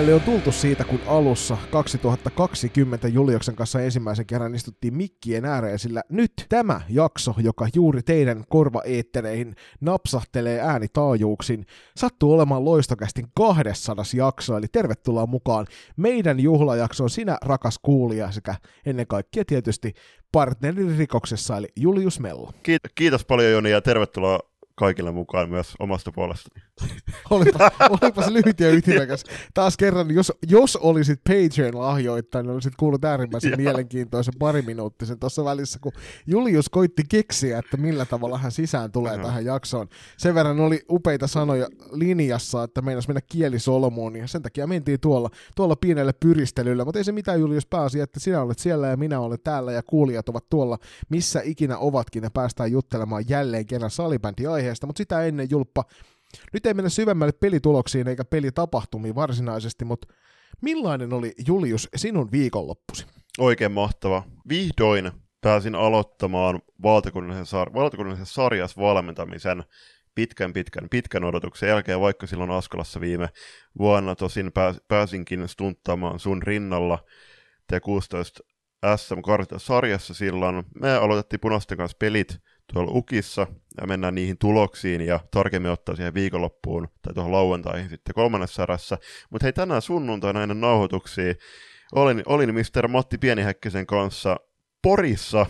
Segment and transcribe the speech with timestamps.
[0.00, 6.02] Pitkälle on tultu siitä, kun alussa 2020 Juliuksen kanssa ensimmäisen kerran istuttiin mikkien ääreen, sillä
[6.08, 14.66] nyt tämä jakso, joka juuri teidän korvaeettereihin napsahtelee äänitaajuuksin, sattuu olemaan loistokästin 200 jakso, eli
[14.72, 18.54] tervetuloa mukaan meidän juhlajaksoon sinä rakas kuulija sekä
[18.86, 19.92] ennen kaikkea tietysti
[20.32, 22.52] partnerin rikoksessa, eli Julius Mello.
[22.94, 24.49] Kiitos paljon Joni ja tervetuloa
[24.80, 26.62] kaikille mukaan myös omasta puolestani.
[27.30, 29.24] olipa, olipa se lyhyt ja ytimekäs.
[29.54, 35.78] Taas kerran, jos, jos olisit Patreon lahjoittanut, niin olisit kuullut äärimmäisen mielenkiintoisen pariminuuttisen tuossa välissä,
[35.82, 35.92] kun
[36.26, 39.26] Julius koitti keksiä, että millä tavalla hän sisään tulee uh-huh.
[39.26, 39.88] tähän jaksoon.
[40.18, 45.30] Sen verran oli upeita sanoja linjassa, että meinas mennä kielisolmuun, ja sen takia mentiin tuolla,
[45.56, 49.20] tuolla pienelle pyristelyllä, mutta ei se mitään Julius pääsi, että sinä olet siellä ja minä
[49.20, 50.78] olen täällä ja kuulijat ovat tuolla,
[51.08, 55.84] missä ikinä ovatkin, ja päästään juttelemaan jälleen kerran salibändi aiheesta, mutta sitä ennen Julppa,
[56.52, 60.14] nyt ei mennä syvemmälle pelituloksiin eikä pelitapahtumiin varsinaisesti, mutta
[60.60, 63.06] millainen oli Julius sinun viikonloppusi?
[63.38, 64.22] Oikein mahtava.
[64.48, 65.10] Vihdoin
[65.40, 69.64] pääsin aloittamaan valtakunnallisen, sar- valtakunnallisen sarjas valmentamisen
[70.14, 73.28] pitkän, pitkän, pitkän odotuksen jälkeen, vaikka silloin Askolassa viime
[73.78, 76.98] vuonna tosin pääs, pääsinkin stunttaamaan sun rinnalla
[77.72, 78.46] T16
[78.96, 80.64] SM-sarjassa silloin.
[80.80, 82.38] Me aloitettiin punaisten kanssa pelit
[82.72, 83.46] tuolla Ukissa
[83.80, 88.98] ja mennään niihin tuloksiin ja tarkemmin ottaa siihen viikonloppuun tai tuohon lauantaihin sitten kolmannessa sarassa.
[89.30, 91.34] Mutta hei, tänään sunnuntaina ennen nauhoituksia
[91.94, 92.88] olin, olin Mr.
[92.88, 94.36] Matti Pienihäkkisen kanssa
[94.82, 95.46] Porissa,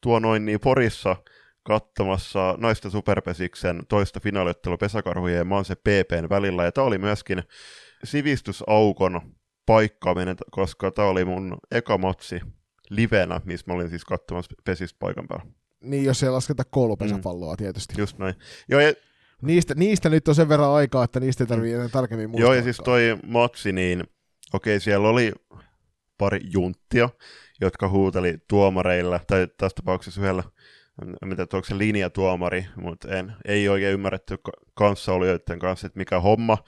[0.00, 1.16] tuo noin niin Porissa,
[1.62, 6.64] katsomassa naisten superpesiksen toista finaaliottelua Pesakarhujen ja Manse PPn välillä.
[6.64, 7.42] Ja tämä oli myöskin
[8.04, 9.20] sivistysaukon
[9.66, 12.40] paikkaaminen, koska tämä oli mun eka matsi
[12.90, 15.61] livenä, missä mä olin siis katsomassa pesistä paikan päällä.
[15.82, 17.56] Niin, jos ei lasketa koulupesäpalloa mm.
[17.56, 17.94] tietysti.
[17.98, 18.34] Just näin.
[18.68, 18.92] Joo, ja...
[19.42, 22.46] niistä, niistä nyt on sen verran aikaa, että niistä ei tarvitse enää tarkemmin muistaa.
[22.46, 24.04] Joo, ja siis toi matsi, niin
[24.52, 25.32] okei, siellä oli
[26.18, 27.08] pari junttia,
[27.60, 30.42] jotka huuteli tuomareilla, tai tässä tapauksessa yhdellä,
[31.20, 34.38] tiedä, onko se linjatuomari, mutta en, ei oikein ymmärretty
[34.74, 36.58] kanssaolijoiden kanssa, että mikä homma.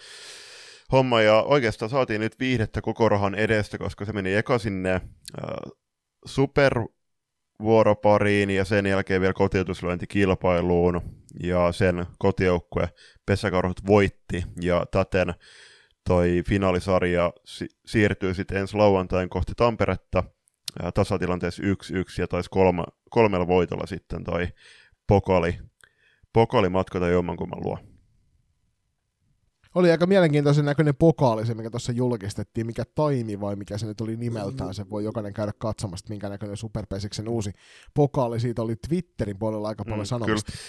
[0.92, 5.00] Homma, ja oikeastaan saatiin nyt viihdettä koko rahan edestä, koska se meni eka sinne äh,
[6.26, 6.72] super
[7.62, 11.00] vuoropariin ja sen jälkeen vielä kotiutuslyöntikilpailuun
[11.42, 12.88] ja sen kotijoukkue
[13.26, 15.34] Pesäkarhut voitti ja täten
[16.06, 20.24] toi finaalisarja si- siirtyy sitten ensi lauantain kohti Tamperetta.
[20.82, 21.66] Ja tasatilanteessa 1-1
[22.18, 24.48] ja taisi kolme, kolmella voitolla sitten toi
[25.06, 25.58] pokali,
[26.32, 27.78] pokali matkata jommankumman luo
[29.74, 34.00] oli aika mielenkiintoisen näköinen pokaali se, mikä tuossa julkistettiin, mikä Taimi vai mikä se nyt
[34.00, 37.52] oli nimeltään, se voi jokainen käydä katsomassa, minkä näköinen Superpesiksen uusi
[37.94, 40.52] pokaali, siitä oli Twitterin puolella aika paljon mm, sanomista.
[40.52, 40.64] Kyllä.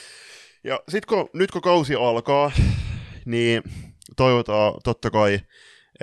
[0.63, 2.51] Ja sitten kun, nyt kun kausi alkaa,
[3.25, 3.63] niin
[4.15, 5.39] toivotaan totta kai,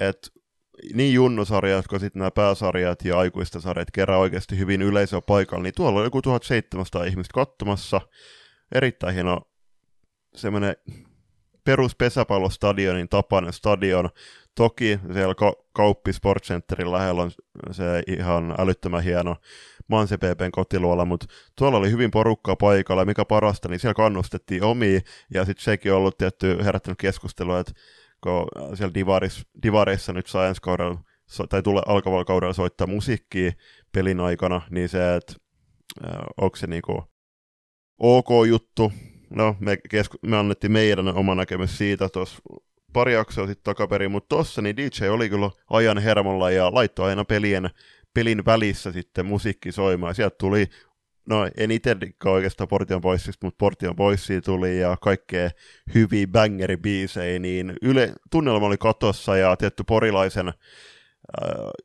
[0.01, 0.29] että
[0.95, 5.75] niin junnusarjat kuin sitten nämä pääsarjat ja aikuisten sarjat kerää oikeasti hyvin yleisöä paikalla, niin
[5.77, 8.01] tuolla on joku 1700 ihmistä katsomassa.
[8.75, 9.41] Erittäin hieno
[10.35, 10.77] semmoinen
[11.65, 14.11] perus pesäpallostadionin tapainen stadion.
[14.55, 17.31] Toki siellä ka- Kauppi Sport Centerin lähellä on
[17.71, 19.37] se ihan älyttömän hieno
[19.89, 21.27] Manse PPn kotiluola, mutta
[21.59, 25.01] tuolla oli hyvin porukkaa paikalla, mikä parasta, niin siellä kannustettiin omi,
[25.35, 27.73] ja sitten sekin on ollut tietty herättänyt keskustelua, että
[28.21, 28.47] kun
[28.77, 30.99] siellä Divaris, Divareissa nyt saa ensi kaudella,
[31.49, 33.53] tai tulee alkavalla kaudella soittaa musiikkia
[33.93, 35.35] pelin aikana, niin se, että
[36.37, 37.05] onko se niinku
[37.99, 38.93] ok juttu,
[39.35, 42.39] no me, kesku- me annettiin meidän oma näkemys siitä tuossa
[42.93, 47.25] pari jaksoa sitten takaperin, mutta tossa niin DJ oli kyllä ajan hermolla ja laittoi aina
[47.25, 47.71] pelien,
[48.15, 50.15] pelin välissä sitten musiikki soimaan.
[50.15, 50.67] Sieltä tuli,
[51.29, 55.51] no en itse oikeastaan Portion Boysista, mutta Portion Boysia tuli ja kaikkea
[55.95, 60.55] hyviä bangeribiisejä, niin yle, tunnelma oli katossa ja tietty porilaisen äh,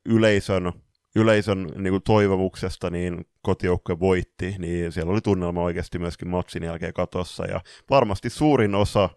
[0.06, 0.72] yleisön
[1.16, 6.94] yleisön niin kuin toivomuksesta niin kotijoukkue voitti, niin siellä oli tunnelma oikeasti myöskin matsin jälkeen
[6.94, 9.10] katossa, ja varmasti suurin osa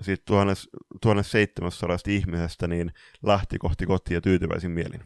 [0.00, 0.22] siitä
[1.00, 2.92] 1700 ihmisestä niin
[3.22, 5.00] lähti kohti kotia tyytyväisin mielin.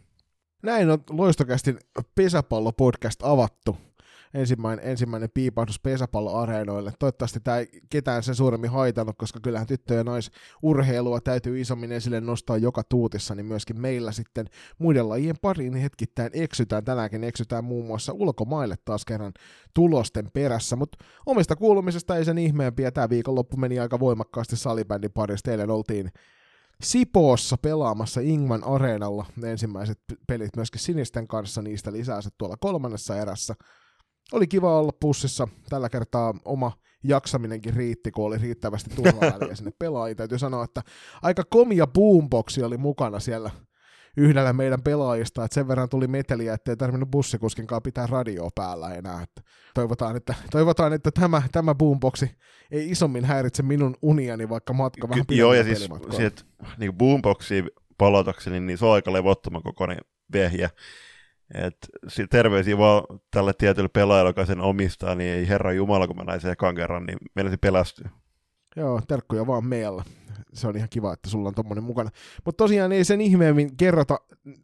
[0.62, 1.79] Näin on loistokästin
[2.15, 3.88] pesäpallo-podcast avattu
[4.34, 6.92] ensimmäinen, ensimmäinen piipahdus pesäpalloareenoille.
[6.98, 12.20] Toivottavasti tämä ei ketään sen suuremmin haitannut, koska kyllähän tyttö- ja naisurheilua täytyy isommin esille
[12.20, 14.46] nostaa joka tuutissa, niin myöskin meillä sitten
[14.78, 16.84] muiden lajien pariin hetkittäin eksytään.
[16.84, 19.32] Tänäänkin eksytään muun muassa ulkomaille taas kerran
[19.75, 22.90] tulosten perässä, mutta omista kuulumisesta ei sen ihmeempiä.
[22.90, 25.44] Tämä viikonloppu meni aika voimakkaasti salibändin parissa.
[25.44, 26.10] Teille oltiin
[26.82, 33.54] Sipoossa pelaamassa Ingman Areenalla ensimmäiset pelit myöskin sinisten kanssa, niistä lisää tuolla kolmannessa erässä.
[34.32, 36.72] Oli kiva olla pussissa tällä kertaa oma
[37.04, 40.16] jaksaminenkin riitti, kun oli riittävästi turvaväliä sinne pelaajiin.
[40.16, 40.82] Täytyy sanoa, että
[41.22, 43.50] aika komia boomboxi oli mukana siellä
[44.16, 49.22] yhdellä meidän pelaajista, että sen verran tuli meteliä, ettei tarvinnut bussikuskinkaan pitää radioa päällä enää.
[49.22, 49.42] Että
[49.75, 52.31] toivotaan, että, toivotaan, että tämä, tämä boomboxi
[52.70, 56.42] ei isommin häiritse minun uniani, vaikka matka vähän Ky- Joo, ja siis sieltä,
[56.78, 59.98] niin boomboxiin palatakseni, niin se on aika levottoman kokoinen
[60.32, 60.70] vehjä.
[61.54, 61.76] Et
[62.30, 66.40] terveisiä vaan tälle tietylle pelaajalle, joka sen omistaa, niin ei herra Jumala, kun mä näin
[66.40, 68.06] sen ekan kerran, niin meillä se pelästyy.
[68.76, 70.04] Joo, terkkuja vaan meillä.
[70.52, 72.10] Se on ihan kiva, että sulla on tommonen mukana.
[72.44, 74.18] Mutta tosiaan ei sen ihmeemmin kerrota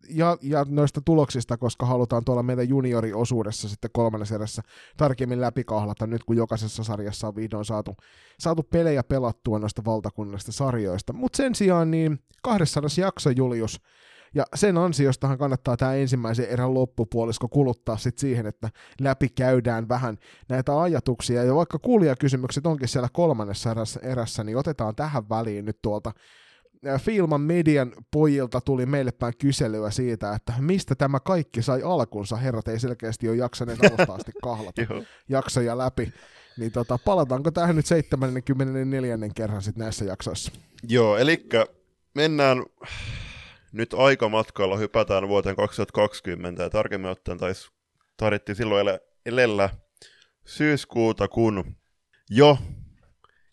[0.09, 4.63] ja, ja noista tuloksista, koska halutaan tuolla meidän junioriosuudessa sitten kolmannessa erässä
[4.97, 7.97] tarkemmin läpikahlata nyt, kun jokaisessa sarjassa on vihdoin saatu,
[8.41, 11.13] saatu pelejä pelattua noista valtakunnallisista sarjoista.
[11.13, 13.81] Mutta sen sijaan niin 200 jakso Julius
[14.35, 18.71] ja sen ansiostahan kannattaa tämä ensimmäisen erän loppupuolisko kuluttaa sit siihen, että
[19.01, 21.45] läpi käydään vähän näitä ajatuksia.
[21.45, 26.13] Ja vaikka kuulijakysymykset onkin siellä kolmannessa erässä, erässä niin otetaan tähän väliin nyt tuolta
[26.99, 32.37] Filman median pojilta tuli meille päin kyselyä siitä, että mistä tämä kaikki sai alkunsa.
[32.37, 34.83] Herrat ei selkeästi ole jaksaneet alusta asti kahlata
[35.29, 36.13] jaksoja läpi.
[36.59, 39.19] Niin tota, palataanko tähän nyt 74.
[39.35, 40.53] kerran sitten näissä jaksoissa?
[40.89, 41.47] Joo, eli
[42.15, 42.63] mennään
[43.75, 47.69] nyt aikamatkalla hypätään vuoteen 2020 ja tarkemmin ottaen taisi
[48.17, 48.87] tarvittiin silloin
[49.27, 49.71] elellä
[50.47, 51.77] syyskuuta, kun
[52.31, 52.59] jo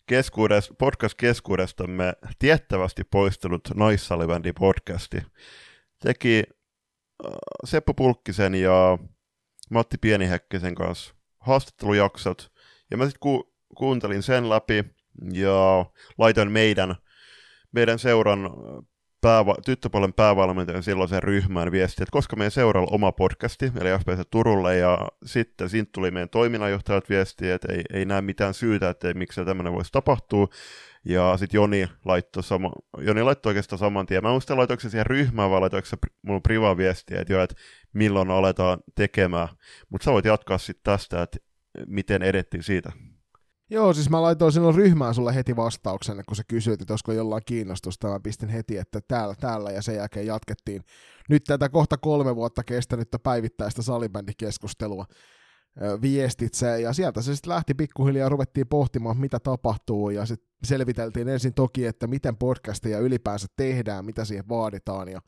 [0.06, 5.22] keskuudesta, podcast-keskuudestamme tiettävästi poistunut Naissalibändi podcasti
[6.02, 6.42] teki
[7.24, 7.32] äh,
[7.64, 8.98] Seppo Pulkkisen ja
[9.70, 12.52] Matti Pienihäkkisen kanssa haastattelujaksot,
[12.90, 14.84] ja mä sitten ku- kuuntelin sen läpi
[15.32, 15.86] ja
[16.18, 16.94] laitoin meidän,
[17.72, 18.50] meidän seuran
[19.26, 24.76] pääva- tyttöpuolen päävalmentajan silloisen ryhmään viesti, että koska meidän seuralla oma podcasti, eli FPC Turulle,
[24.76, 29.44] ja sitten siitä tuli meidän toiminnanjohtajat viesti, että ei, ei näe mitään syytä, että miksi
[29.44, 30.48] tämmöinen voisi tapahtua,
[31.04, 34.22] ja sitten Joni laittoi, sama, Joni laittoi oikeastaan saman tien.
[34.22, 37.42] Mä en muista, laitoiko se siihen ryhmään vai laitoiko se mun priva viestiä, että, jo,
[37.42, 37.54] että
[37.92, 39.48] milloin aletaan tekemään.
[39.88, 41.38] Mutta sä voit jatkaa sitten tästä, että
[41.86, 42.92] miten edettiin siitä.
[43.70, 47.42] Joo, siis mä laitoin silloin ryhmään sulle heti vastauksen, kun sä kysyit, että olisiko jollain
[47.46, 48.08] kiinnostusta.
[48.08, 50.82] Mä pistin heti, että täällä, täällä ja sen jälkeen jatkettiin
[51.28, 55.04] nyt tätä kohta kolme vuotta kestänyttä päivittäistä salibändikeskustelua
[56.02, 61.54] viestitse, ja sieltä se sitten lähti pikkuhiljaa, ruvettiin pohtimaan, mitä tapahtuu, ja sitten selviteltiin ensin
[61.54, 65.20] toki, että miten podcasteja ylipäänsä tehdään, mitä siihen vaaditaan, ja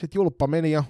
[0.00, 0.84] sitten julppa meni ja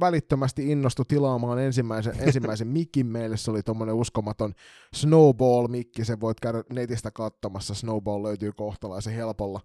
[0.00, 3.36] välittömästi innostui tilaamaan ensimmäisen, ensimmäisen mikin meille.
[3.36, 4.54] Se oli tuommoinen uskomaton
[4.94, 6.04] Snowball-mikki.
[6.04, 7.74] Sen voit käydä netistä katsomassa.
[7.74, 9.60] Snowball löytyy kohtalaisen helpolla.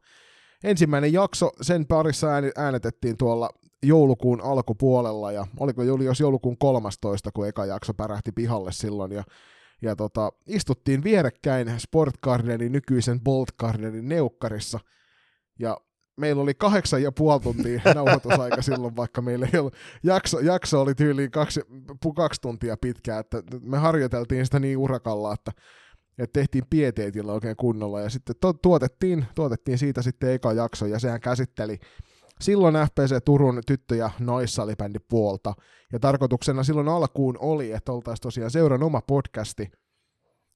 [0.63, 3.49] Ensimmäinen jakso, sen parissa äänetettiin tuolla
[3.83, 9.23] joulukuun alkupuolella, ja oliko jos joulukuun 13, kun eka jakso pärähti pihalle silloin, ja,
[9.81, 14.79] ja tota, istuttiin vierekkäin Sport Gardenin, nykyisen Bolt Gardenin neukkarissa,
[15.59, 15.77] ja
[16.17, 19.73] meillä oli kahdeksan ja puoli tuntia nauhoitusaika silloin, vaikka meillä ei ollut,
[20.03, 21.61] jakso, jakso oli tyyliin kaksi,
[22.15, 25.51] kaksi tuntia pitkä, että me harjoiteltiin sitä niin urakalla, että,
[26.17, 30.99] että tehtiin pieteetillä oikein kunnolla, ja sitten to, tuotettiin, tuotettiin siitä sitten eka jakso, ja
[30.99, 31.79] sehän käsitteli
[32.41, 35.53] silloin FPC Turun tyttö- ja naissalibändi puolta,
[35.93, 39.71] ja tarkoituksena silloin alkuun oli, että oltaisiin tosiaan seuran oma podcasti,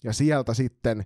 [0.03, 1.03] ja sieltä sitten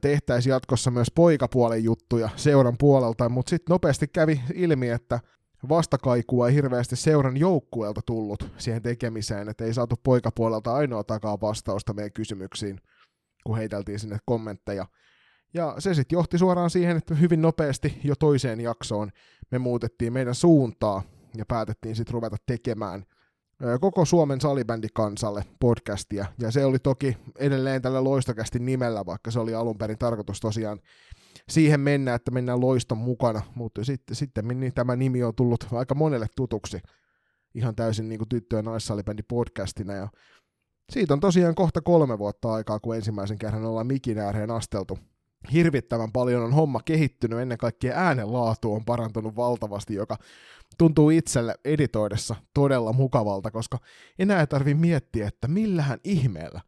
[0.00, 5.20] tehtäisiin jatkossa myös poikapuolen juttuja seuran puolelta, mutta sitten nopeasti kävi ilmi, että
[5.68, 11.92] vastakaikua ei hirveästi seuran joukkueelta tullut siihen tekemiseen, että ei saatu poikapuolelta ainoa takaa vastausta
[11.92, 12.80] meidän kysymyksiin,
[13.46, 14.86] kun heiteltiin sinne kommentteja.
[15.54, 19.10] Ja se sitten johti suoraan siihen, että hyvin nopeasti jo toiseen jaksoon
[19.50, 21.02] me muutettiin meidän suuntaa
[21.36, 23.04] ja päätettiin sitten ruveta tekemään–
[23.80, 29.54] koko Suomen salibändikansalle podcastia, ja se oli toki edelleen tällä loistokästi nimellä, vaikka se oli
[29.54, 30.80] alun perin tarkoitus tosiaan
[31.48, 35.94] siihen mennä, että mennään loiston mukana, mutta sitten, sitten niin tämä nimi on tullut aika
[35.94, 36.78] monelle tutuksi
[37.54, 40.08] ihan täysin niin kuin tyttö- ja naissalibändi podcastina, ja
[40.92, 44.98] siitä on tosiaan kohta kolme vuotta aikaa, kun ensimmäisen kerran ollaan mikin ääreen asteltu
[45.52, 50.16] hirvittävän paljon on homma kehittynyt, ennen kaikkea äänenlaatu on parantunut valtavasti, joka
[50.78, 53.78] tuntuu itselle editoidessa todella mukavalta, koska
[54.18, 56.60] enää ei tarvi miettiä, että millähän ihmeellä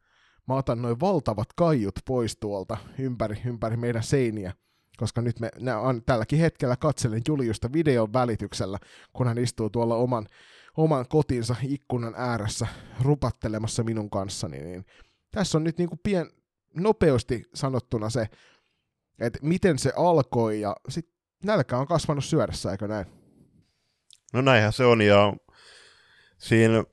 [0.48, 4.52] mä otan noin valtavat kaiut pois tuolta ympäri, ympäri meidän seiniä,
[4.96, 8.78] koska nyt me on, tälläkin hetkellä katselen Juliusta videon välityksellä,
[9.12, 10.26] kun hän istuu tuolla oman,
[10.76, 12.66] oman kotinsa ikkunan ääressä
[13.02, 14.84] rupattelemassa minun kanssani, niin
[15.30, 16.30] tässä on nyt niin kuin pien,
[16.74, 18.26] nopeasti sanottuna se,
[19.20, 23.06] että miten se alkoi ja sitten nälkä on kasvanut syödessä, eikö näin?
[24.32, 25.34] No näinhän se on ja
[26.38, 26.84] siinä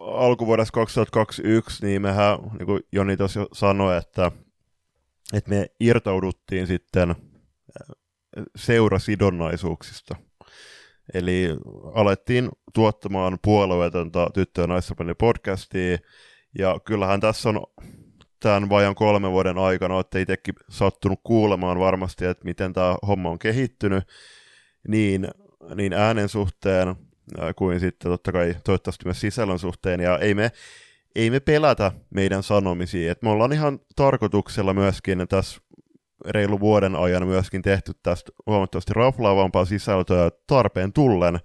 [0.00, 4.32] alkuvuodessa 2021, niin mehän, niin kuin Joni tuossa sanoi, että
[5.32, 7.14] että me irtauduttiin sitten
[8.56, 10.16] seurasidonnaisuuksista.
[11.14, 11.48] Eli
[11.94, 14.62] alettiin tuottamaan puolueetonta tyttö-
[15.08, 15.98] ja podcastia,
[16.58, 17.66] ja kyllähän tässä on
[18.40, 23.38] tämän vajan kolmen vuoden aikana, olette itsekin sattunut kuulemaan varmasti, että miten tämä homma on
[23.38, 24.04] kehittynyt,
[24.88, 25.28] niin,
[25.74, 26.96] niin äänen suhteen
[27.56, 30.52] kuin sitten totta kai toivottavasti myös sisällön suhteen, ja ei me,
[31.14, 35.60] ei me pelätä meidän sanomisia, että me ollaan ihan tarkoituksella myöskin tässä
[36.28, 41.36] reilu vuoden ajan myöskin tehty tästä huomattavasti raflaavampaa sisältöä tarpeen tullen,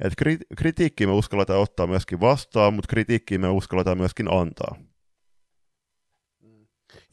[0.00, 0.24] että
[0.56, 4.76] kritiikkiä me uskalletaan ottaa myöskin vastaan, mutta kritiikkiä me uskalletaan myöskin antaa.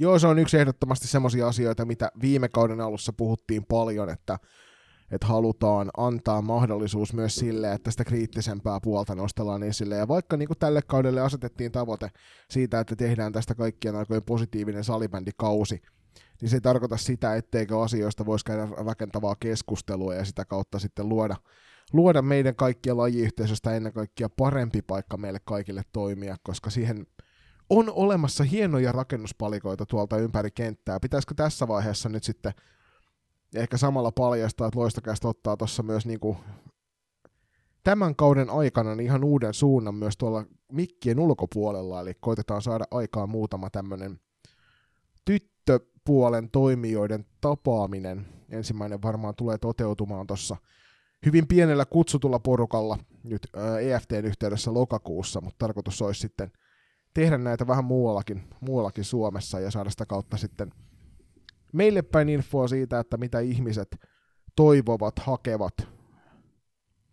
[0.02, 4.40] Joo, se on yksi ehdottomasti semmoisia asioita, mitä viime kauden alussa puhuttiin paljon, että,
[5.12, 9.96] että halutaan antaa mahdollisuus myös sille, että sitä kriittisempää puolta nostellaan esille.
[9.96, 12.10] Ja vaikka niin kuin tälle kaudelle asetettiin tavoite
[12.50, 15.82] siitä, että tehdään tästä kaikkien aikojen positiivinen salibändikausi,
[16.42, 21.10] niin se ei tarkoita sitä, etteikö asioista voisi käydä rakentavaa keskustelua ja sitä kautta sitten
[21.10, 21.36] luoda,
[21.94, 27.06] luoda meidän kaikkien lajiyhteisöstä ennen kaikkea parempi paikka meille kaikille toimia, koska siihen
[27.72, 31.00] on olemassa hienoja rakennuspalikoita tuolta ympäri kenttää.
[31.00, 32.54] Pitäisikö tässä vaiheessa nyt sitten
[33.56, 36.38] ehkä samalla paljastaa, että Loistokästä ottaa tuossa myös niinku
[37.84, 43.30] tämän kauden aikana niin ihan uuden suunnan myös tuolla mikkien ulkopuolella, eli koitetaan saada aikaan
[43.30, 44.20] muutama tämmöinen
[45.26, 48.28] tyttöpuolen toimijoiden tapaaminen.
[48.50, 50.58] Ensimmäinen varmaan tulee toteutumaan tuossa
[51.26, 53.48] hyvin pienellä kutsutulla porukalla nyt
[53.82, 56.52] EFTn yhteydessä lokakuussa, mutta tarkoitus olisi sitten
[57.14, 60.72] tehdä näitä vähän muuallakin, muuallakin Suomessa ja saada sitä kautta sitten
[61.74, 63.96] meille päin infoa siitä, että mitä ihmiset
[64.56, 65.74] toivovat, hakevat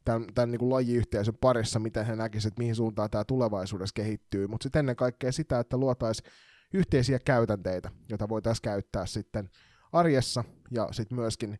[0.04, 4.62] tämän, tämän niin kuin lajiyhteisön parissa, miten he näkisivät, mihin suuntaan tämä tulevaisuudessa kehittyy, mutta
[4.62, 6.30] sitten ennen kaikkea sitä, että luotaisiin
[6.74, 9.50] yhteisiä käytänteitä, joita voitaisiin käyttää sitten
[9.92, 11.58] arjessa ja sitten myöskin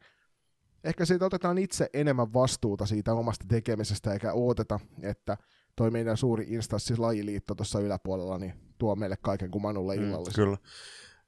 [0.84, 5.36] ehkä siitä otetaan itse enemmän vastuuta siitä omasta tekemisestä eikä odoteta, että
[5.78, 10.28] toi meidän suuri instanssi lajiliitto tuossa yläpuolella niin tuo meille kaiken kuin Manulle illalle.
[10.28, 10.56] Mm, kyllä.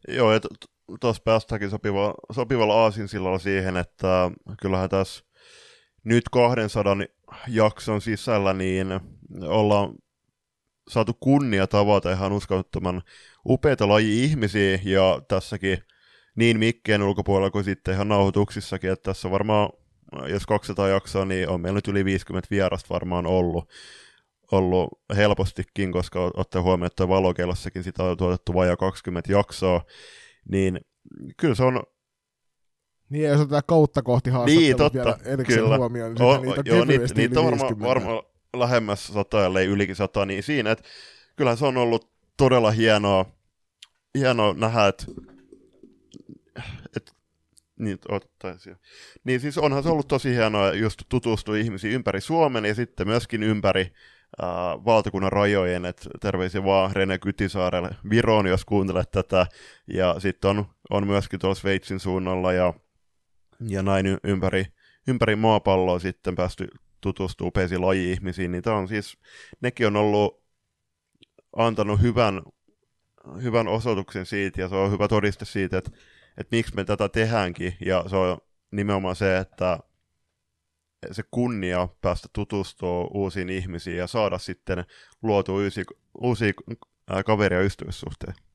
[0.08, 0.40] Joo, ja
[1.00, 4.30] tuossa päästäänkin sopiva, sopivalla aasinsillalla siihen, että
[4.62, 5.24] kyllähän tässä
[6.04, 6.96] nyt 200
[7.48, 8.86] jakson sisällä niin
[9.42, 9.94] ollaan
[10.88, 13.02] saatu kunnia tavata ihan uskottoman
[13.46, 15.78] upeita laji-ihmisiä, ja tässäkin
[16.34, 19.70] niin mikkeen ulkopuolella kuin sitten ihan nauhoituksissakin, että tässä varmaan,
[20.28, 23.68] jos 200 jaksoa, niin on meillä nyt yli 50 vierasta varmaan ollut
[24.52, 29.84] ollut helpostikin, koska ottaa huomioon, että valokeilassakin sitä on tuotettu vajaa 20 jaksoa,
[30.50, 30.80] niin
[31.36, 31.82] kyllä se on
[33.10, 35.76] niin, jos otetaan kautta kohti haastattelut niin, totta, vielä kyllä.
[35.76, 38.22] huomioon, niin o, niitä on joo, niitä, niitä on varmaan varma
[38.56, 40.84] lähemmäs sata, ellei ylikin sata, niin siinä, että
[41.36, 43.26] kyllähän se on ollut todella hienoa,
[44.18, 45.04] hienoa nähdä, että,
[46.96, 47.12] että
[47.78, 48.76] niin, ottaisiin.
[49.24, 53.42] Niin siis onhan se ollut tosi hienoa just tutustua ihmisiin ympäri Suomen ja sitten myöskin
[53.42, 53.92] ympäri
[54.42, 54.48] äh,
[54.84, 59.46] valtakunnan rajojen, että terveisiä vaan Rene Kytisaarelle Viroon, jos kuuntelet tätä,
[59.86, 62.74] ja sitten on, on myöskin tuolla Sveitsin suunnalla ja,
[63.68, 64.66] ja näin ympäri,
[65.08, 66.68] ympäri maapalloa sitten päästy
[67.00, 69.18] tutustuu pesilaji-ihmisiin, niin tämä on siis,
[69.60, 70.42] nekin on ollut
[71.56, 72.42] antanut hyvän,
[73.42, 75.90] hyvän osoituksen siitä, ja se on hyvä todiste siitä, että,
[76.36, 78.38] että miksi me tätä tehdäänkin, ja se on
[78.70, 79.78] nimenomaan se, että
[81.12, 84.84] se kunnia päästä tutustua uusiin ihmisiin ja saada sitten
[85.22, 85.84] luotua uusia,
[86.20, 86.52] uusia
[87.26, 88.49] kaveria ja ystävyyssuhteita.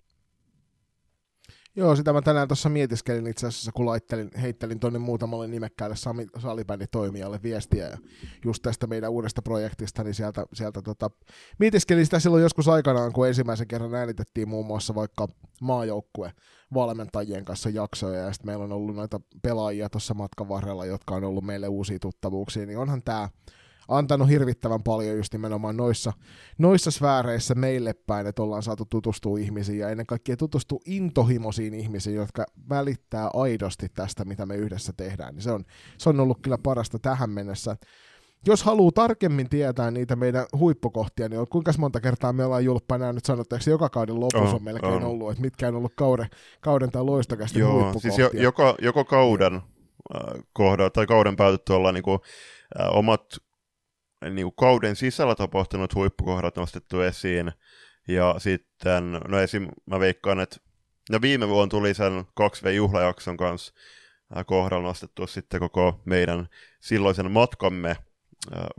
[1.77, 5.95] Joo, sitä mä tänään tuossa mietiskelin itse asiassa, kun laittelin, heittelin tuonne muutamalle nimekkäälle
[6.37, 7.87] salibänditoimijalle viestiä.
[7.87, 7.97] Ja
[8.45, 11.09] just tästä meidän uudesta projektista, niin sieltä, sieltä tota,
[11.59, 15.27] mietiskelin sitä silloin joskus aikanaan, kun ensimmäisen kerran äänitettiin muun muassa vaikka
[15.61, 16.31] maajoukkue
[16.73, 21.23] valmentajien kanssa jaksoja, ja sitten meillä on ollut noita pelaajia tuossa matkan varrella, jotka on
[21.23, 23.29] ollut meille uusia tuttavuuksia, niin onhan tämä
[23.87, 26.13] antanut hirvittävän paljon just nimenomaan noissa,
[26.57, 32.15] noissa sfääreissä meille päin, että ollaan saatu tutustua ihmisiin ja ennen kaikkea tutustua intohimoisiin ihmisiin,
[32.15, 35.35] jotka välittää aidosti tästä, mitä me yhdessä tehdään.
[35.35, 35.63] Niin se, on,
[35.97, 37.77] se on ollut kyllä parasta tähän mennessä.
[38.47, 43.25] Jos haluaa tarkemmin tietää niitä meidän huippukohtia, niin kuinka monta kertaa me ollaan julppana nyt
[43.25, 45.03] sanottu, että joka kauden lopussa oh, on melkein on.
[45.03, 46.27] ollut, että mitkä on ollut kauden,
[46.61, 48.11] kauden tai loistokästi Joo, huippukohtia.
[48.11, 52.19] Siis jo, joko, joko kauden äh, kohdalla tai kauden päätetty olla niin kuin,
[52.81, 53.21] äh, omat
[54.29, 57.51] niin kuin kauden sisällä tapahtunut huippukohdat nostettu esiin.
[58.07, 59.67] Ja sitten, no esim.
[59.85, 60.57] mä veikkaan, että
[61.11, 63.73] no viime vuonna tuli sen 2V-juhlajakson kanssa
[64.37, 66.47] äh, kohdalla nostettu sitten koko meidän
[66.79, 67.97] silloisen matkamme äh,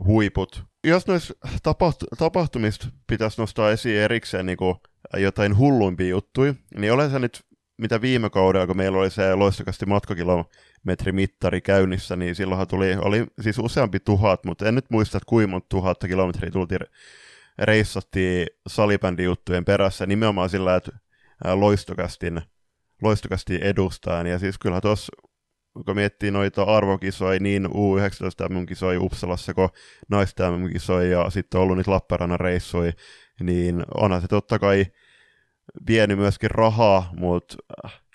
[0.03, 0.63] huiput.
[0.83, 4.75] Jos noissa tapahtu- tapahtumista pitäisi nostaa esiin erikseen niin kuin
[5.17, 7.46] jotain hulluimpia juttuja, niin olen se nyt
[7.77, 13.59] mitä viime kaudella, kun meillä oli se loistokasti matkakilometrimittari käynnissä, niin silloinhan tuli, oli siis
[13.59, 16.79] useampi tuhat, mutta en nyt muista, että kuinka monta tuhatta kilometriä tultiin
[17.59, 20.91] reissattiin salibändijuttujen perässä nimenomaan sillä, että
[21.53, 22.41] loistokastin,
[23.01, 24.27] loistokasti edustaan.
[24.27, 25.11] Ja siis kyllä tuossa,
[25.85, 29.69] kun miettii noita arvokisoja, niin U19 MM-kisoja Uppsalassa, kun
[30.09, 32.91] naista MM-kisoja ja sitten ollut niitä Lappeenrannan reissuja,
[33.39, 34.85] niin onhan se totta kai
[35.87, 37.55] vienyt myöskin rahaa, mutta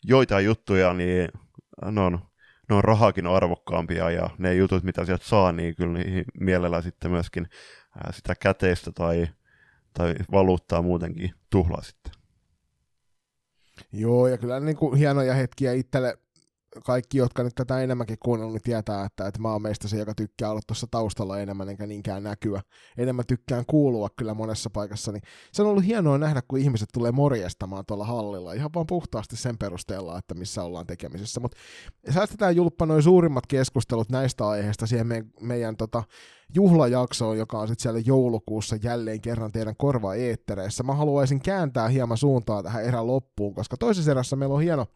[0.05, 1.29] joitain juttuja, niin
[1.91, 2.19] ne on,
[2.69, 7.11] ne on rahakin arvokkaampia ja ne jutut, mitä sieltä saa, niin kyllä niihin mielellään sitten
[7.11, 7.49] myöskin
[8.11, 9.29] sitä käteistä tai,
[9.95, 12.13] tai valuuttaa muutenkin tuhlaa sitten.
[13.93, 16.19] Joo, ja kyllä niin kuin hienoja hetkiä itselle
[16.85, 20.15] kaikki, jotka nyt tätä enemmänkin kuunnellut, niin tietää, että, että mä oon meistä se, joka
[20.15, 22.63] tykkää olla tuossa taustalla enemmän enkä niinkään näkyä.
[22.99, 25.13] Enemmän tykkään kuulua kyllä monessa paikassa.
[25.13, 29.37] Niin se on ollut hienoa nähdä, kun ihmiset tulee morjestamaan tuolla hallilla ihan vaan puhtaasti
[29.37, 31.41] sen perusteella, että missä ollaan tekemisissä.
[31.41, 31.57] Mutta
[32.11, 36.03] säästetään julppa noin suurimmat keskustelut näistä aiheista siihen me, meidän tota,
[36.55, 40.83] juhlajaksoon, joka on sitten siellä joulukuussa jälleen kerran teidän korva eettereissä.
[40.83, 44.87] Mä haluaisin kääntää hieman suuntaa tähän erän loppuun, koska toisessa erässä meillä on hieno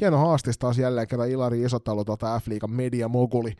[0.00, 3.52] hieno haastis taas jälleen kerran Ilari Isotalo tuota F-liigan media moguli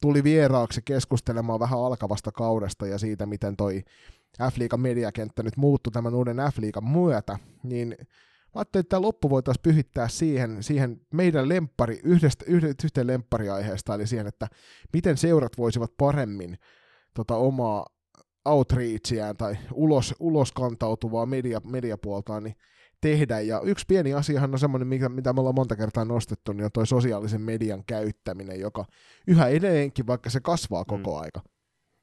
[0.00, 3.82] tuli vieraaksi keskustelemaan vähän alkavasta kaudesta ja siitä, miten toi
[4.42, 8.06] F-liigan mediakenttä nyt muuttui tämän uuden F-liigan myötä, niin mä
[8.54, 12.44] ajattelin, että tämä loppu voitaisiin pyhittää siihen, siihen meidän lempari, yhdestä,
[12.84, 14.48] yhteen lemppariaiheesta, eli siihen, että
[14.92, 16.58] miten seurat voisivat paremmin
[17.16, 17.86] tota, omaa
[18.44, 22.56] outreachiään tai ulos, ulos kantautuvaa media, mediapuoltaan, niin
[23.00, 23.40] tehdä.
[23.40, 26.70] Ja yksi pieni asiahan on semmoinen, mitä, mitä me ollaan monta kertaa nostettu, niin on
[26.72, 28.84] toi sosiaalisen median käyttäminen, joka
[29.26, 30.86] yhä edelleenkin, vaikka se kasvaa mm.
[30.86, 31.22] koko mm.
[31.22, 31.40] aika,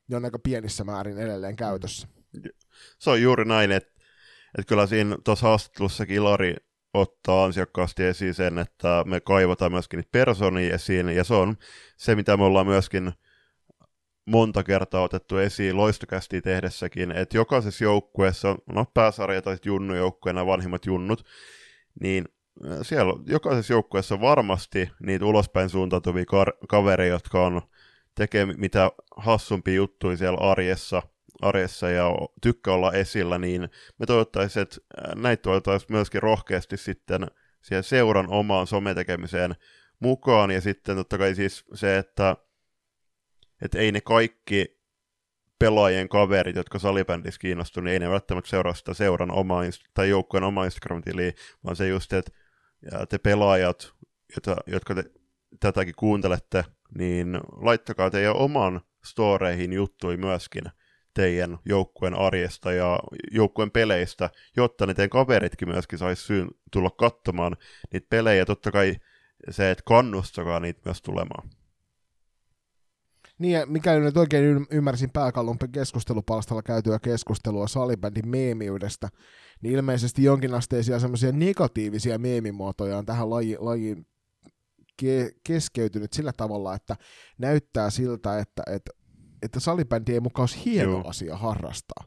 [0.08, 2.08] niin on aika pienissä määrin edelleen käytössä.
[3.00, 3.94] Se on juuri näin, että,
[4.58, 6.56] että kyllä siinä tuossa haastattelussakin Ilari
[6.94, 11.58] ottaa ansiokkaasti esiin sen, että me kaivataan myöskin niitä persoonia esiin, ja se on
[11.98, 13.12] se, mitä me ollaan myöskin
[14.26, 21.26] monta kertaa otettu esiin loistokästi tehdessäkin, että jokaisessa joukkueessa, no pääsarja tai junnujoukkueena vanhimmat junnut,
[22.02, 22.26] niin
[22.66, 27.62] äh, siellä jokaisessa joukkueessa varmasti niitä ulospäin suuntautuvia kar- kavereita, jotka on
[28.16, 31.02] tekee mitä hassumpia juttuja siellä arjessa,
[31.42, 37.28] arjessa ja tykkää olla esillä, niin me toivottaisiin, että äh, näitä toivottaisiin myöskin rohkeasti sitten
[37.62, 39.56] siihen seuran omaan sometekemiseen
[40.00, 42.36] mukaan, ja sitten totta kai siis se, että
[43.64, 44.84] että ei ne kaikki
[45.60, 50.44] pelaajien kaverit, jotka salibändissä kiinnostuu, niin ei ne välttämättä seuraa sitä seuran omaa, tai joukkueen
[50.44, 51.32] omaa Instagram-tiliä,
[51.64, 52.32] vaan se just, että
[53.10, 53.94] te pelaajat,
[54.36, 55.04] jota, jotka te
[55.60, 56.66] tätäkin kuuntelette,
[56.98, 60.64] niin laittakaa teidän oman storeihin juttui myöskin
[61.14, 63.00] teidän joukkueen arjesta ja
[63.32, 67.58] joukkueen peleistä, jotta ne teidän kaveritkin myöskin saisi syyn tulla katsomaan
[67.94, 68.46] niitä pelejä.
[68.46, 68.96] Totta kai
[69.50, 71.50] se, että kannustakaa niitä myös tulemaan.
[73.40, 79.10] Niin, mikäli nyt oikein ymmärsin pääkallon keskustelupalstalla käytyä keskustelua salibändin meemiydestä,
[79.62, 84.06] niin ilmeisesti jonkinasteisia semmoisia negatiivisia meemimuotoja on tähän laji, lajiin
[85.02, 86.96] ke- keskeytynyt sillä tavalla, että
[87.38, 88.92] näyttää siltä, että, että,
[89.42, 91.08] että salibändi ei mukaan olisi hieno Joo.
[91.08, 92.06] asia harrastaa.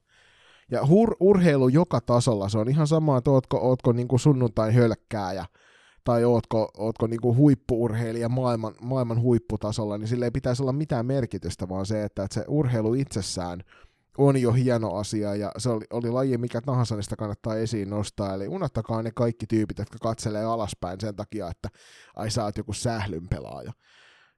[0.71, 4.75] Ja hur- urheilu joka tasolla, se on ihan sama, että ootko, ootko niin kuin sunnuntain
[4.75, 5.45] hölkkääjä,
[6.07, 11.69] tai ootko, ootko niinku huippuurheilija maailman, maailman huipputasolla, niin sille ei pitäisi olla mitään merkitystä,
[11.69, 13.62] vaan se, että, että se urheilu itsessään
[14.19, 17.90] on jo hieno asia, ja se oli, oli laji mikä tahansa, niin sitä kannattaa esiin
[17.90, 21.69] nostaa, eli unohtakaa ne kaikki tyypit, jotka katselee alaspäin sen takia, että
[22.16, 23.73] ai sä oot joku sählyn pelaaja.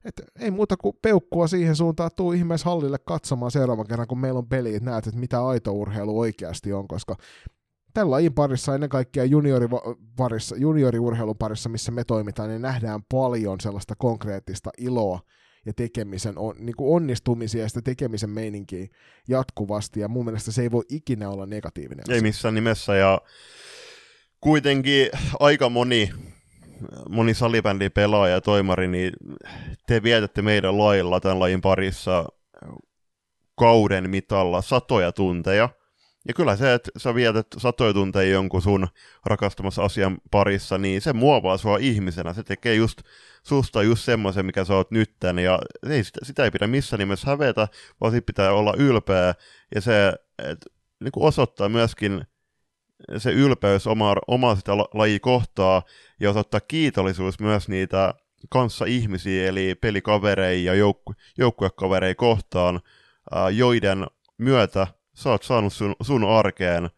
[0.05, 4.39] Et ei muuta kuin peukkua siihen suuntaan, tuu ihmeessä hallille katsomaan seuraavan kerran, kun meillä
[4.39, 7.17] on peli, että näet, että mitä aito urheilu oikeasti on, koska
[7.95, 9.67] tämän lajin parissa, ennen kaikkea juniori
[10.17, 15.21] parissa, junioriurheilun parissa, missä me toimitaan, niin nähdään paljon sellaista konkreettista iloa
[15.67, 18.87] ja tekemisen on, niin kuin onnistumisia ja sitä tekemisen meininkiä
[19.29, 23.21] jatkuvasti, ja mun mielestä se ei voi ikinä olla negatiivinen Ei missään nimessä, ja
[24.41, 25.09] kuitenkin
[25.41, 26.11] aika moni,
[27.09, 29.13] moni salibändin pelaaja ja toimari, niin
[29.87, 32.25] te vietätte meidän lailla tämän lajin parissa
[33.59, 35.69] kauden mitalla satoja tunteja,
[36.29, 38.89] ja kyllä se, että sä vietät satoja tunteja jonkun sun
[39.27, 42.33] rakastamassa asian parissa, niin se muovaa sua ihmisenä.
[42.33, 43.03] Se tekee just
[43.43, 47.31] susta just semmoisen, mikä sä oot nytten, ja ei, sitä, sitä ei pidä missään nimessä
[47.31, 47.69] hävetä,
[48.01, 49.35] vaan sit pitää olla ylpeä,
[49.75, 50.59] ja se et,
[51.01, 52.25] niin kuin osoittaa myöskin
[53.19, 55.83] se ylpeys omaa, omaa sitä laji kohtaa,
[56.21, 58.15] ja osoittaa kiitollisuus myös niitä
[58.51, 62.81] kanssa ihmisiä, eli pelikavereja ja joukku, joukkuekavereja kohtaan,
[63.31, 64.07] ää, joiden
[64.39, 64.87] myötä
[65.19, 66.91] sä oot saanut sun, sun arkeen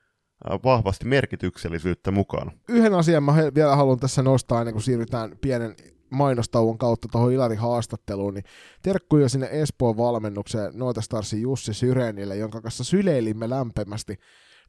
[0.64, 2.52] vahvasti merkityksellisyyttä mukana.
[2.68, 5.74] Yhden asian mä vielä haluan tässä nostaa ennen kuin siirrytään pienen
[6.11, 8.44] mainostauon kautta tuohon Ilari haastatteluun, niin
[8.83, 14.18] terkkuja sinne Espoon valmennukseen Noita Starsin Jussi Syrenille, jonka kanssa syleilimme lämpimästi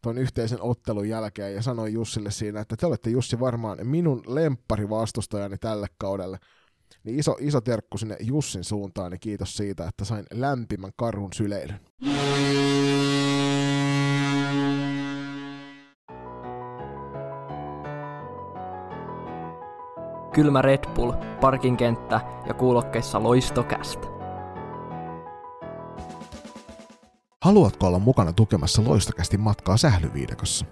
[0.02, 4.90] tuon yhteisen ottelun jälkeen ja sanoin Jussille siinä, että te olette Jussi varmaan minun lemppari
[4.90, 6.40] vastustajani tälle kaudelle.
[7.04, 11.80] Niin iso, iso terkku sinne Jussin suuntaan, niin kiitos siitä, että sain lämpimän karhun syleilyn.
[20.34, 24.08] Kylmä Red Bull, parkinkenttä ja kuulokkeissa loistokästä.
[27.42, 30.66] Haluatko olla mukana tukemassa loistokästi matkaa sählyviidekossa?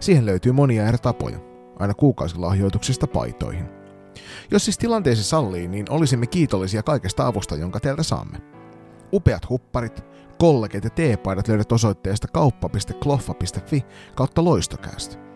[0.00, 1.38] Siihen löytyy monia eri tapoja,
[1.78, 3.68] aina kuukausilahjoituksista paitoihin.
[4.50, 8.38] Jos siis tilanteesi sallii, niin olisimme kiitollisia kaikesta avusta, jonka teiltä saamme.
[9.12, 10.04] Upeat hupparit,
[10.38, 15.29] kollegit ja teepaidat löydät osoitteesta kauppa.kloffa.fi kautta loistokäästä.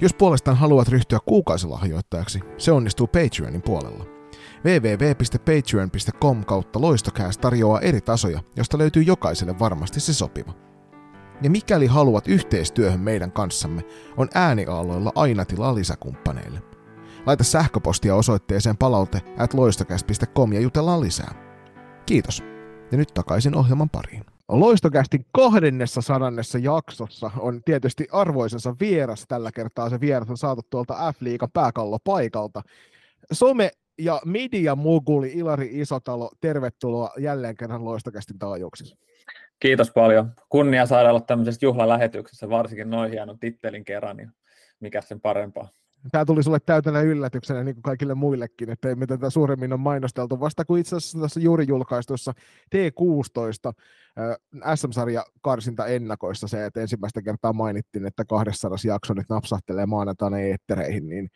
[0.00, 4.04] Jos puolestaan haluat ryhtyä kuukausilahjoittajaksi, se onnistuu Patreonin puolella.
[4.64, 10.52] www.patreon.com kautta loistokäästä tarjoaa eri tasoja, josta löytyy jokaiselle varmasti se sopiva.
[11.42, 13.82] Ja mikäli haluat yhteistyöhön meidän kanssamme,
[14.16, 16.62] on ääniaaloilla aina tilaa lisäkumppaneille.
[17.26, 19.54] Laita sähköpostia osoitteeseen palaute at
[20.52, 21.34] ja jutellaan lisää.
[22.06, 22.42] Kiitos.
[22.92, 24.37] Ja nyt takaisin ohjelman pariin.
[24.48, 29.24] Loistokästin kahdennessa sadannessa jaksossa on tietysti arvoisensa vieras.
[29.28, 32.62] Tällä kertaa se vieras on saatu tuolta F-liigan pääkallo paikalta.
[33.32, 38.96] Some ja media muguli Ilari Isotalo, tervetuloa jälleen kerran Loistokästin taajuuksissa.
[39.60, 40.32] Kiitos paljon.
[40.48, 44.30] Kunnia saada olla tämmöisessä juhlalähetyksessä, varsinkin noin hienon tittelin kerran, niin
[44.80, 45.68] mikä sen parempaa
[46.12, 50.40] tämä tuli sulle täytänä yllätyksenä niin kuin kaikille muillekin, että me tätä suuremmin on mainosteltu.
[50.40, 52.32] Vasta kuin itse asiassa tässä juuri julkaistussa
[52.76, 53.72] T16
[54.18, 60.38] äh, SM-sarja karsinta ennakoissa se, että ensimmäistä kertaa mainittiin, että 200 jakso nyt napsahtelee maanantaina
[60.38, 61.28] eettereihin, niin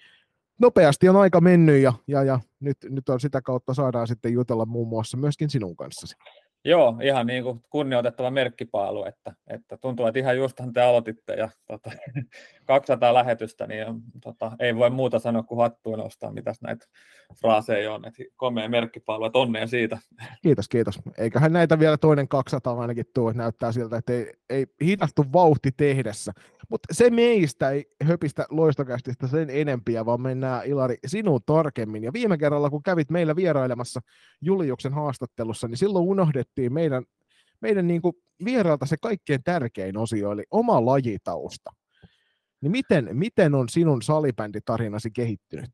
[0.60, 4.66] nopeasti on aika mennyt ja, ja, ja nyt, nyt on sitä kautta saadaan sitten jutella
[4.66, 6.16] muun muassa myöskin sinun kanssasi.
[6.64, 11.48] Joo, ihan niin kuin kunnioitettava merkkipaalu, että, että tuntuu, että ihan justhan te aloititte ja
[11.66, 11.90] tota,
[12.66, 13.86] 200 lähetystä, niin
[14.22, 16.86] tota, ei voi muuta sanoa kuin hattuun nostaa, mitäs näitä
[17.40, 19.98] fraaseja on, että komea merkkipaalu, että onnea siitä.
[20.42, 21.00] Kiitos, kiitos.
[21.18, 26.32] Eiköhän näitä vielä toinen 200 ainakin tuo, näyttää siltä, että ei, ei hidastu vauhti tehdessä.
[26.72, 32.04] Mutta se meistä ei höpistä loistokästistä sen enempiä, vaan mennään Ilari sinuun tarkemmin.
[32.04, 34.00] Ja viime kerralla, kun kävit meillä vierailemassa
[34.40, 37.04] Juliuksen haastattelussa, niin silloin unohdettiin meidän,
[37.60, 41.70] meidän niin kuin vieraalta se kaikkein tärkein osio, eli oma lajitausta.
[42.60, 45.70] Niin miten, miten on sinun salibänditarinasi kehittynyt?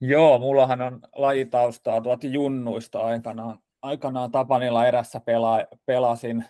[0.00, 3.58] Joo, mullahan on lajitaustaa tuolta junnuista aikanaan.
[3.82, 6.44] Aikanaan Tapanilla erässä pela, pelasin,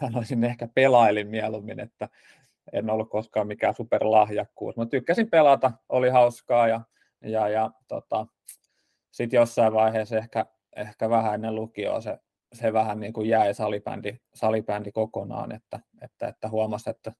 [0.00, 2.08] sanoisin ehkä pelailin mieluummin, että
[2.72, 6.80] en ollut koskaan mikään superlahjakkuus, mutta tykkäsin pelata, oli hauskaa ja,
[7.24, 8.26] ja, ja tota,
[9.10, 12.18] sitten jossain vaiheessa ehkä, ehkä vähän ennen lukioa se,
[12.52, 17.12] se vähän niin kuin jäi salibändi, salibändi kokonaan, että, että, että huomasi, että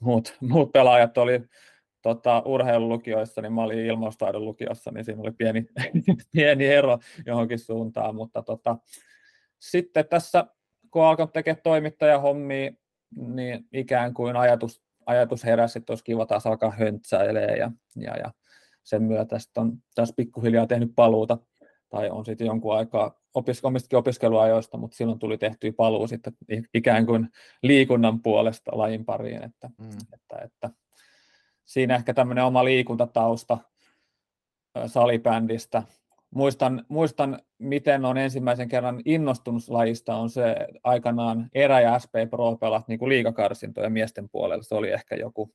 [0.00, 1.40] muut, muut pelaajat oli
[2.02, 5.66] tota, urheilulukioissa, niin mä olin ilmaustaidon lukiossa, niin siinä oli pieni,
[6.32, 8.76] pieni ero johonkin suuntaan, mutta tota,
[9.58, 10.46] sitten tässä,
[10.90, 12.72] kun alkoi tekemään toimittajahommia,
[13.16, 18.32] niin ikään kuin ajatus, ajatus heräsi, että olisi kiva taas alkaa höntsäilee ja, ja, ja
[18.82, 21.38] sen myötä sitten on tässä pikkuhiljaa tehnyt paluuta,
[21.88, 26.32] tai on sitten jonkun aikaa opis, omistakin opiskeluajoista, mutta silloin tuli tehtyä paluu sitten
[26.74, 27.28] ikään kuin
[27.62, 29.90] liikunnan puolesta lajin pariin, että, mm.
[30.12, 30.70] että, että
[31.64, 33.58] siinä ehkä tämmöinen oma liikuntatausta
[34.86, 35.82] salibändistä.
[36.36, 42.56] Muistan, muistan, miten on ensimmäisen kerran innostunut lajista, on se aikanaan Erä ja SP Pro
[42.56, 44.62] pelat niin kuin liikakarsintoja miesten puolella.
[44.62, 45.54] Se oli ehkä joku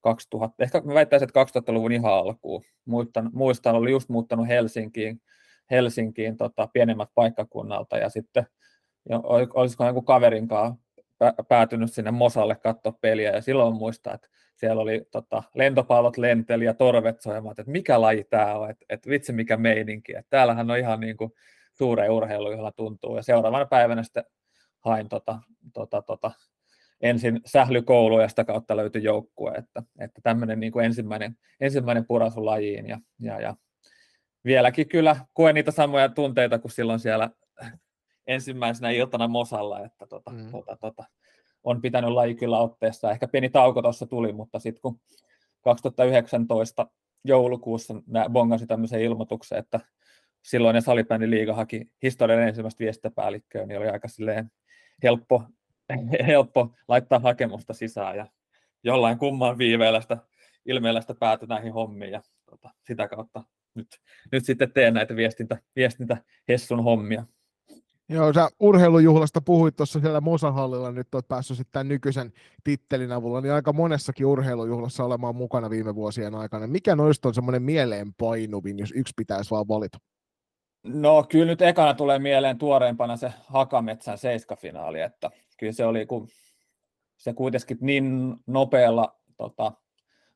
[0.00, 2.62] 2000, ehkä mä väittäisin, että 2000-luvun ihan alkuun.
[2.84, 5.20] Muistan, muistan oli just muuttanut Helsinkiin,
[5.70, 8.46] Helsinkiin tota, pienemmät paikkakunnalta ja sitten
[9.54, 10.84] olisiko joku kaverin kanssa
[11.48, 16.74] päätynyt sinne Mosalle katsoa peliä ja silloin muistaa, että siellä oli tota, lentopallot lenteli ja
[16.74, 20.78] torvet soimaan, että mikä laji tämä on, että, että vitsi mikä meininki, että täällähän on
[20.78, 21.32] ihan niin kuin
[22.10, 23.16] urheilu, jolla tuntuu.
[23.16, 24.24] Ja seuraavana päivänä sitten
[24.80, 25.38] hain tota,
[25.74, 26.30] tota, tota,
[27.00, 32.46] ensin sählykoulu ja sitä kautta löytyi joukkue, että, että tämmöinen niin kuin ensimmäinen, ensimmäinen purasu
[32.46, 32.88] lajiin.
[32.88, 33.56] Ja, ja, ja
[34.44, 37.30] vieläkin kyllä koen niitä samoja tunteita kuin silloin siellä
[38.26, 40.50] ensimmäisenä iltana Mosalla, että tota, mm.
[40.50, 41.04] tota, tota,
[41.64, 43.10] on pitänyt laji kyllä otteessa.
[43.10, 45.00] Ehkä pieni tauko tuossa tuli, mutta sitten kun
[45.60, 46.86] 2019
[47.24, 47.94] joulukuussa
[48.32, 49.80] bongasi tämmöisen ilmoituksen, että
[50.42, 54.50] silloin salibändin liiga haki historian ensimmäistä viestintäpäällikköä, niin oli aika silleen
[55.02, 55.44] helppo,
[56.26, 58.26] helppo laittaa hakemusta sisään ja
[58.84, 60.18] jollain kumman viiveellä sitä
[60.66, 63.42] ilmeellä sitä pääty näihin hommiin ja tota, sitä kautta
[63.74, 63.88] nyt,
[64.32, 66.16] nyt sitten teen näitä viestintä, viestintä
[66.48, 67.26] Hessun hommia.
[68.12, 72.32] Joo, sä urheilujuhlasta puhuit tuossa siellä Mosahallilla, nyt oot päässyt sitten tämän nykyisen
[72.64, 76.66] tittelin avulla, niin aika monessakin urheilujuhlassa olemaan mukana viime vuosien aikana.
[76.66, 79.98] Mikä noista on semmoinen mieleenpainuvin, jos yksi pitäisi vaan valita?
[80.84, 86.28] No kyllä nyt ekana tulee mieleen tuoreempana se Hakametsän seiskafinaali, että kyllä se oli, kun
[87.16, 89.72] se kuitenkin niin nopealla, tota,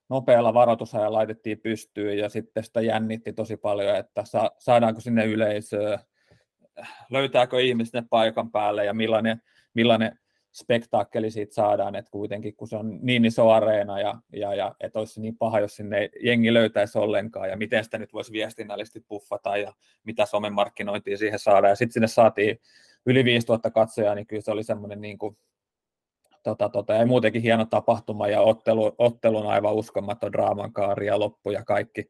[0.08, 5.98] nopealla varoitusajalla laitettiin pystyyn ja sitten sitä jännitti tosi paljon, että sa, saadaanko sinne yleisöä,
[7.10, 9.42] löytääkö ihmiset paikan päälle ja millainen,
[9.74, 10.18] millainen
[10.52, 14.98] spektaakkeli siitä saadaan, että kuitenkin kun se on niin iso areena ja, ja, ja että
[14.98, 19.56] olisi niin paha, jos sinne jengi löytäisi ollenkaan ja miten sitä nyt voisi viestinnällisesti puffata
[19.56, 19.72] ja
[20.04, 21.70] mitä somen markkinointia siihen saadaan.
[21.70, 22.60] Ja sitten sinne saatiin
[23.06, 25.36] yli 5000 katsojaa, niin kyllä se oli semmoinen niin kuin,
[26.42, 31.50] tota, tota, ja muutenkin hieno tapahtuma ja ottelu, ottelun aivan uskomaton draaman kaari ja loppu
[31.50, 32.08] ja kaikki,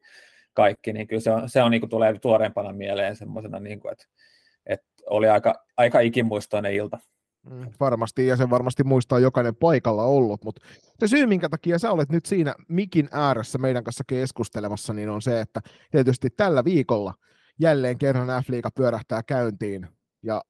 [0.53, 3.91] kaikki niin kyllä se on, se on niin kuin tulee tuoreempana mieleen semmoisena, niin kuin,
[3.91, 4.05] että
[5.09, 6.99] oli aika, aika ikimuistoinen ilta.
[7.49, 10.61] Mm, varmasti, ja sen varmasti muistaa jokainen paikalla ollut, mutta
[10.99, 15.21] se syy, minkä takia sä olet nyt siinä mikin ääressä meidän kanssa keskustelemassa, niin on
[15.21, 17.13] se, että tietysti tällä viikolla
[17.59, 19.87] jälleen kerran F-liiga pyörähtää käyntiin,
[20.23, 20.41] ja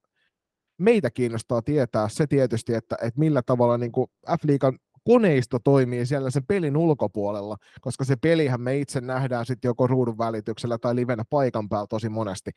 [0.78, 3.92] meitä kiinnostaa tietää se tietysti, että, että millä tavalla niin
[4.30, 9.88] F-liigan koneisto toimii siellä sen pelin ulkopuolella, koska se pelihän me itse nähdään sitten joko
[9.88, 12.52] ruudun välityksellä tai livenä paikan päällä tosi monesti.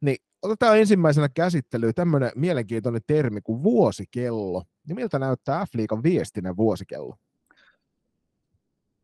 [0.00, 4.64] Niin otetaan ensimmäisenä käsittelyyn tämmöinen mielenkiintoinen termi kuin vuosikello.
[4.88, 7.16] Niin miltä näyttää F-liigan viestinnän vuosikello?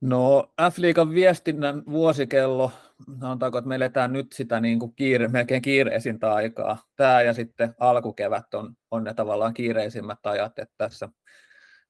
[0.00, 2.72] No F-liigan viestinnän vuosikello,
[3.20, 6.78] sanotaanko, että me eletään nyt sitä niin kuin kiire, melkein kiireisintä aikaa.
[6.96, 11.08] Tämä ja sitten alkukevät on, on ne tavallaan kiireisimmät ajat, että tässä,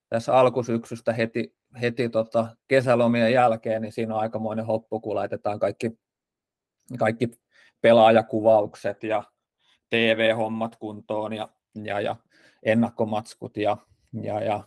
[0.09, 5.99] tässä alkusyksystä heti, heti tota kesälomien jälkeen, niin siinä on aikamoinen hoppu, kun laitetaan kaikki,
[6.99, 7.31] kaikki
[7.85, 9.23] pelaajakuvaukset ja
[9.91, 11.49] TV-hommat kuntoon ja,
[11.85, 12.17] ja, ja
[12.63, 13.77] ennakkomatskut ja,
[14.23, 14.63] ja, ja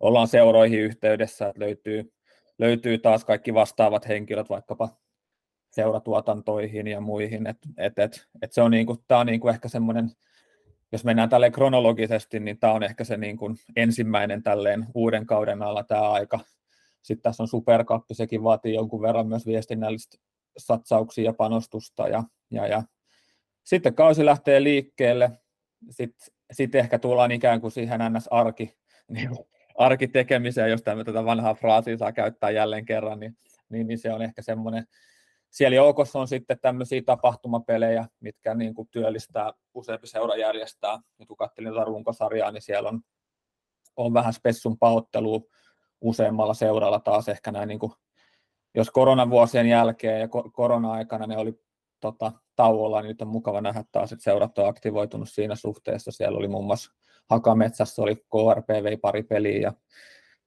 [0.00, 2.12] ollaan seuroihin yhteydessä, että löytyy,
[2.58, 4.88] löytyy taas kaikki vastaavat henkilöt vaikkapa
[5.70, 10.10] seuratuotantoihin ja muihin, että et, et, et se on, niinku, tää on niinku ehkä semmoinen,
[10.92, 15.84] jos mennään tälle kronologisesti, niin tämä on ehkä se niinku ensimmäinen tälleen uuden kauden alla
[15.84, 16.40] tämä aika.
[17.02, 20.16] Sitten tässä on superkappi, sekin vaatii jonkun verran myös viestinnällistä
[20.58, 22.22] satsauksia ja panostusta ja,
[22.54, 22.82] ja, ja
[23.64, 25.30] sitten kausi lähtee liikkeelle,
[25.90, 28.76] sitten sit ehkä tullaan ikään kuin siihen ns-arki,
[29.08, 29.30] niin,
[29.78, 33.36] arkitekemiseen, jos tämä tätä vanhaa fraasia saa käyttää jälleen kerran, niin,
[33.68, 34.86] niin, niin se on ehkä semmoinen,
[35.50, 40.98] siellä joukossa on sitten tämmöisiä tapahtumapelejä, mitkä niin kuin työllistää useampi seura järjestää.
[41.18, 43.00] Nyt kun katselin tuota runkosarjaa, niin siellä on,
[43.96, 45.40] on vähän spessun paottelua
[46.00, 47.92] useammalla seuralla taas ehkä näin, niin kuin,
[48.74, 51.63] jos koronavuosien jälkeen ja korona-aikana ne oli
[52.04, 56.10] tota, tauolla, niin nyt on mukava nähdä taas, että seurat on aktivoitunut siinä suhteessa.
[56.10, 56.92] Siellä oli muun muassa
[57.30, 59.72] Hakametsässä oli KRP vei pari peliä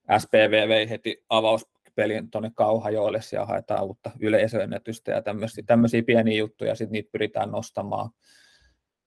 [0.08, 6.38] ja SPV vei heti avauspelin tuonne Kauhajoelle, ja haetaan uutta yleisöennätystä ja tämmöisiä, tämmöisiä pieniä
[6.38, 8.10] juttuja, sitten niitä pyritään nostamaan.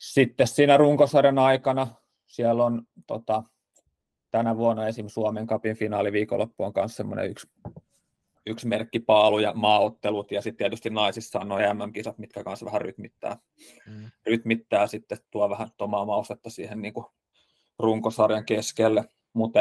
[0.02, 1.88] Sitten siinä runkosarjan aikana
[2.28, 3.44] siellä on tota,
[4.32, 5.08] tänä vuonna esim.
[5.08, 7.48] Suomen kapin finaaliviikonloppu on myös semmoinen yksi
[8.46, 12.82] yksi merkki paalu ja maaottelut ja sitten tietysti naisissa on nuo MM-kisat, mitkä kanssa vähän
[12.82, 13.38] rytmittää,
[13.88, 14.12] mm.
[14.26, 17.06] rytmittää sitten tuo vähän tomaa maustetta siihen niin kuin
[17.80, 19.04] runkosarjan keskelle.
[19.34, 19.60] Mutta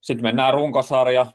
[0.00, 1.26] sitten mennään runkosarja,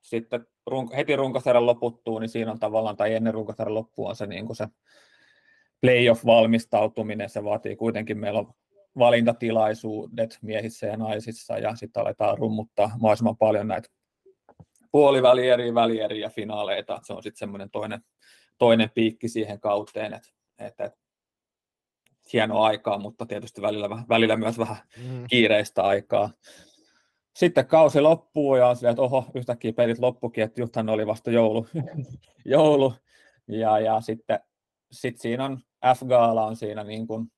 [0.00, 4.26] sitten run, heti runkosarjan loputtuu, niin siinä on tavallaan, tai ennen runkosarjan loppua on se,
[4.26, 4.66] niin kuin se
[5.80, 8.52] playoff-valmistautuminen, se vaatii kuitenkin, meillä on
[8.98, 13.88] valintatilaisuudet miehissä ja naisissa, ja sitten aletaan rummuttaa mahdollisimman paljon näitä
[14.92, 17.00] puolivälieri, välieri ja finaaleita.
[17.02, 18.00] Se on sitten semmoinen toinen,
[18.58, 20.92] toinen piikki siihen kauteen, että et, et,
[22.32, 25.26] hieno aikaa, mutta tietysti välillä, välillä myös vähän mm.
[25.26, 26.30] kiireistä aikaa.
[27.36, 31.30] Sitten kausi loppuu ja on silleen, että oho, yhtäkkiä pelit loppukin, että juthan oli vasta
[31.30, 31.66] joulu.
[32.44, 32.94] joulu.
[33.48, 34.40] Ja, ja sitten
[34.92, 37.32] sit siinä on, F-gaala on siinä niin kuin,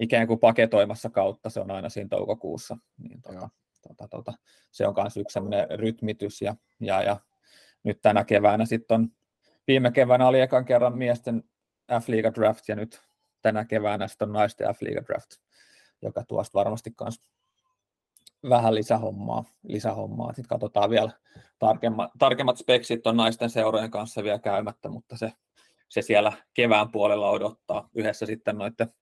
[0.00, 2.76] ikään kuin paketoimassa kautta, se on aina siinä toukokuussa.
[2.98, 3.48] Niin, tota,
[3.86, 4.32] tota, tota,
[4.70, 7.20] se on myös yksi sellainen rytmitys ja, ja, ja
[7.82, 9.08] nyt tänä keväänä sitten on,
[9.66, 11.44] viime keväänä oli ekan kerran miesten
[11.92, 13.02] F-liiga draft ja nyt
[13.42, 15.30] tänä keväänä sitten on naisten F-liiga draft,
[16.02, 17.20] joka tuosta varmasti myös
[18.50, 19.44] vähän lisähommaa.
[19.62, 20.32] lisähommaa.
[20.32, 21.10] Sitten katsotaan vielä
[21.58, 25.32] tarkemmat, tarkemmat speksit on naisten seurojen kanssa vielä käymättä, mutta se,
[25.88, 28.94] se siellä kevään puolella odottaa yhdessä sitten noiden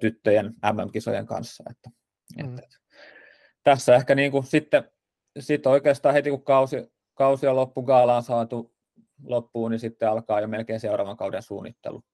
[0.00, 1.64] tyttöjen MM-kisojen kanssa.
[1.70, 1.90] Että,
[2.42, 2.58] mm.
[2.58, 2.81] että,
[3.62, 4.84] tässä ehkä niin kuin sitten
[5.38, 8.74] sitten oikeastaan heti kun kausi, kausi on loppu, gaala on saatu
[9.24, 12.04] loppuun, niin sitten alkaa jo melkein seuraavan kauden suunnittelu.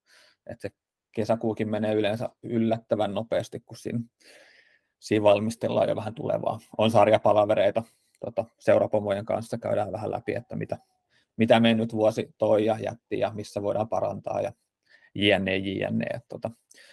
[0.46, 0.70] Et se
[1.12, 4.00] kesäkuukin menee yleensä yllättävän nopeasti, kun siinä,
[4.98, 6.61] siinä valmistellaan jo vähän tulevaa.
[6.78, 7.82] On sarjapalavereita
[8.20, 10.78] tota, seurapomojen kanssa, käydään vähän läpi, että mitä,
[11.37, 14.52] mitä mennyt vuosi toi ja jätti ja missä voidaan parantaa ja
[15.14, 16.06] jne, jne.
[16.28, 16.50] Tuossa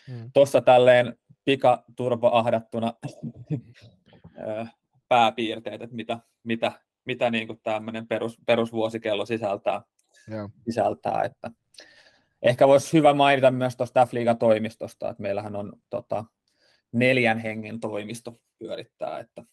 [0.08, 0.32] hmm.
[0.34, 2.94] Tuossa tälleen pikaturboahdattuna
[5.08, 6.72] pääpiirteet, että mitä, mitä,
[7.06, 9.82] mitä niin kuin tämmöinen perus, perusvuosikello sisältää.
[10.32, 10.52] Yeah.
[10.66, 11.52] sisältää että
[12.42, 16.26] ehkä voisi hyvä mainita myös tuosta f toimistosta että meillähän on tota,
[16.92, 19.44] neljän hengen toimisto pyörittää, että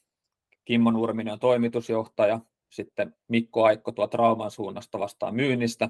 [0.64, 2.40] Kimmo Nurminen on toimitusjohtaja,
[2.70, 5.88] sitten Mikko Aikko tuolta Rauman suunnasta vastaa myynnistä,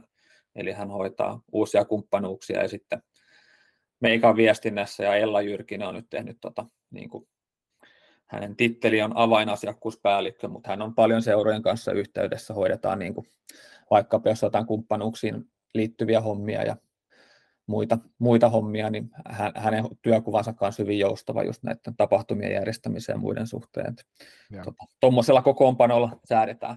[0.55, 3.03] eli hän hoitaa uusia kumppanuuksia ja sitten
[4.01, 7.29] Meikan viestinnässä ja Ella Jyrkinen on nyt tehnyt tota, niin kuin,
[8.33, 13.27] hänen titteli on avainasiakkuuspäällikkö, mutta hän on paljon seurojen kanssa yhteydessä, hoidetaan niin kuin,
[13.91, 16.77] vaikka jos jotain kumppanuuksiin liittyviä hommia ja
[17.67, 19.11] muita, muita hommia, niin
[19.57, 23.97] hänen työkuvansa kanssa hyvin joustava just näiden tapahtumien järjestämiseen ja muiden suhteen.
[25.01, 26.77] Tuommoisella tota, kokoonpanolla säädetään.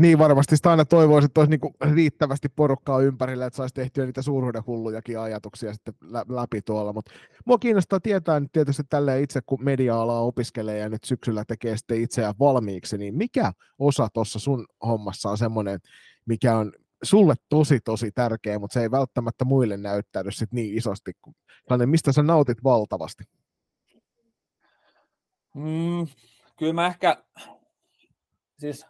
[0.00, 4.22] Niin, varmasti sitä aina toivoisi, että olisi niinku riittävästi porukkaa ympärillä, että saisi tehtyä niitä
[4.22, 5.94] suuruuden hullujakin ajatuksia sitten
[6.28, 6.92] läpi tuolla.
[6.92, 7.12] Mutta
[7.44, 12.02] mua kiinnostaa tietää nyt tietysti tälle itse, kun media-alaa opiskelee ja nyt syksyllä tekee sitten
[12.02, 15.80] itseään valmiiksi, niin mikä osa tuossa sun hommassa on semmoinen,
[16.26, 21.12] mikä on sulle tosi tosi tärkeä, mutta se ei välttämättä muille näyttäydy sit niin isosti.
[21.22, 21.36] Kuin,
[21.86, 23.24] mistä sä nautit valtavasti?
[25.54, 26.06] Mm,
[26.58, 27.24] kyllä mä ehkä,
[28.58, 28.86] siis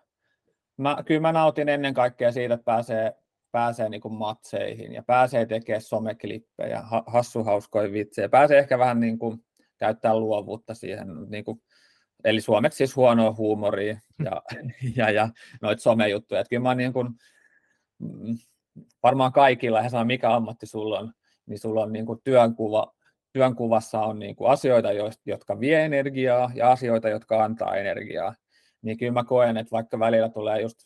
[0.80, 3.14] mä, kyllä mä nautin ennen kaikkea siitä, että pääsee,
[3.52, 9.44] pääsee niin kuin matseihin ja pääsee tekemään someklippejä, hassuhauskoja vitsejä, pääsee ehkä vähän niin kuin
[9.78, 11.62] käyttää luovuutta siihen, niin kuin,
[12.24, 14.42] eli suomeksi siis huonoa huumoria ja,
[14.96, 15.28] ja, ja
[15.62, 16.40] noita somejuttuja.
[16.40, 17.08] Että kyllä mä niin kuin,
[17.98, 18.38] mm,
[19.02, 21.12] varmaan kaikilla, ihan sama mikä ammatti sulla on,
[21.46, 22.94] niin sulla on niin kuin työnkuva,
[23.32, 24.88] työnkuvassa on niin kuin asioita,
[25.26, 28.34] jotka vie energiaa ja asioita, jotka antaa energiaa
[28.82, 30.78] niin kyllä mä koen, että vaikka välillä tulee just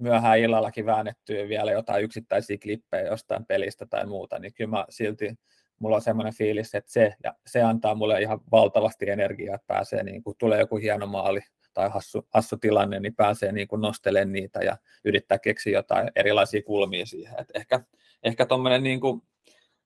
[0.00, 5.34] myöhään illallakin väännettyä vielä jotain yksittäisiä klippejä jostain pelistä tai muuta, niin kyllä mä silti,
[5.78, 10.02] mulla on semmoinen fiilis, että se, ja se antaa mulle ihan valtavasti energiaa, että pääsee,
[10.02, 11.40] niin kuin, tulee joku hieno maali
[11.74, 17.06] tai hassu, hassu tilanne, niin pääsee niin nostelemaan niitä ja yrittää keksiä jotain erilaisia kulmia
[17.06, 17.40] siihen.
[17.40, 17.80] Et ehkä
[18.22, 18.46] ehkä
[18.80, 19.22] niin kuin,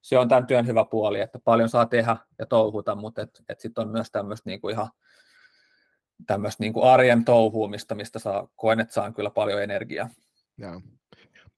[0.00, 3.60] se on tämän työn hyvä puoli, että paljon saa tehdä ja touhuta, mutta et, et
[3.60, 4.90] sitten on myös tämmöistä niin kuin ihan
[6.26, 10.08] tämmöistä niin kuin arjen touhuumista, mistä saa, koen, että saan kyllä paljon energiaa.
[10.58, 10.80] Ja.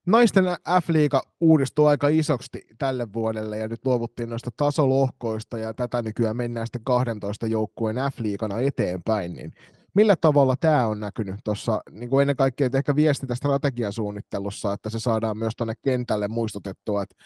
[0.07, 0.45] Naisten
[0.85, 2.49] F-liiga uudistuu aika isoksi
[2.79, 8.61] tälle vuodelle ja nyt luovuttiin noista tasolohkoista ja tätä nykyään mennään sitten 12 joukkueen F-liigana
[8.61, 9.53] eteenpäin, niin
[9.95, 15.39] millä tavalla tämä on näkynyt tuossa niin kuin ennen kaikkea ehkä viestintästrategiasuunnittelussa, että se saadaan
[15.39, 17.17] myös tuonne kentälle muistutettua, että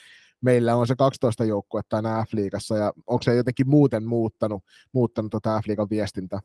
[0.41, 5.61] meillä on se 12 joukkuetta aina F-liigassa ja onko se jotenkin muuten muuttanut, muuttanut tuota
[5.61, 6.41] F-liigan viestintää?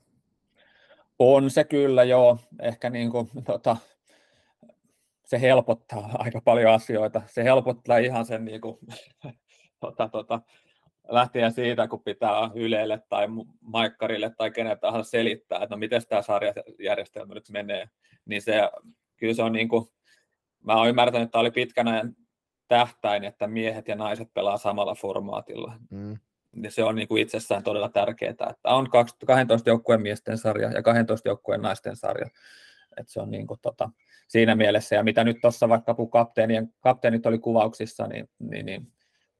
[1.25, 2.39] On se kyllä, joo.
[2.61, 3.77] Ehkä niin kuin, tota,
[5.25, 7.21] se helpottaa aika paljon asioita.
[7.25, 8.77] Se helpottaa ihan sen niin kuin,
[9.79, 10.41] tota, tota,
[11.07, 13.27] lähtien siitä, kun pitää Ylelle tai
[13.61, 17.89] Maikkarille tai kenet tahansa selittää, että no miten tämä sarjajärjestelmä nyt menee,
[18.25, 18.61] niin se,
[19.17, 19.85] kyllä se on niin kuin,
[20.63, 22.15] mä oon ymmärtänyt, että tämä oli pitkän ajan
[22.67, 25.73] tähtäin, että miehet ja naiset pelaa samalla formaatilla.
[25.89, 26.17] Mm
[26.55, 30.83] niin se on niin kuin itsessään todella tärkeää, että on 12 joukkueen miesten sarja ja
[30.83, 32.29] 12 joukkueen naisten sarja.
[32.97, 33.89] että se on niin kuin tota,
[34.27, 38.91] siinä mielessä, ja mitä nyt tuossa vaikka kapteenien, kapteenit oli kuvauksissa, niin, niin, niin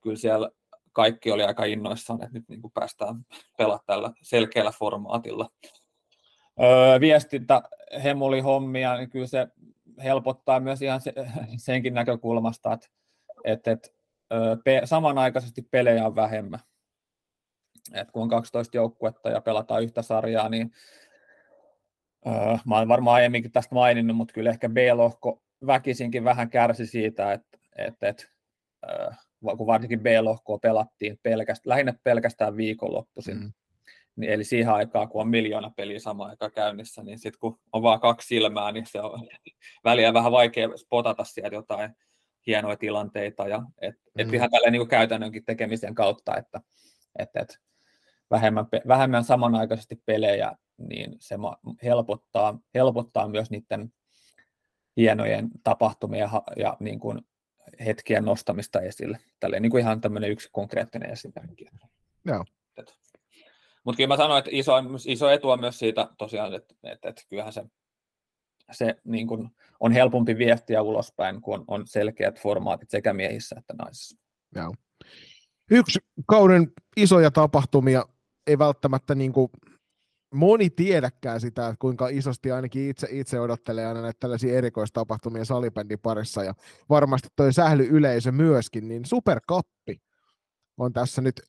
[0.02, 0.50] kyllä siellä
[0.92, 3.16] kaikki oli aika innoissaan, että nyt niin kuin päästään
[3.58, 5.50] pelaamaan tällä selkeällä formaatilla.
[6.62, 7.62] Öö, viestintä
[8.04, 9.48] hemuli hommia, niin kyllä se
[10.04, 11.14] helpottaa myös ihan se,
[11.58, 12.88] senkin näkökulmasta, että,
[13.44, 13.90] että, että
[14.64, 16.60] pe, samanaikaisesti pelejä on vähemmän
[17.94, 20.72] että kun on 12 joukkuetta ja pelataan yhtä sarjaa, niin
[22.28, 27.34] öö, mä olen varmaan aiemminkin tästä maininnut, mutta kyllä ehkä B-lohko väkisinkin vähän kärsi siitä,
[27.34, 28.24] että, että, että
[28.90, 29.12] öö,
[29.58, 33.54] kun varsinkin B-lohkoa pelattiin pelkästään, lähinnä pelkästään viikonloppuisin, mm.
[34.16, 37.82] niin eli siihen aikaan, kun on miljoona peliä samaan aikaan käynnissä, niin sitten kun on
[37.82, 39.28] vaan kaksi silmää, niin se on
[39.86, 41.96] väliä vähän vaikea spotata sieltä jotain
[42.48, 44.22] hienoja tilanteita, ja et, mm.
[44.22, 46.62] et ihan tällä niin käytännönkin tekemisen kautta, että
[47.20, 47.60] et, et,
[48.34, 51.36] vähemmän, vähemmän samanaikaisesti pelejä, niin se
[51.84, 53.94] helpottaa, helpottaa myös niiden
[54.98, 57.22] hienojen tapahtumia ja, ja niin kuin
[57.86, 59.20] hetkien nostamista esille.
[59.40, 61.66] Tällä niin kuin ihan tämmöinen yksi konkreettinen esimerkki.
[62.26, 62.46] Joo.
[63.84, 64.74] Mutta kyllä mä sanoin, että iso,
[65.08, 67.64] iso etu on myös siitä tosiaan, että, että, että kyllähän se,
[68.72, 74.18] se niin kuin on helpompi viestiä ulospäin, kun on selkeät formaatit sekä miehissä että naisissa.
[74.56, 74.74] Joo.
[75.72, 78.06] Yksi kauden isoja tapahtumia,
[78.48, 79.50] ei välttämättä niin kuin
[80.34, 86.00] moni tiedäkään sitä, että kuinka isosti ainakin itse, itse odottelee aina näitä tällaisia erikoistapahtumia salibändin
[86.00, 86.54] parissa, ja
[86.90, 90.02] varmasti toi sähly yleisö myöskin, niin superkappi
[90.78, 91.42] on tässä nyt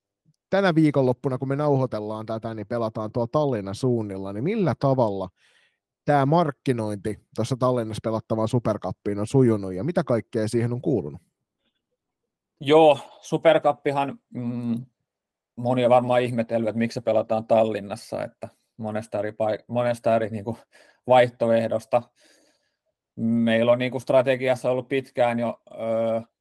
[0.51, 5.29] tänä viikonloppuna, kun me nauhoitellaan tätä, niin pelataan tuolla Tallinnan suunnilla, niin millä tavalla
[6.05, 11.23] tämä markkinointi tuossa Tallinnassa pelattavaan superkappiin on sujunut, ja mitä kaikkea siihen on kuulunut?
[12.61, 14.87] Joo, superkappihan, mm,
[15.57, 20.29] moni on varmaan ihmetellyt, että miksi se pelataan Tallinnassa, että monesta eri, paik- monesta eri
[20.29, 20.57] niin kuin
[21.07, 22.03] vaihtoehdosta.
[23.17, 25.75] Meillä on niin kuin strategiassa ollut pitkään jo ö,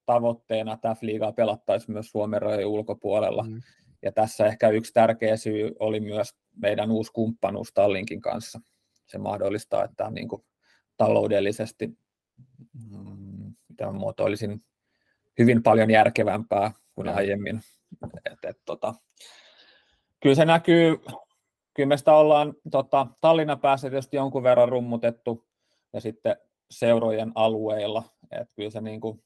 [0.06, 3.44] tavoitteena, että F-liigaa pelattaisiin myös Suomen rajojen ulkopuolella.
[3.44, 3.62] Mm.
[4.02, 8.62] Ja tässä ehkä yksi tärkeä syy oli myös meidän uusi kumppanuus Tallinkin kanssa.
[9.06, 10.44] Se mahdollistaa, että niin kuin
[10.98, 11.88] taloudellisesti,
[12.92, 14.64] mm, mitä muotoilisin,
[15.40, 17.62] hyvin paljon järkevämpää kuin aiemmin.
[18.26, 18.94] Et, et, tota,
[20.20, 21.00] kyllä se näkyy
[21.74, 25.46] kyllä me sitä ollaan tota, Tallinnan päässä tietysti jonkun verran rummutettu
[25.94, 26.36] ja sitten
[26.72, 28.04] seurojen alueilla.
[28.32, 29.24] Et kyllä se niin kuin,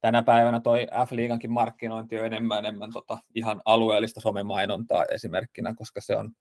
[0.00, 6.16] tänä päivänä toi F-liigankin markkinointi on enemmän enemmän tota, ihan alueellista somemainontaa esimerkkinä, koska se
[6.16, 6.32] on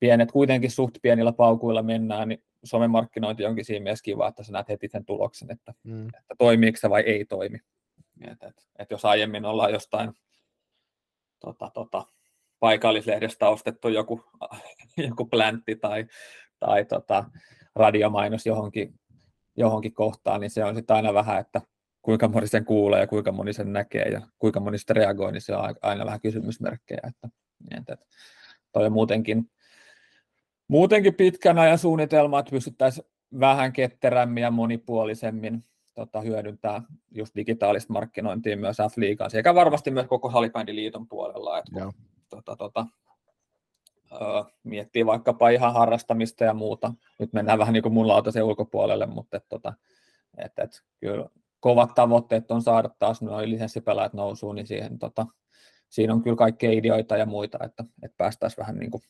[0.00, 4.68] pienet, kuitenkin suht pienillä paukuilla mennään, niin somemarkkinointi onkin siinä myös kiva, että sä näet
[4.68, 6.06] heti sen tuloksen, että, mm.
[6.06, 7.58] että toimiiko se vai ei toimi.
[8.20, 10.12] Et, et, et jos aiemmin ollaan jostain
[11.40, 12.04] tota, tota,
[12.60, 14.24] paikallislehdestä ostettu joku,
[15.08, 16.06] joku pläntti tai,
[16.60, 17.24] tai tota,
[17.74, 18.94] radiomainos johonkin,
[19.56, 21.60] johonkin kohtaan, niin se on sitten aina vähän, että
[22.02, 25.40] kuinka moni sen kuulee ja kuinka moni sen näkee ja kuinka moni sitä reagoi, niin
[25.40, 27.00] se on aina vähän kysymysmerkkejä.
[27.08, 27.28] Että,
[27.76, 27.96] että,
[28.72, 29.50] toi on muutenkin,
[30.68, 33.06] muutenkin pitkän ajan suunnitelma, että pystyttäisiin
[33.40, 35.64] vähän ketterämmin ja monipuolisemmin
[35.98, 41.58] tota, hyödyntää just digitaalista markkinointia myös F-liigaan, sekä varmasti myös koko Halibändiliiton puolella.
[41.58, 41.92] Että kun,
[42.30, 42.86] tota, tota,
[44.12, 46.92] öö, miettii vaikkapa ihan harrastamista ja muuta.
[47.18, 49.72] Nyt mennään vähän niin kuin mun lautasen ulkopuolelle, mutta et, tota,
[50.36, 51.28] et, et, kyllä
[51.60, 55.26] kovat tavoitteet on saada taas noin lisenssipelaajat nousuun, niin siihen, tota,
[55.88, 59.02] siinä on kyllä kaikkia ideoita ja muita, että, että päästäisiin vähän niin kuin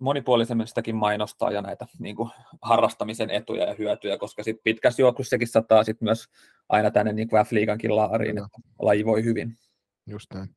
[0.00, 2.30] monipuolisemmistakin mainostaa ja näitä niin kuin
[2.62, 6.24] harrastamisen etuja ja hyötyjä, koska sit pitkässä juoksussa sekin sataa sit myös
[6.68, 9.58] aina tänne niin F-liigankin laariin, että laji voi hyvin.
[10.06, 10.48] Just näin.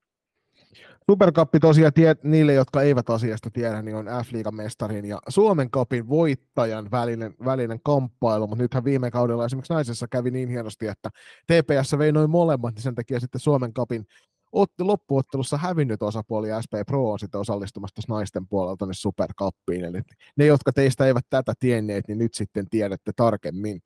[1.12, 6.10] Superkappi tosiaan tie, niille, jotka eivät asiasta tiedä, niin on F-liigan mestarin ja Suomen kapin
[6.10, 11.10] voittajan välinen, välinen kamppailu, mutta nythän viime kaudella esimerkiksi naisessa kävi niin hienosti, että
[11.48, 14.06] TPS vei noin molemmat, niin sen takia sitten Suomen kapin
[14.52, 19.86] otti loppuottelussa hävinnyt osapuoli SP Pro on sitten osallistumassa naisten puolelta tuonne Superkappiin.
[19.86, 20.02] Eli
[20.36, 23.82] ne, jotka teistä eivät tätä tienneet, niin nyt sitten tiedätte tarkemmin.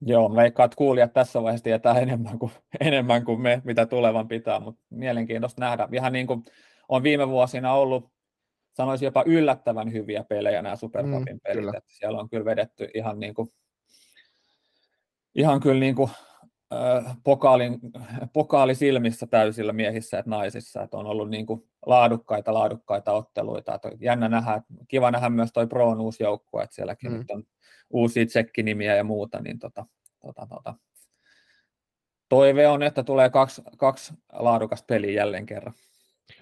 [0.00, 4.60] Joo, veikkaan, että kuulijat tässä vaiheessa tietää enemmän kuin, enemmän kuin me, mitä tulevan pitää,
[4.60, 5.88] mutta mielenkiintoista nähdä.
[5.92, 6.44] Ihan niin kuin
[6.88, 8.12] on viime vuosina ollut,
[8.72, 11.84] sanoisin jopa yllättävän hyviä pelejä nämä Supercupin mm, pelit.
[11.86, 13.48] Siellä on kyllä vedetty ihan, niin kuin,
[15.34, 16.10] ihan kyllä niin kuin,
[16.72, 17.80] äh, pokaalin,
[18.32, 23.74] pokaali silmissä täysillä miehissä ja naisissa, että on ollut niin kuin laadukkaita, laadukkaita otteluita.
[23.74, 27.18] Että jännä nähdä, kiva nähdä myös toi Proon uusi joukkue, että sielläkin mm.
[27.18, 27.44] nyt on
[27.90, 29.86] uusia tsekkinimiä ja muuta, niin tota,
[30.20, 30.74] tota, tota.
[32.28, 35.74] toive on, että tulee kaksi, kaksi laadukasta peliä jälleen kerran.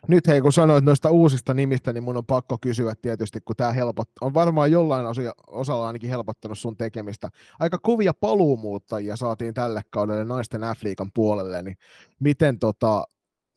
[0.08, 3.72] Nyt hei, kun sanoit noista uusista nimistä, niin mun on pakko kysyä tietysti, kun tämä
[3.72, 7.28] helpot, on varmaan jollain osia, osalla ainakin helpottanut sun tekemistä.
[7.60, 11.76] Aika kuvia paluumuuttajia saatiin tälle kaudelle naisten F-liikan puolelle, niin
[12.20, 13.04] miten tota,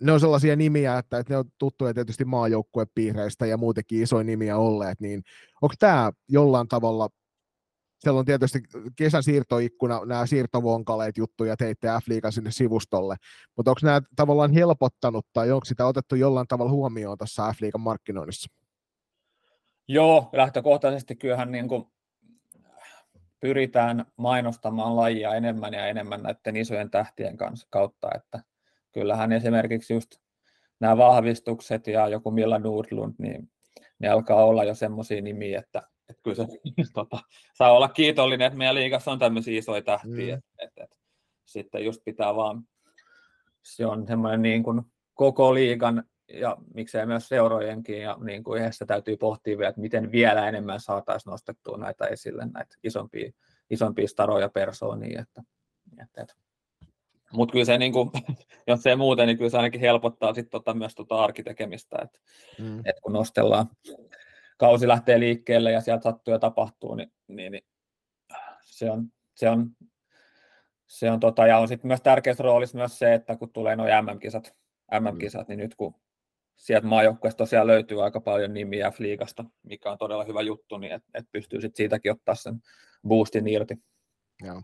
[0.01, 4.57] ne on sellaisia nimiä, että, että ne on tuttuja tietysti maajoukkuepiireistä ja muutenkin isoja nimiä
[4.57, 5.23] olleet, niin
[5.61, 7.09] onko tämä jollain tavalla
[8.04, 8.60] siellä on tietysti
[8.95, 13.16] kesän siirtoikkuna nämä siirtovonkaleet juttuja teitte f sinne sivustolle,
[13.58, 18.54] mutta onko nämä tavallaan helpottanut tai onko sitä otettu jollain tavalla huomioon tässä f markkinoinnissa?
[19.88, 21.86] Joo, lähtökohtaisesti kyllähän niin kuin
[23.39, 28.43] pyritään mainostamaan lajia enemmän ja enemmän näiden isojen tähtien kanssa kautta, että
[28.91, 30.12] kyllähän esimerkiksi just
[30.80, 33.51] nämä vahvistukset ja joku Milla Nordlund, niin
[33.99, 35.82] ne alkaa olla jo semmoisia nimiä, että
[36.14, 36.47] että kyllä se
[36.93, 37.20] tota,
[37.53, 40.36] saa olla kiitollinen, että meidän liigassa on tämmöisiä isoja tähtiä.
[40.36, 40.41] Mm.
[40.59, 40.95] Että, että,
[41.45, 42.64] sitten just pitää vaan,
[43.64, 44.82] se on semmoinen niin kuin
[45.14, 46.03] koko liigan
[46.34, 50.80] ja miksei myös seurojenkin, ja niin kuin yhdessä täytyy pohtia vielä, että miten vielä enemmän
[50.80, 53.32] saataisiin nostettua näitä esille, näitä isompia,
[53.70, 55.22] isompia staroja persoonia.
[55.22, 55.43] Että,
[56.03, 56.34] että, että.
[57.34, 58.11] Mutta kyllä se, niin kuin,
[58.68, 62.20] jos se ei muuten, niin kyllä se ainakin helpottaa sit tota, myös tota arkitekemistä, että
[62.59, 62.80] mm.
[62.80, 63.68] et kun nostellaan,
[64.58, 67.64] kausi lähtee liikkeelle ja sieltä sattuu ja tapahtuu, niin, niin, niin
[68.62, 69.70] se on, se on,
[70.88, 73.86] se on tota, ja on sitten myös tärkeässä roolissa myös se, että kun tulee nuo
[73.86, 74.56] MM-kisat,
[74.99, 75.51] MM-kisat, mm.
[75.51, 75.95] niin nyt kun
[76.56, 81.10] sieltä maajoukkueesta tosiaan löytyy aika paljon nimiä Fliigasta, mikä on todella hyvä juttu, niin että
[81.14, 82.62] et pystyy sitten siitäkin ottaa sen
[83.08, 83.76] boostin irti.
[84.43, 84.62] Joo.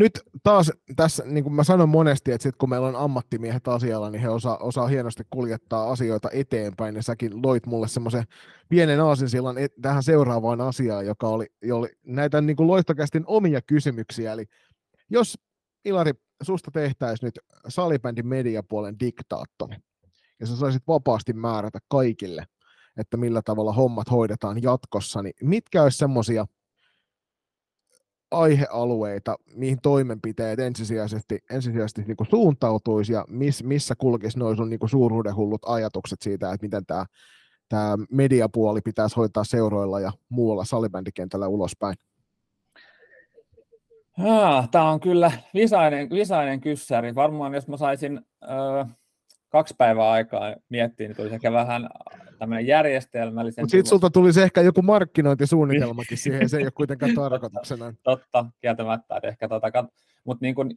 [0.00, 4.10] Nyt taas tässä, niin kuin mä sanon monesti, että sit kun meillä on ammattimiehet asialla,
[4.10, 8.24] niin he osaa, osaa hienosti kuljettaa asioita eteenpäin, ja säkin loit mulle semmoisen
[8.68, 14.32] pienen aasinsillan et, tähän seuraavaan asiaan, joka oli, oli näitä niin kuin loistokästin omia kysymyksiä,
[14.32, 14.44] eli
[15.10, 15.38] jos
[15.84, 17.38] Ilari, susta tehtäisiin nyt
[17.68, 19.76] salibändin mediapuolen diktaattori,
[20.40, 22.44] ja sä saisit vapaasti määrätä kaikille,
[22.96, 26.46] että millä tavalla hommat hoidetaan jatkossa, niin mitkä olisi semmoisia
[28.30, 35.36] aihealueita, mihin toimenpiteet ensisijaisesti, ensisijaisesti niin suuntautuisi ja miss, missä kulkisi noin sun niin suuruuden
[35.36, 37.06] hullut ajatukset siitä, että miten tämä
[37.70, 41.94] tämä mediapuoli pitäisi hoitaa seuroilla ja muualla salibändikentällä ulospäin?
[44.70, 47.14] Tämä on kyllä visainen, visainen kyssäri.
[47.14, 48.86] Varmaan jos mä saisin ö,
[49.50, 51.88] kaksi päivää aikaa miettiä, niin tulisi ehkä vähän
[52.38, 53.62] tämmöinen järjestelmällisen...
[53.62, 57.94] Mutta sitten sulta tulisi ehkä joku markkinointisuunnitelmakin siihen, se ei ole kuitenkaan tarkoituksena.
[58.02, 59.16] Totta, kieltämättä.
[59.16, 59.84] Että ehkä tota,
[60.24, 60.70] mutta niin kun,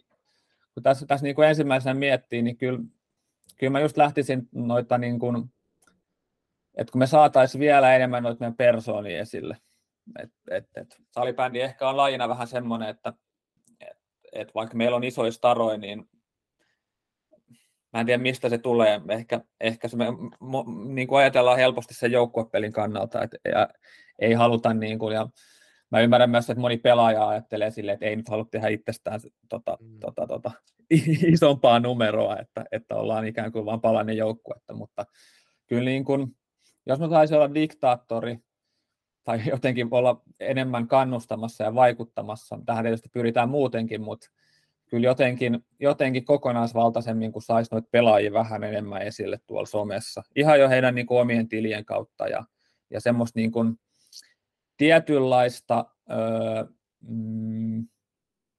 [0.74, 2.80] kun tässä, tässä niin kuin ensimmäisenä miettii, niin kyllä,
[3.58, 5.54] kyllä mä just lähtisin noita, niin kuin,
[6.78, 9.58] että kun me saataisiin vielä enemmän noita meidän persoonia esille.
[10.20, 13.14] Et, et, et, salibändi ehkä on lajina vähän semmoinen, että
[13.80, 13.98] et,
[14.34, 16.10] et vaikka meillä on isoja staroja, niin
[17.94, 20.06] mä en tiedä mistä se tulee, ehkä, ehkä se me,
[20.40, 23.70] mo, niin kuin ajatellaan helposti sen joukkuepelin kannalta, että ja,
[24.20, 25.28] ei haluta niin kuin, ja
[25.92, 29.20] mä ymmärrän myös, että moni pelaaja ajattelee silleen, että ei nyt halua tehdä itsestään
[29.50, 30.00] tota, mm.
[30.00, 30.52] tota, tota,
[31.34, 35.06] isompaa numeroa, että, että ollaan ikään kuin vain palainen joukkuetta, mutta
[35.68, 36.36] kyllä niin kuin,
[36.86, 38.38] jos mä saisin olla diktaattori
[39.24, 44.28] tai jotenkin olla enemmän kannustamassa ja vaikuttamassa, tähän tietysti pyritään muutenkin, mutta
[44.94, 50.24] kyllä jotenkin, jotenkin kokonaisvaltaisemmin, kun saisi noita pelaajia vähän enemmän esille tuolla somessa.
[50.36, 52.44] Ihan jo heidän niin kuin, omien tilien kautta ja,
[52.90, 53.80] ja semmoista niin kuin,
[54.78, 56.66] tietynlaista öö,
[57.02, 57.88] mm,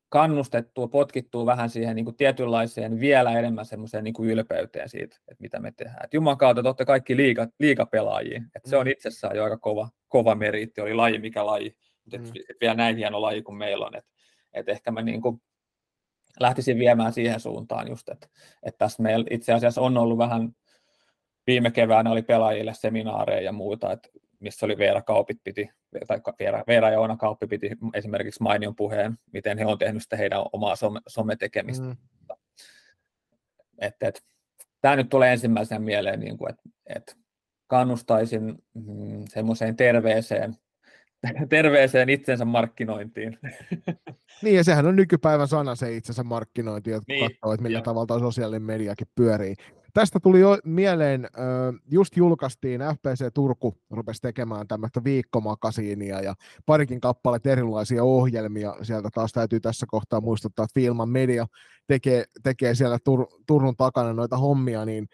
[0.08, 5.42] kannustettua, potkittua vähän siihen niin kuin tietynlaiseen vielä enemmän semmoiseen niin kuin ylpeyteen siitä, että
[5.42, 6.04] mitä me tehdään.
[6.04, 8.90] Et Juman kautta totta kaikki liiga, liigapelaajia, että se on mm.
[8.90, 12.24] itsessään jo aika kova, kova meriitti, oli laji mikä laji, mutta mm.
[12.50, 14.10] et vielä näin hieno laji kuin meillä on, että
[14.52, 15.40] et ehkä mä niin kuin
[16.40, 18.28] lähtisin viemään siihen suuntaan just, että,
[18.62, 20.56] että tässä meillä itse asiassa on ollut vähän,
[21.46, 24.08] viime keväänä oli pelaajille seminaareja ja muuta, että
[24.40, 25.70] missä oli Veera Kaupit piti,
[26.06, 30.16] tai Veera, Veera ja Oona Kauppi piti esimerkiksi mainion puheen, miten he on tehnyt sitä
[30.16, 31.86] heidän omaa some, sometekemistä.
[31.86, 31.96] Mm.
[33.78, 34.24] Et, et,
[34.80, 37.14] tämä nyt tulee ensimmäisenä mieleen, niin kuin, että, että
[37.66, 40.56] kannustaisin mm, semmoiseen terveeseen
[41.48, 43.38] terveeseen itsensä markkinointiin.
[44.42, 47.82] Niin, ja sehän on nykypäivän sana se itsensä markkinointi, että niin, katsoo, että millä jo.
[47.82, 49.54] tavalla sosiaalinen mediakin pyörii.
[49.94, 51.28] Tästä tuli jo mieleen,
[51.90, 56.34] just julkaistiin, FPC Turku rupesi tekemään tämmöistä viikkomakasiinia ja
[56.66, 58.74] parikin kappaletta erilaisia ohjelmia.
[58.82, 61.46] Sieltä taas täytyy tässä kohtaa muistuttaa, että Filman Media
[61.86, 65.08] tekee, tekee siellä Tur- Turun takana noita hommia, niin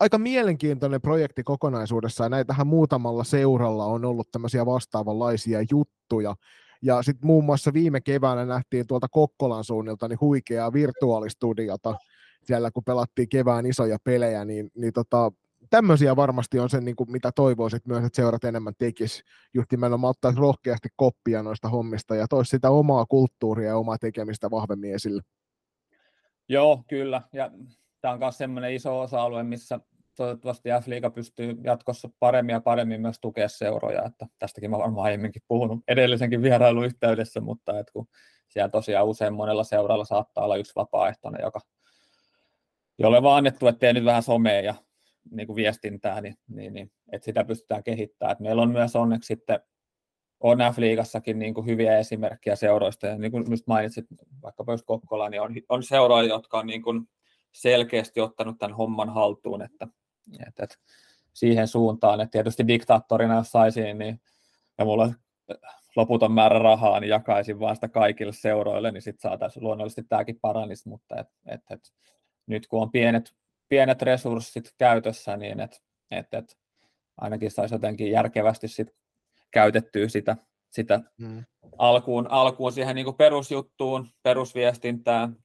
[0.00, 2.30] aika mielenkiintoinen projekti kokonaisuudessaan.
[2.30, 6.34] Näitähän muutamalla seuralla on ollut tämmöisiä vastaavanlaisia juttuja.
[6.82, 11.94] Ja sitten muun muassa viime keväänä nähtiin tuolta Kokkolan suunnilta niin huikeaa virtuaalistudiota
[12.42, 15.32] siellä, kun pelattiin kevään isoja pelejä, niin, niin tota,
[15.70, 19.22] tämmöisiä varmasti on se, niin kuin, mitä toivoisit myös, että seurat enemmän tekisi.
[19.54, 24.50] Just nimenomaan ottaisi rohkeasti koppia noista hommista ja toisi sitä omaa kulttuuria ja omaa tekemistä
[24.50, 25.22] vahvemmin esille.
[26.48, 27.22] Joo, kyllä.
[27.32, 27.50] Ja
[28.00, 29.80] tämä on myös sellainen iso osa-alue, missä
[30.16, 35.42] toivottavasti F-liiga pystyy jatkossa paremmin ja paremmin myös tukea seuroja, että tästäkin mä varmaan aiemminkin
[35.48, 38.08] puhunut edellisenkin vierailun yhteydessä, mutta että kun
[38.48, 41.60] siellä tosiaan usein monella seuralla saattaa olla yksi vapaaehtoinen, joka,
[42.98, 44.74] jolle vaan annettu, että nyt vähän somea ja
[45.30, 48.32] niin kuin viestintää, niin, niin, niin että sitä pystytään kehittämään.
[48.32, 49.60] Että meillä on myös onneksi sitten
[50.40, 54.06] on F-liigassakin niin kuin hyviä esimerkkejä seuroista, ja niin kuin just mainitsit,
[54.42, 57.08] vaikkapa just Kokkola, niin on, on seuroja, jotka on niin kuin
[57.60, 59.88] selkeästi ottanut tämän homman haltuun, että,
[60.46, 60.76] että, että
[61.32, 64.20] siihen suuntaan, että tietysti diktaattorina jos saisin, niin
[64.78, 65.12] ja mulla
[65.96, 70.88] loputon määrä rahaa, niin jakaisin vaan sitä kaikille seuroille, niin sitten saataisiin luonnollisesti tämäkin paranisi,
[70.88, 71.80] mutta et, et, et,
[72.46, 73.34] nyt kun on pienet,
[73.68, 75.76] pienet resurssit käytössä, niin että
[76.10, 76.58] et, et,
[77.16, 78.88] ainakin saisi jotenkin järkevästi sit
[79.50, 80.36] käytettyä sitä,
[80.70, 81.44] sitä hmm.
[81.78, 85.36] alkuun, alkuun siihen niin kuin perusjuttuun, perusviestintään,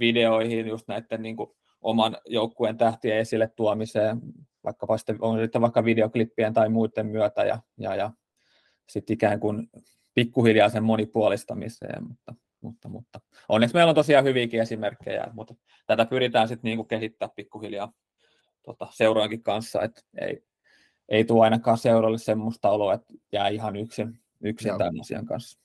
[0.00, 4.20] videoihin, just näiden niin kuin, oman joukkueen tähtien esille tuomiseen,
[4.64, 8.10] vaikka sitten, on sitten vaikka videoklippien tai muiden myötä, ja, ja, ja
[8.88, 9.68] sitten ikään kuin
[10.14, 13.20] pikkuhiljaa sen monipuolistamiseen, mutta, mutta, mutta.
[13.48, 15.54] Onneksi meillä on tosiaan hyviäkin esimerkkejä, mutta
[15.86, 17.92] tätä pyritään sitten niin kehittämään pikkuhiljaa
[18.62, 20.42] tota, seurojenkin kanssa, että ei,
[21.08, 25.58] ei tule ainakaan seuralle semmoista oloa, että jää ihan yksin, yksin tämän asian kanssa.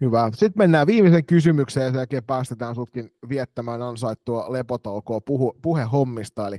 [0.00, 0.30] Hyvä.
[0.34, 6.48] Sitten mennään viimeiseen kysymykseen ja sen jälkeen päästetään sutkin viettämään ansaittua lepotaukoa puhu, puhehommista.
[6.48, 6.58] Eli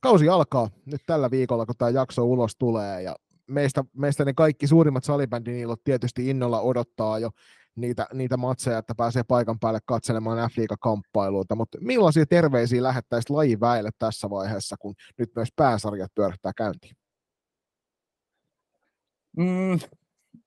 [0.00, 4.66] kausi alkaa nyt tällä viikolla, kun tämä jakso ulos tulee ja meistä, meistä ne kaikki
[4.66, 7.30] suurimmat salibändiniilot tietysti innolla odottaa jo
[7.76, 13.90] niitä, niitä matseja, että pääsee paikan päälle katselemaan f kamppailuita mutta millaisia terveisiä lähettäisiin lajiväelle
[13.98, 16.94] tässä vaiheessa, kun nyt myös pääsarjat pyörittää käyntiin?
[19.36, 19.78] Mm,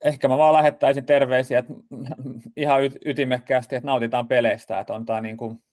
[0.06, 1.74] ehkä mä vaan lähettäisin terveisiä että
[2.56, 5.64] ihan ytimekkäästi, että nautitaan peleistä, että on tämä niin kuin,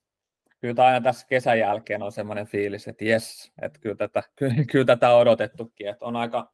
[0.61, 4.55] kyllä tämä aina tässä kesän jälkeen on semmoinen fiilis, että jes, että kyllä tätä, kyllä,
[4.73, 6.53] kyllä tätä on odotettukin, että on aika,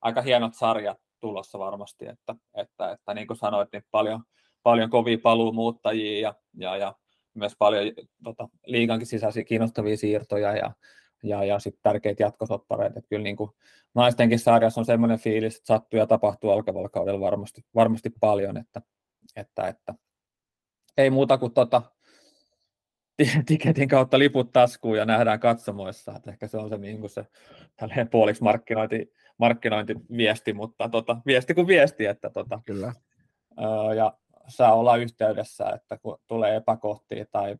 [0.00, 4.22] aika hienot sarjat tulossa varmasti, että, että, että niin kuin sanoit, niin paljon,
[4.62, 6.94] paljon kovia paluumuuttajia ja, ja, ja
[7.34, 7.84] myös paljon
[8.24, 10.72] tota, liigankin sisäisiä kiinnostavia siirtoja ja,
[11.22, 12.98] ja, ja sitten tärkeitä jatkosoppareita.
[12.98, 13.50] Että kyllä niin kuin
[13.94, 18.82] naistenkin sarjassa on semmoinen fiilis, että sattuu ja tapahtuu alkavalla kaudella varmasti, varmasti paljon, että,
[19.36, 19.94] että, että
[20.96, 21.82] ei muuta kuin tota,
[23.46, 26.12] tiketin kautta liput taskuun ja nähdään katsomoissa.
[26.16, 27.26] Että ehkä se on se, niin kuin se
[28.10, 32.92] puoliksi markkinointi, markkinointiviesti, mutta tota, viesti kuin viesti, että tota, Kyllä.
[33.56, 37.56] Ää, ja saa olla yhteydessä, että kun tulee epäkohtia tai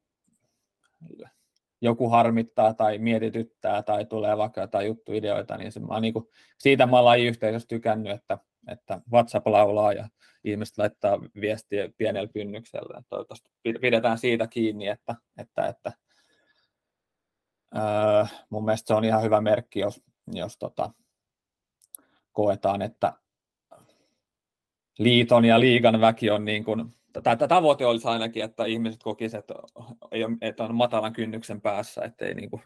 [1.81, 6.24] joku harmittaa tai mietityttää tai tulee vaikka jotain juttuideoita, niin se, mä niin kuin,
[6.59, 10.09] siitä mä olen yhteisössä tykännyt, että, että WhatsApp laulaa ja
[10.45, 13.03] ihmiset laittaa viestiä pienellä kynnyksellä.
[13.09, 13.51] Toivottavasti
[13.81, 15.93] pidetään siitä kiinni, että, että, että
[17.76, 20.03] öö, mun mielestä se on ihan hyvä merkki, jos,
[20.33, 20.91] jos tota,
[22.33, 23.12] koetaan, että
[24.99, 29.55] liiton ja liigan väki on niin kuin tai tavoite olisi ainakin, että ihmiset kokisivat, että,
[30.41, 32.63] että on matalan kynnyksen päässä, että, ei niin kuin,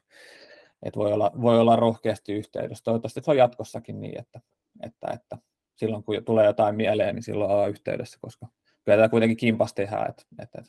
[0.83, 2.85] että voi, olla, voi olla rohkeasti yhteydessä.
[2.85, 4.41] Toivottavasti se on jatkossakin niin, että,
[4.83, 5.39] että, että
[5.75, 8.47] silloin kun tulee jotain mieleen, niin silloin ollaan yhteydessä, koska
[8.85, 10.11] kyllä tätä kuitenkin kimpas tehdään.
[10.11, 10.63] Että, että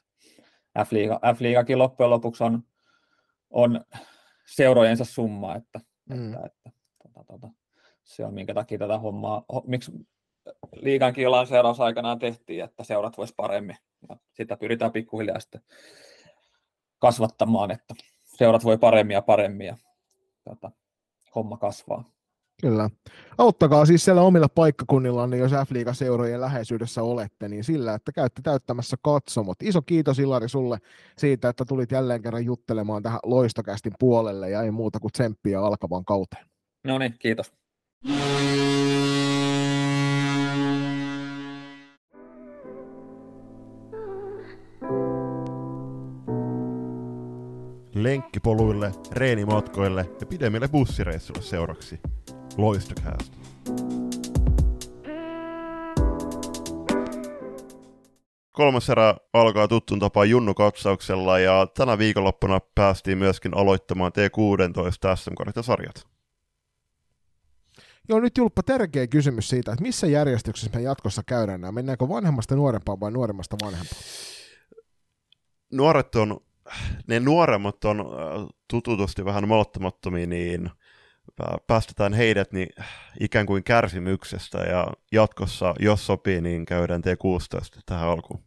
[0.80, 2.64] F-liiga, F-liigakin loppujen lopuksi on,
[3.50, 3.82] on
[4.46, 6.34] seurojensa summa, että, mm.
[6.34, 7.50] että, että tota, tota,
[8.04, 9.92] se on minkä takia tätä hommaa, miksi
[10.76, 13.78] liigankin lanseeraus aikanaan tehtiin, että seurat vois paremmin.
[14.10, 15.62] Ja sitä pyritään pikkuhiljaa sitten
[17.00, 19.78] kasvattamaan, että seurat voi paremmin ja paremmin ja
[20.44, 20.72] tota,
[21.36, 22.14] homma kasvaa.
[22.62, 22.90] Kyllä.
[23.38, 28.98] Auttakaa siis siellä omilla paikkakunnillaan, niin jos F-liiga-seurojen läheisyydessä olette, niin sillä, että käytte täyttämässä
[29.02, 29.58] katsomot.
[29.64, 30.78] Iso kiitos Ilari sulle
[31.18, 36.06] siitä, että tulit jälleen kerran juttelemaan tähän loistokästin puolelle ja ei muuta kuin tsemppiä alkavan
[36.06, 36.46] kauteen.
[36.84, 37.54] No niin, kiitos.
[48.04, 52.00] Lenkkipoluille, reenimatkoille ja pidemmille bussireissuille seuraksi.
[52.58, 53.38] Loistokäästä.
[58.52, 66.08] Kolmas erä alkaa tuttun tapaan Junnu-katsauksella ja tänä viikonloppuna päästiin myöskin aloittamaan T16 SM-sarjat.
[68.10, 71.72] Joo, nyt Julppa tärkeä kysymys siitä, että missä järjestyksessä me jatkossa käydään nämä.
[71.72, 74.02] Mennäänkö vanhemmasta nuorempaan vai nuoremmasta vanhempaan?
[75.72, 76.40] Nuoret on
[77.08, 78.06] ne nuoremmat on äh,
[78.70, 80.70] tututusti vähän malttamattomia, niin
[81.68, 82.70] päästetään heidät niin
[83.20, 88.44] ikään kuin kärsimyksestä ja jatkossa, jos sopii, niin käydään T16 tähän alkuun.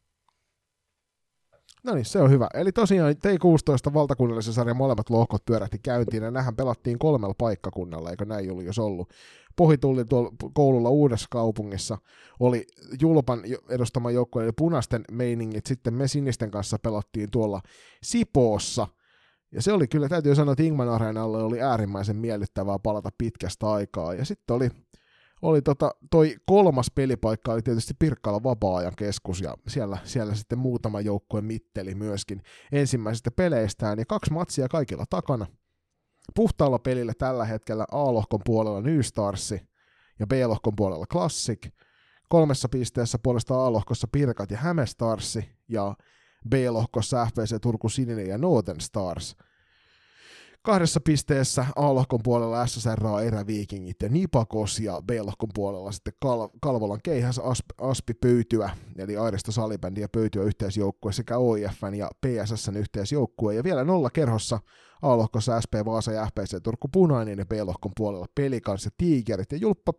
[1.84, 2.48] No niin, se on hyvä.
[2.54, 8.24] Eli tosiaan T16 valtakunnallisen sarjan molemmat lohkot pyörähti käyntiin, ja nähän pelattiin kolmella paikkakunnalla, eikö
[8.24, 9.12] näin Julius ollut?
[9.57, 11.98] Pohitulli tuolla koululla Uudessa kaupungissa
[12.40, 12.66] oli
[13.00, 17.61] Julpan edustama joukkue, eli punaisten meiningit, sitten me sinisten kanssa pelattiin tuolla
[18.02, 18.86] Sipoossa,
[19.52, 24.14] ja se oli kyllä, täytyy sanoa, että Ingman Areenalle oli äärimmäisen miellyttävää palata pitkästä aikaa,
[24.14, 24.70] ja sitten oli
[25.42, 31.00] oli tota, toi kolmas pelipaikka oli tietysti Pirkkala vapaa-ajan keskus, ja siellä, siellä sitten muutama
[31.00, 32.42] joukkue mitteli myöskin
[32.72, 35.46] ensimmäisistä peleistään, ja kaksi matsia kaikilla takana.
[36.35, 39.61] Puhtaalla pelillä tällä hetkellä A-lohkon puolella New Starsi
[40.18, 41.68] ja B-lohkon puolella Classic.
[42.29, 45.95] Kolmessa pisteessä puolesta A-lohkossa Pirkat ja Häme Starsi ja
[46.49, 49.37] B-lohkossa FVC Turku Sininen ja Northern Stars.
[50.62, 57.39] Kahdessa pisteessä A-lohkon puolella SSR, Eräviikingit ja Nipakos ja B-lohkon puolella sitten Kal- Kalvolan keihäs
[57.39, 63.55] Asp- Aspi Pöytyä, eli Airisto Salibändi ja Pöytyä yhteisjoukkue sekä OIFn ja PSSn yhteisjoukkue.
[63.55, 64.59] Ja vielä nolla kerhossa
[65.03, 69.53] A-lohkossa SP Vaasa ja FPC Turku Punainen ja B-lohkon puolella Pelikans ja Tigerit.
[69.53, 69.92] Ja Julppa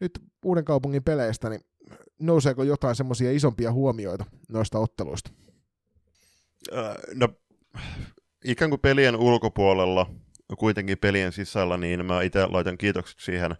[0.00, 1.60] nyt uuden kaupungin peleistä, niin
[2.18, 5.30] nouseeko jotain semmoisia isompia huomioita noista otteluista?
[7.14, 7.28] no,
[8.44, 10.06] ikään kuin pelien ulkopuolella,
[10.58, 13.56] kuitenkin pelien sisällä, niin mä itse laitan kiitokset siihen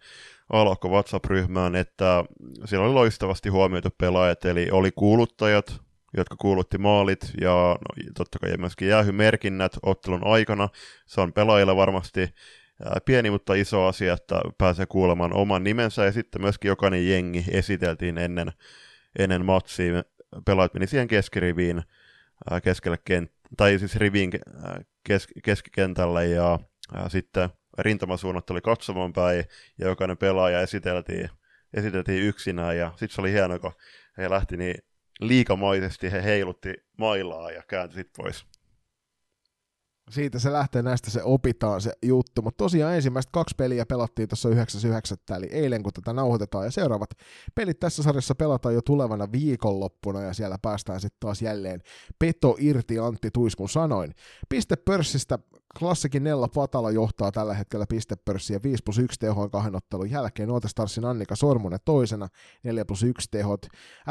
[0.53, 2.25] Alohko WhatsApp-ryhmään, että
[2.65, 5.81] siellä oli loistavasti huomioitu pelaajat, eli oli kuuluttajat,
[6.17, 10.69] jotka kuulutti maalit ja no, totta kai myöskin jäähymerkinnät ottelun aikana.
[11.07, 12.35] Se on pelaajille varmasti
[13.05, 18.19] pieni, mutta iso asia, että pääsee kuulemaan oman nimensä ja sitten myöskin jokainen jengi esiteltiin
[18.19, 18.53] ennen,
[19.19, 20.05] ennen matsia.
[20.45, 21.83] Pelaajat meni siihen keskiriviin
[22.63, 24.31] keskelle kent- tai siis riviin
[25.05, 26.59] kes- keskikentälle ja
[27.09, 27.49] sitten
[27.79, 29.45] rintamasuunnat oli katsomaan päin
[29.79, 31.31] ja jokainen pelaaja esiteltiin,
[31.75, 33.73] esiteltiin yksinään ja sitten se oli hienoa, kun
[34.19, 34.75] he lähti niin
[35.21, 38.47] liikamaisesti, he heilutti mailaa ja kääntyi sitten pois
[40.11, 44.49] siitä se lähtee, näistä se opitaan se juttu, mutta tosiaan ensimmäiset kaksi peliä pelattiin tuossa
[44.49, 45.37] 9.9.
[45.37, 47.11] eli eilen kun tätä nauhoitetaan ja seuraavat
[47.55, 51.83] pelit tässä sarjassa pelataan jo tulevana viikonloppuna ja siellä päästään sitten taas jälleen
[52.19, 54.15] peto irti Antti Tuiskun sanoin.
[54.49, 55.39] Pistepörssistä
[55.79, 60.49] Klassikin Nella Patala johtaa tällä hetkellä pistepörssiä 5 plus 1 tehoin kahden ottelun jälkeen.
[60.67, 62.29] Starsin Annika Sormunen toisena
[62.65, 63.67] 4 plus 1 tehot.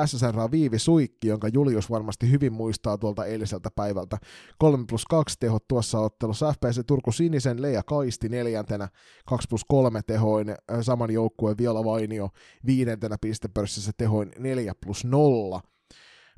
[0.06, 4.18] SSR Viivi Suikki, jonka Julius varmasti hyvin muistaa tuolta eiliseltä päivältä.
[4.58, 6.54] 3 plus 2 tehot tuossa ottelussa.
[6.54, 8.90] FPC Turku Sinisen Leija Kaisti neljäntenä
[9.26, 10.56] 2 plus 3 tehoin.
[10.82, 12.30] Saman joukkueen Viola Vainio
[12.66, 15.62] viidentenä pistepörssissä tehoin 4 plus 0.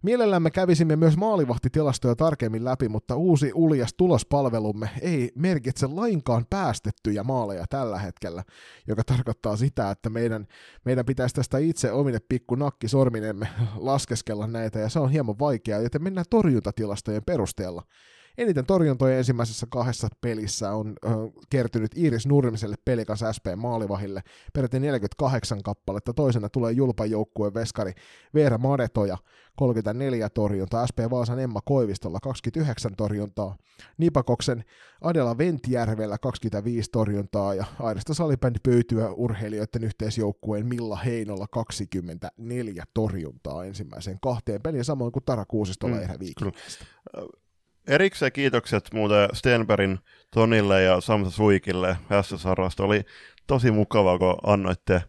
[0.01, 7.65] Mielellämme kävisimme myös maalivahtitilastoja tarkemmin läpi, mutta uusi uljas tulospalvelumme ei merkitse lainkaan päästettyjä maaleja
[7.69, 8.43] tällä hetkellä,
[8.87, 10.47] joka tarkoittaa sitä, että meidän,
[10.85, 16.03] meidän pitäisi tästä itse omine pikku nakkisorminemme laskeskella näitä, ja se on hieman vaikeaa, joten
[16.03, 17.83] mennään torjuntatilastojen perusteella.
[18.39, 21.09] Eniten torjuntoja ensimmäisessä kahdessa pelissä on ö,
[21.49, 24.21] kertynyt Iiris Nurmiselle pelikas SP Maalivahille,
[24.53, 26.13] peräti 48 kappaletta.
[26.13, 27.93] Toisena tulee Julpan joukkueen veskari
[28.33, 29.17] Veera Madetoja,
[29.55, 33.55] 34 torjuntaa, SP Vaasan Emma Koivistolla 29 torjuntaa,
[33.97, 34.63] Nipakoksen
[35.01, 44.17] Adela Ventjärvellä 25 torjuntaa ja Airista salibändi pöytyä urheilijoiden yhteisjoukkueen Milla Heinolla 24 torjuntaa ensimmäiseen
[44.21, 46.15] kahteen peliin, samoin kuin Tara Kuusistolla mm, erä
[47.89, 49.99] Erikseen kiitokset muuten Stenbergin
[50.33, 52.83] Tonille ja Samsa Suikille SSRasta.
[52.83, 53.01] Oli
[53.47, 55.03] tosi mukavaa, kun annoitte,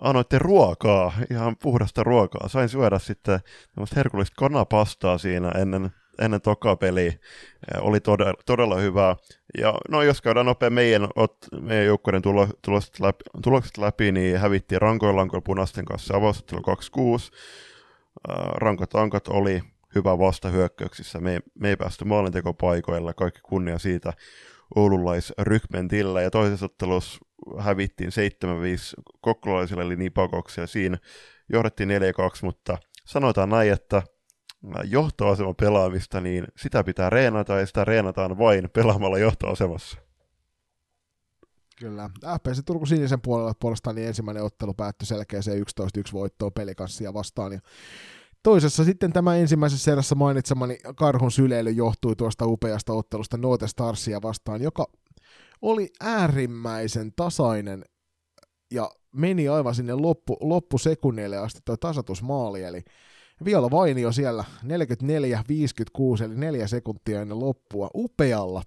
[0.00, 2.48] annoitte ruokaa, ihan puhdasta ruokaa.
[2.48, 3.40] Sain syödä sitten
[3.74, 7.12] tämmöistä herkullista kanapastaa siinä ennen, ennen toka peliä.
[7.80, 9.16] Oli todella, todella hyvää.
[9.58, 14.38] Ja no jos käydään nopea meidän, ot, meidän joukkueiden tulo, tulokset, läpi, tulokset läpi, niin
[14.38, 17.30] hävittiin rankoilla lankoilla punaisten kanssa avausottelu 26.
[18.54, 19.62] Rankot ankot oli
[19.94, 21.20] hyvä vastahyökkäyksissä.
[21.20, 24.12] Me, me ei päästy maalintekopaikoilla, kaikki kunnia siitä
[24.76, 26.22] oululaisrykmentillä.
[26.22, 27.18] Ja toisessa ottelussa
[27.58, 28.12] hävittiin 7-5
[29.20, 30.66] kokkolalaisille eli Nipakoksille.
[30.66, 30.98] Siinä
[31.52, 31.92] johdettiin 4-2,
[32.42, 34.02] mutta sanotaan näin, että
[34.84, 39.98] johtoasema pelaamista, niin sitä pitää reenata ja sitä reenataan vain pelaamalla johtoasemassa.
[41.78, 42.10] Kyllä.
[42.38, 47.52] FPC Turku Sinisen puolella puolestaan niin ensimmäinen ottelu päättyi selkeäseen 11-1 voittoon pelikanssia vastaan.
[47.52, 47.60] Ja
[48.42, 54.62] Toisessa sitten tämä ensimmäisessä erässä mainitsemani karhun syleily johtui tuosta upeasta ottelusta Note Starsia vastaan,
[54.62, 54.86] joka
[55.62, 57.84] oli äärimmäisen tasainen
[58.72, 62.82] ja meni aivan sinne loppu, loppusekunneille asti tuo tasatusmaali, eli
[63.44, 68.62] Viola Vainio siellä 44-56, eli neljä sekuntia ennen loppua, upealla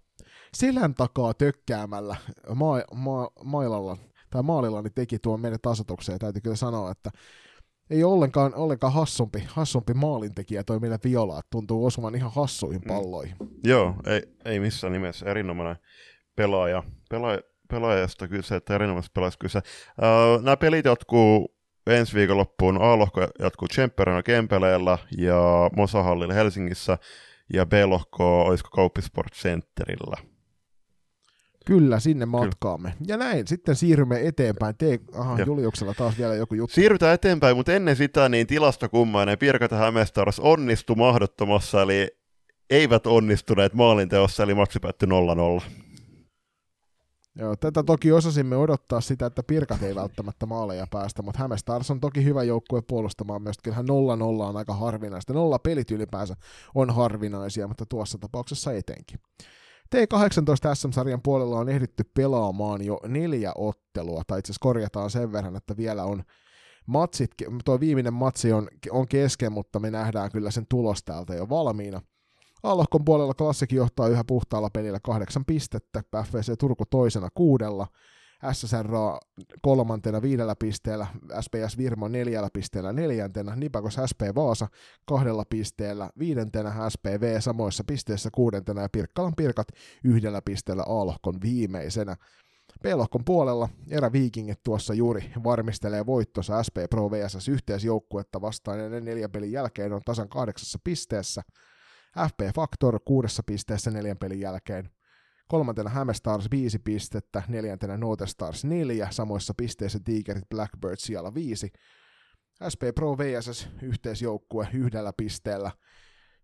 [0.54, 2.16] selän takaa tökkäämällä
[2.56, 3.98] ma- ma- mailalla,
[4.30, 6.20] tai maalilla niin teki tuon meidän tasotukseen.
[6.20, 7.12] Täytyy kyllä sanoa, että
[7.90, 12.88] ei ole ollenkaan, ollenkaan hassumpi, hassumpi maalintekijä toi meidän Viola, tuntuu osumaan ihan hassuihin mm.
[12.88, 13.36] palloihin.
[13.40, 13.48] Mm.
[13.64, 15.76] Joo, ei, ei missään nimessä erinomainen
[16.36, 16.84] pelaaja.
[17.10, 19.60] pelaaja pelaajasta kyse, että erinomaisesta pelaajasta kyse.
[19.60, 21.56] Uh, nämä pelit jatkuu
[21.88, 22.82] ensi viikonloppuun.
[22.82, 26.98] A-lohko jatkuu Tsempperänä Kempeleellä ja Mosahallilla Helsingissä
[27.54, 30.35] ja B-lohko olisiko Kauppisport Centerillä.
[31.66, 32.94] Kyllä, sinne matkaamme.
[32.98, 33.14] Kyllä.
[33.14, 34.76] Ja näin, sitten siirrymme eteenpäin.
[34.78, 35.46] Tee, aha, ja.
[35.46, 36.74] Juliuksella taas vielä joku juttu.
[36.74, 42.08] Siirrytään eteenpäin, mutta ennen sitä niin tilastokummainen Pirkata Hämeenstars onnistui mahdottomassa, eli
[42.70, 45.10] eivät onnistuneet maalinteossa, eli matsi päättyi
[45.60, 45.62] 0-0.
[47.40, 52.00] Joo, tätä toki osasimme odottaa sitä, että Pirkat ei välttämättä maaleja päästä, mutta Hämestars on
[52.00, 53.56] toki hyvä joukkue puolustamaan myös.
[53.64, 53.90] Kyllähän 0-0
[54.44, 55.34] on aika harvinaista.
[55.34, 56.36] Nolla pelit ylipäänsä
[56.76, 59.20] on harvinaisia, mutta tuossa tapauksessa etenkin.
[59.96, 65.56] T18 SM-sarjan puolella on ehditty pelaamaan jo neljä ottelua, tai itse asiassa korjataan sen verran,
[65.56, 66.24] että vielä on
[66.86, 67.32] matsit,
[67.66, 72.02] tuo viimeinen matsi on, on kesken, mutta me nähdään kyllä sen tulos täältä jo valmiina.
[72.64, 77.88] Allohkon puolella klassikin johtaa yhä puhtaalla pelillä kahdeksan pistettä, FVC Turku toisena kuudella,
[78.54, 78.88] SSR
[79.62, 81.08] kolmantena viidellä pisteellä,
[81.42, 84.68] SPS Virmo neljällä pisteellä neljäntenä, Nipakos SP Vaasa
[85.06, 89.68] kahdella pisteellä, viidentenä SPV samoissa pisteissä kuudentena ja Pirkkalan Pirkat
[90.04, 92.16] yhdellä pisteellä A-lohkon viimeisenä.
[92.84, 99.52] B-lohkon puolella eräviikingit tuossa juuri varmistelee voittossa SP Pro VSS yhteisjoukkuetta vastaan ja neljän pelin
[99.52, 101.42] jälkeen on tasan kahdeksassa pisteessä.
[102.28, 104.90] FP Factor kuudessa pisteessä neljän pelin jälkeen.
[105.48, 111.72] Kolmantena Hammerstars 5 pistettä, neljäntenä Stars 4, samoissa pisteissä Tigerit Blackbird siellä 5.
[112.74, 115.72] SP Pro VSS yhteisjoukkue yhdellä pisteellä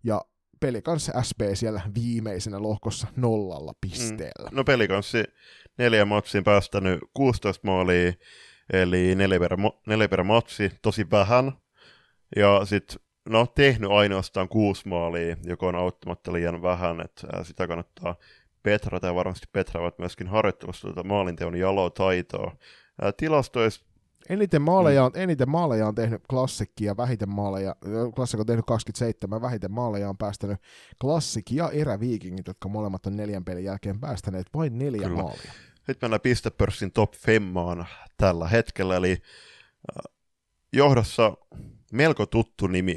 [0.04, 0.22] ja
[0.60, 4.50] pelikanssi SP siellä viimeisenä lohkossa nollalla pisteellä.
[4.50, 4.56] Mm.
[4.56, 5.24] No pelikanssi
[5.78, 8.14] neljä matsiin päästänyt 16 maalia,
[8.74, 11.52] eli neljä per, neljä per matsi, tosi vähän.
[12.36, 12.98] Ja sitten
[13.30, 18.16] no, tehnyt ainoastaan kuusi maalia, joka on auttamatta liian vähän, että sitä kannattaa
[18.64, 22.56] Petra tai varmasti Petra ovat myöskin harjoittelussa tuota maalinteon jalotaitoa.
[23.18, 23.86] Tilastoissa
[24.30, 27.76] Eniten maaleja, on, eniten maaleja on tehnyt klassikki ja vähiten maaleja,
[28.16, 30.58] klassikko on tehnyt 27, vähiten maaleja on päästänyt
[31.02, 35.22] klassikki ja eräviikingit, jotka molemmat on neljän pelin jälkeen päästäneet vain neljä Kyllä.
[35.22, 35.52] maalia.
[35.88, 37.86] Nyt mennään pistepörssin top femmaan
[38.18, 39.18] tällä hetkellä, eli
[40.74, 41.38] johdossa
[41.92, 42.96] melko tuttu nimi.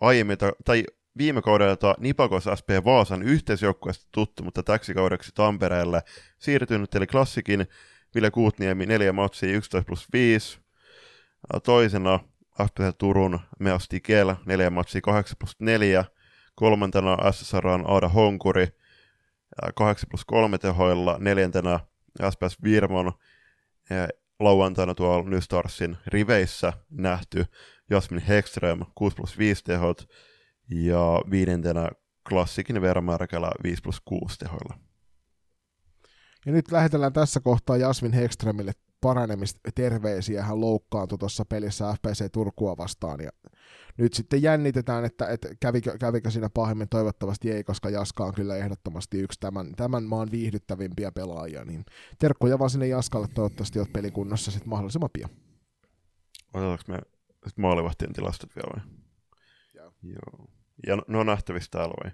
[0.00, 0.84] Aiemmin, tai
[1.18, 6.02] viime kaudelta Nipakos SP Vaasan yhteisjoukkueesta tuttu, mutta täksi kaudeksi Tampereelle
[6.38, 7.66] siirtynyt, eli klassikin
[8.14, 10.58] Ville Kuutniemi 4 matsia 11 plus 5.
[11.64, 12.20] Toisena
[12.62, 16.04] FPC Turun Meas Tikel 4 matsia 8 plus 4.
[16.54, 18.66] Kolmantena SSR on Aada Honkuri
[19.74, 21.16] 8 plus 3 tehoilla.
[21.18, 21.80] Neljäntenä
[22.30, 23.12] SPS Virmon
[24.40, 27.44] lauantaina tuolla New Starsin riveissä nähty
[27.90, 30.08] Jasmin Hekström 6 plus 5 tehot
[30.70, 31.90] ja viidentenä
[32.28, 34.78] klassikin Veera Märkälä 5 plus 6 tehoilla.
[36.46, 40.42] Ja nyt lähetellään tässä kohtaa Jasmin Hekströmille paranemista terveisiä.
[40.42, 43.20] Hän loukkaantui tuossa pelissä FPC Turkua vastaan.
[43.20, 43.30] Ja
[43.96, 46.88] nyt sitten jännitetään, että, että kävikö, kävikö siinä pahemmin.
[46.88, 51.64] Toivottavasti ei, koska Jaska on kyllä ehdottomasti yksi tämän, tämän maan viihdyttävimpiä pelaajia.
[51.64, 51.84] Niin
[52.18, 55.30] terkkuja vaan sinne Jaskalle, toivottavasti olet pelikunnossa sitten mahdollisimman pian.
[56.54, 56.98] Otetaanko me
[57.56, 58.92] maalivahtien tilastot vielä vai?
[59.74, 59.92] Joo.
[60.02, 60.55] Joo.
[60.86, 62.12] Ja ne on nähtävissä täällä vai?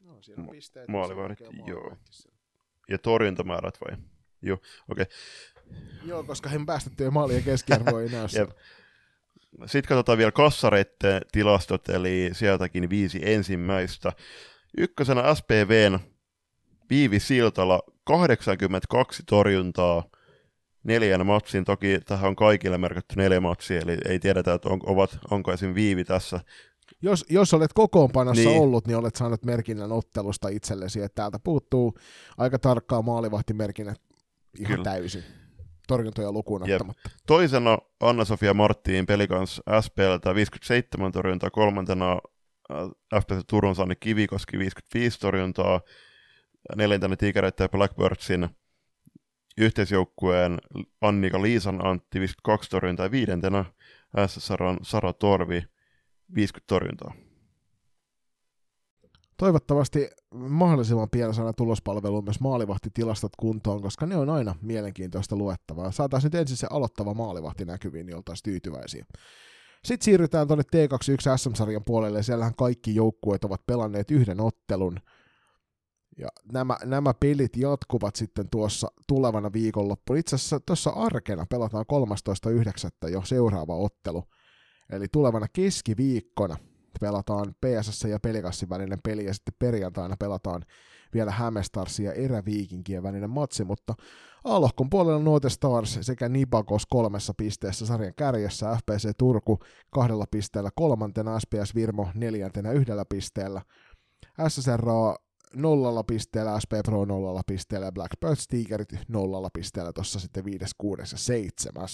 [0.00, 0.88] No, siinä on pisteet.
[0.88, 1.96] Maalivahdit, joo.
[2.88, 3.96] Ja torjuntamäärät vai?
[4.42, 4.56] Joo,
[4.88, 5.02] okei.
[5.02, 5.06] Okay.
[6.04, 8.26] Joo, koska he päästettyjä maalien keskiarvo ei näy
[9.66, 14.12] Sitten katsotaan vielä kassareitten tilastot, eli sieltäkin viisi ensimmäistä.
[14.78, 15.98] Ykkösenä SPVn
[16.90, 20.04] Viivi Siltala 82 torjuntaa,
[20.84, 21.64] neljän matsin.
[21.64, 25.74] Toki tähän on kaikille merkitty neljä matsia, eli ei tiedetä, että on, ovat, onko esim.
[25.74, 26.40] Viivi tässä.
[27.02, 28.60] Jos, jos olet kokoonpanossa niin.
[28.60, 31.98] ollut, niin olet saanut merkinnän ottelusta itsellesi, että täältä puuttuu
[32.38, 34.00] aika tarkkaa maalivahtimerkinnät
[34.58, 34.84] ihan Kyllä.
[34.84, 35.24] täysin
[35.88, 37.02] torjuntoja lukuun ottamatta.
[37.04, 37.18] Jep.
[37.26, 45.80] Toisena Anna-Sofia Marttiin pelikans SPLtä 57 torjuntaa, kolmantena äh, FPC Turun Sanni Kivikoski 55 torjuntaa,
[46.76, 48.48] neljäntenä Tigereiden ja Blackbirdsin
[49.58, 50.58] yhteisjoukkueen
[51.00, 53.64] Annika Liisan Antti 52 torjuntaa viidentenä
[54.26, 55.62] SSR on Sara Torvi
[56.34, 57.14] 50 torjuntaa.
[59.36, 65.90] Toivottavasti mahdollisimman pian saadaan tulospalveluun myös maalivahtitilastot kuntoon, koska ne on aina mielenkiintoista luettavaa.
[65.90, 69.04] Saataisiin nyt ensin se aloittava maalivahti näkyviin, niin oltaisiin tyytyväisiä.
[69.84, 75.00] Sitten siirrytään tuonne T21 SM-sarjan puolelle, siellähän kaikki joukkueet ovat pelanneet yhden ottelun–
[76.20, 80.20] ja nämä, nämä pelit jatkuvat sitten tuossa tulevana viikonloppuna.
[80.20, 81.84] Itse asiassa tuossa arkena pelataan
[83.04, 83.10] 13.9.
[83.10, 84.24] jo seuraava ottelu.
[84.90, 86.56] Eli tulevana keskiviikkona
[87.00, 90.64] pelataan PSS ja Pelikassin välinen peli ja sitten perjantaina pelataan
[91.14, 93.94] vielä Hämestarsin ja Eräviikinkien välinen matsi, mutta
[94.44, 99.58] Alohkon puolella Noite Stars sekä Nipakos kolmessa pisteessä sarjan kärjessä, FPC Turku
[99.90, 103.62] kahdella pisteellä kolmantena, SPS Virmo neljäntenä yhdellä pisteellä,
[104.48, 104.84] SSR
[105.54, 111.02] nollalla pisteellä, SP Pro nollalla pisteellä ja Blackbird Stigerit nollalla pisteellä tuossa sitten 5, 6
[111.02, 111.88] ja 7.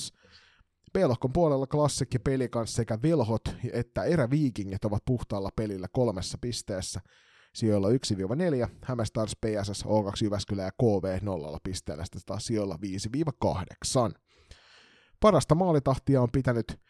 [0.92, 3.42] Pelokon puolella klassikki pelikans sekä velhot
[3.72, 7.00] että eräviikingit ovat puhtaalla pelillä kolmessa pisteessä.
[7.54, 12.78] Sijoilla 1-4, Hämestars, PSS, O2 Jyväskylä ja KV nollalla pisteellä, sitten taas sijoilla
[13.44, 14.14] 5-8.
[15.20, 16.80] Parasta maalitahtia on pitänyt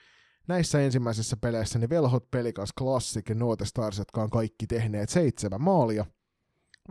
[0.49, 5.61] näissä ensimmäisissä peleissä niin Velhot, Pelikans, Classic ja Note Stars, jotka on kaikki tehneet seitsemän
[5.63, 6.07] maalia.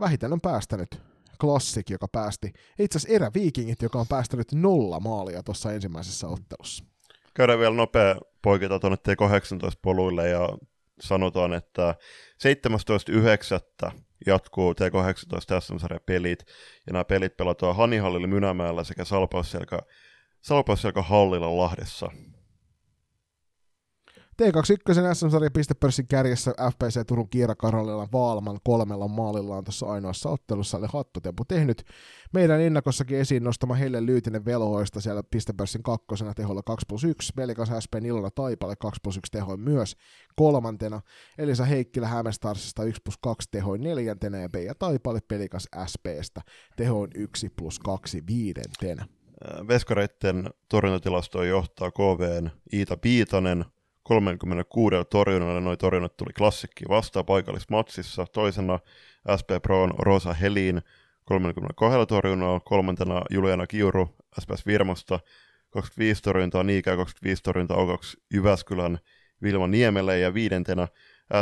[0.00, 0.88] Vähiten on päästänyt
[1.40, 6.84] Classic, joka päästi, itse asiassa eräviikingit, joka on päästänyt nolla maalia tuossa ensimmäisessä ottelussa.
[7.34, 10.48] Käydään vielä nopea poiketa tuonne T18-poluille ja
[11.00, 11.94] sanotaan, että
[13.88, 13.90] 17.9.
[14.26, 16.44] jatkuu T18 SM-sarjan pelit,
[16.86, 19.78] ja nämä pelit pelataan Hanihallilla Mynämäellä sekä Salpausselkä,
[20.40, 22.10] Salpausselkä Hallilla Lahdessa.
[24.42, 27.54] T21 SM-sarjan pistepörssin kärjessä FPC Turun Kiira
[28.12, 31.82] Vaalman kolmella maalillaan tuossa ainoassa ottelussa oli hattutempu tehnyt.
[32.32, 37.68] Meidän ennakossakin esiin nostama Helle Lyytinen velhoista siellä pistepörssin kakkosena tehoilla 2 plus 1, Velikas
[37.84, 39.96] SP Ilona Taipale 2 plus 1 tehoin myös
[40.36, 41.00] kolmantena,
[41.38, 46.40] Elisa Heikkilä Hämestarsista 1 plus 2 tehoin neljäntenä ja Peija Taipale Pelikas SPstä
[46.76, 49.06] tehoin 1 plus 2 viidentenä.
[49.68, 53.64] Veskareitten torjuntatilastoon johtaa KVn Iita Piitanen
[54.06, 55.60] 36 torjunnalla.
[55.60, 58.26] Noin torjunnat tuli klassikki vastaan paikallismatsissa.
[58.32, 58.78] Toisena
[59.40, 60.82] SP Proon Rosa Helin
[61.24, 62.60] 32 torjunnalla.
[62.60, 65.20] Kolmantena Juliana Kiuru SPS Virmosta
[65.70, 68.98] 25 torjuntaa, Niikä 25 torjuntaa O2 Jyväskylän
[69.42, 70.88] Vilma Niemelle ja viidentenä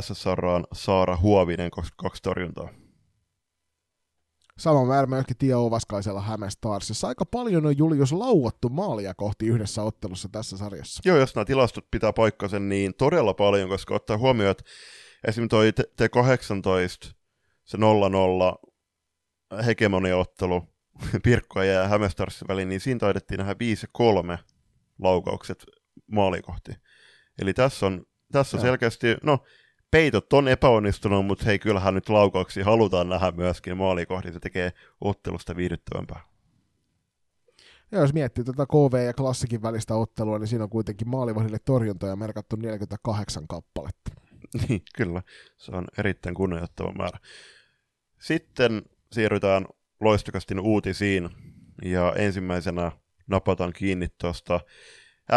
[0.01, 2.84] SSRaan Saara Huovinen 22 torjuntaa.
[4.59, 7.09] Sama määrä myöskin Tia Ovaskaisella Häme Starsissa.
[7.09, 11.03] Aika paljon on Julius lauottu maalia kohti yhdessä ottelussa tässä sarjassa.
[11.05, 14.65] Joo, jos nämä tilastot pitää paikkansa, niin todella paljon, koska ottaa huomioon, että
[15.29, 17.15] esimerkiksi toi T18,
[17.65, 17.81] se 0-0
[19.67, 20.63] hegemoniaottelu
[21.25, 24.39] Pirkkoja ja Hämestarsin väliin, niin siinä taidettiin nähdä 5 3
[24.99, 25.67] laukaukset
[26.07, 26.73] maalikohti.
[27.39, 29.39] Eli tässä on, tässä on selkeästi, no
[29.95, 35.57] peitot on epäonnistunut, mutta hei, kyllähän nyt laukauksia halutaan nähdä myöskin maalikohti, se tekee ottelusta
[35.57, 36.21] viihdyttävämpää.
[37.93, 42.17] Ja jos miettii tätä KV ja Klassikin välistä ottelua, niin siinä on kuitenkin maalivahdille torjuntoja
[42.17, 44.11] merkattu 48 kappaletta.
[44.69, 45.23] Niin, kyllä.
[45.57, 47.19] Se on erittäin kunnioittava määrä.
[48.21, 48.83] Sitten
[49.13, 49.67] siirrytään
[50.01, 51.31] loistokastin uutisiin,
[51.85, 52.93] ja ensimmäisenä
[53.27, 54.61] napataan kiinni tuosta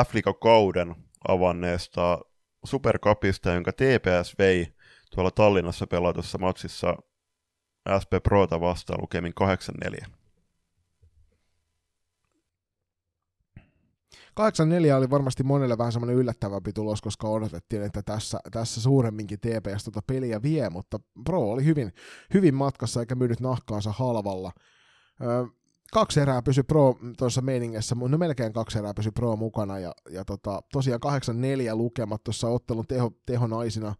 [0.05, 0.95] f kauden
[1.28, 2.20] avanneesta
[2.66, 4.74] Supercupista, jonka TPS vei
[5.16, 6.97] tuolla Tallinnassa pelatussa matsissa
[8.01, 9.34] SP Prota vastaan lukemin
[10.03, 10.05] 8-4.
[14.38, 19.84] 8-4 oli varmasti monelle vähän semmoinen yllättävämpi tulos, koska odotettiin, että tässä, tässä suuremminkin TPS
[19.84, 21.93] tuota peliä vie, mutta Pro oli hyvin,
[22.34, 24.51] hyvin matkassa eikä myynyt nahkaansa halvalla.
[25.22, 25.45] Öö,
[25.91, 30.25] kaksi erää pysy Pro tuossa meiningessä, no melkein kaksi erää pysy Pro mukana, ja, ja
[30.25, 31.01] tota, tosiaan
[31.73, 33.95] 8-4 lukemat tuossa ottelun teho, tehonaisina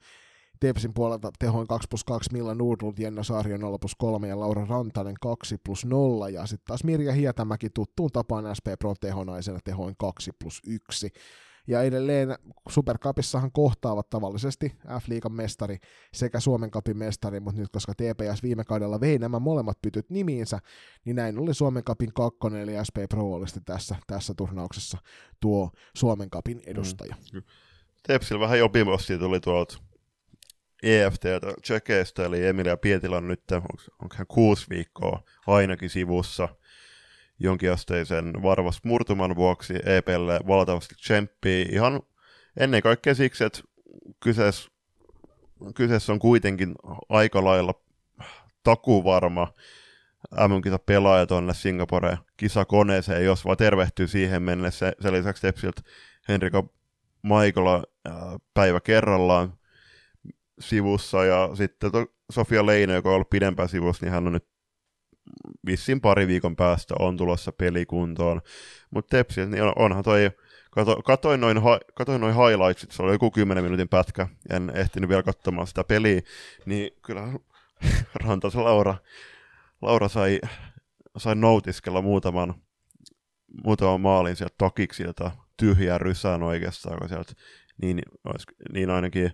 [0.60, 4.66] Tepsin puolelta tehoin 2 plus 2 Milla Nordlund, Jenna Saario 0 plus 3 ja Laura
[4.66, 9.96] Rantanen 2 plus 0 ja sitten taas Mirja Hietämäki tuttuun tapaan SP Pro tehonaisena tehoin
[9.98, 11.10] 2 plus 1.
[11.68, 12.36] Ja edelleen
[12.70, 15.78] Supercupissahan kohtaavat tavallisesti F-liigan mestari
[16.14, 20.60] sekä Suomen Cupin mestari, mutta nyt koska TPS viime kaudella vei nämä molemmat pytyt nimiinsä,
[21.06, 24.98] niin näin oli Suomen Cupin kakkonen, eli SP Pro oli tässä, tässä turnauksessa
[25.40, 27.16] tuo Suomen Cupin edustaja.
[27.34, 27.42] Mm.
[28.08, 29.78] Tepsillä vähän jopimosti tuli tuolta
[30.84, 31.24] EFT
[31.62, 33.52] Tsekeistä, eli Emilia Pietilä on nyt,
[34.02, 36.50] onko hän kuusi viikkoa ainakin sivussa
[37.40, 42.02] jonkinasteisen varvas murtuman vuoksi EPlle valtavasti tsemppii ihan
[42.58, 43.60] ennen kaikkea siksi, että
[44.20, 44.70] kyseessä,
[45.76, 46.76] kyseessä on kuitenkin
[47.10, 47.74] aika lailla
[48.64, 49.46] takuvarma
[50.32, 54.94] mm pelaaja tuonne Singapore kisakoneeseen, jos vaan tervehtyy siihen mennessä.
[55.00, 55.82] Sen lisäksi Tepsiltä
[56.28, 56.64] Henrika
[57.22, 57.84] Maikola
[58.54, 59.54] päivä kerrallaan
[60.60, 61.92] sivussa, ja sitten
[62.32, 64.48] Sofia Leino, joka on ollut pidempään sivussa, niin hän on nyt
[65.66, 68.42] vissiin pari viikon päästä on tulossa pelikuntoon.
[68.92, 70.32] Mutta Tepsi, niin on, onhan toi,
[70.72, 71.58] kato, katoin, noin,
[71.94, 76.22] katoin noin highlightsit, se oli joku 10 minuutin pätkä, en ehtinyt vielä katsomaan sitä peliä,
[76.66, 77.28] niin kyllä
[78.26, 78.96] Rantas Laura,
[79.82, 80.40] Laura sai,
[81.18, 82.54] sai noutiskella muutaman,
[83.64, 87.34] muutaman maalin sieltä tokiksilta tyhjää rysään oikeastaan, kun sieltä
[87.82, 88.02] niin,
[88.74, 89.32] niin ainakin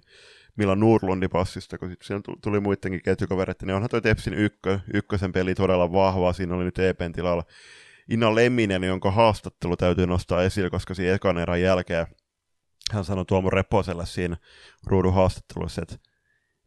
[0.57, 5.55] Milan Nurlundi passista, kun sitten tuli muidenkin ketjukavereita, niin onhan toi Tepsin ykkö, ykkösen peli
[5.55, 7.43] todella vahva, siinä oli nyt EPn tilalla
[8.09, 12.07] Inna Lemminen, jonka haastattelu täytyy nostaa esille, koska siinä ekan erän jälkeen
[12.91, 14.37] hän sanoi Tuomo Reposelle siinä
[14.87, 15.95] ruudun haastattelussa, että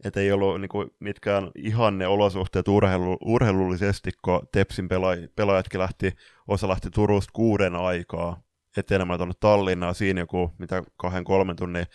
[0.04, 6.12] että ei ollut niin kuin, mitkään ihanne olosuhteet urheilu, urheilullisesti, kun Tepsin pelaaj- pelaajatkin lähti,
[6.48, 8.42] osa lähti Turusta kuuden aikaa
[8.76, 11.86] etenemään tuonne Tallinnaan, siinä joku mitä kahden kolmen tunnin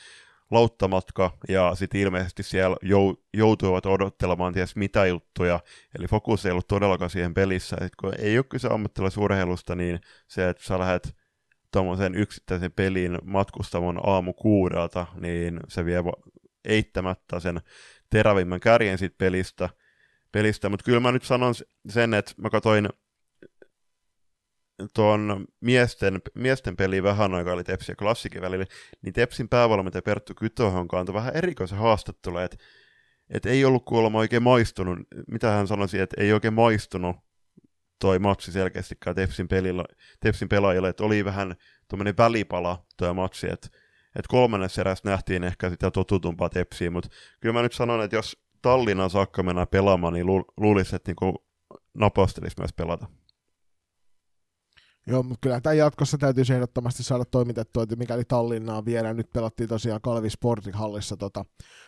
[0.51, 5.59] lauttamatka, ja sitten ilmeisesti siellä jou, joutuivat odottelemaan ties mitä juttuja,
[5.97, 10.49] eli fokus ei ollut todellakaan siihen pelissä, että kun ei ole kyse ammattilaisurheilusta, niin se,
[10.49, 11.15] että sä lähdet
[11.71, 16.03] tuommoisen yksittäisen pelin matkustamon aamu kuudelta, niin se vie
[16.65, 17.61] eittämättä sen
[18.09, 19.69] terävimmän kärjen siitä pelistä.
[20.31, 20.69] pelistä.
[20.69, 21.53] Mutta kyllä mä nyt sanon
[21.89, 22.89] sen, että mä katsoin
[24.93, 28.65] tuon miesten, miesten peli vähän aikaa oli Tepsi ja Klassikin välillä,
[29.01, 32.57] niin Tepsin päävalmentaja Perttu Kytohon kantoi vähän erikoisen haastattelu, että
[33.29, 34.99] et ei ollut kuulemma oikein maistunut,
[35.31, 37.15] mitä hän sanoisi, että ei oikein maistunut
[37.99, 39.83] toi matsi selkeästikään Tepsin, pelillä,
[40.19, 41.55] Tepsin pelaajille, että oli vähän
[41.87, 43.67] tuommoinen välipala tuo matsi, että
[44.15, 47.09] et kolmannessa erässä nähtiin ehkä sitä totutumpaa Tepsiä, mutta
[47.39, 51.45] kyllä mä nyt sanon, että jos Tallinnan saakka mennään pelaamaan, niin lu- luulisin, että niinku
[51.93, 53.07] napastelisi myös pelata.
[55.07, 59.69] Joo, mutta kyllä tämä jatkossa täytyy ehdottomasti saada toimitettua, että mikäli Tallinnaa viedään, nyt pelattiin
[59.69, 61.45] tosiaan Kalvi Sporting hallissa tota,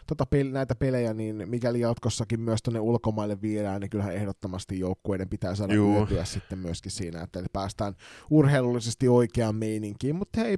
[0.08, 5.30] tota pel- näitä pelejä, niin mikäli jatkossakin myös tuonne ulkomaille viedään, niin kyllähän ehdottomasti joukkueiden
[5.30, 5.96] pitää saada Juu.
[5.96, 7.94] hyötyä sitten myöskin siinä, että päästään
[8.30, 10.58] urheilullisesti oikeaan meininkiin, mutta hei,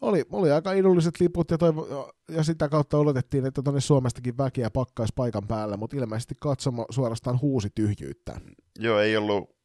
[0.00, 4.70] oli, oli aika idulliset liput ja, toivo, ja sitä kautta oletettiin, että tuonne Suomestakin väkeä
[4.70, 8.40] pakkaisi paikan päällä, mutta ilmeisesti katsomo suorastaan huusi tyhjyyttä.
[8.78, 9.59] Joo, ei ollut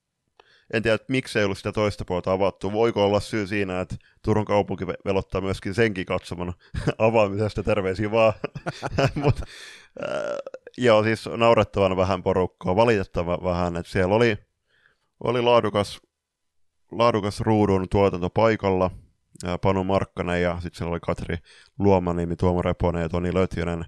[0.73, 2.71] en tiedä, että miksi ei ollut sitä toista puolta avattu.
[2.71, 6.53] Voiko olla syy siinä, että Turun kaupunki velottaa myöskin senkin katsoman
[6.97, 8.33] avaamisesta, terveisiä vaan.
[9.15, 10.17] Mut, äh,
[10.77, 14.37] joo, siis naurettavan vähän porukkaa, valitettavan vähän, että siellä oli,
[15.23, 16.01] oli laadukas,
[16.91, 18.91] laadukas ruudun tuotanto paikalla,
[19.43, 21.37] ja Panu Markkanen ja sitten siellä oli Katri
[21.79, 23.85] Luomanimi, Tuomo Reponen ja Toni Lötjönen.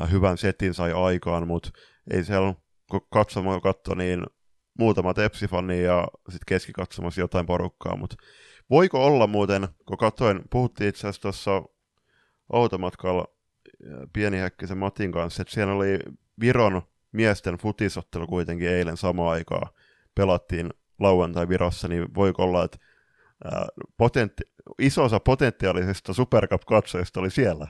[0.00, 1.70] Äh, hyvän setin sai aikaan, mutta
[2.10, 2.54] ei siellä,
[2.90, 4.26] kun katsomaan katso, niin
[4.78, 8.16] muutama tepsifani ja sitten keskikatsomassa jotain porukkaa, mutta
[8.70, 11.62] voiko olla muuten, kun katsoin, puhuttiin itse asiassa tuossa
[12.52, 13.24] automatkalla
[14.12, 15.98] pienihäkkisen Matin kanssa, että siellä oli
[16.40, 19.72] Viron miesten futisottelu kuitenkin eilen samaan aikaan
[20.14, 22.78] pelattiin lauantai Virossa, niin voiko olla, että
[23.96, 27.66] potenti- iso osa potentiaalisesta Supercup-katsojista oli siellä?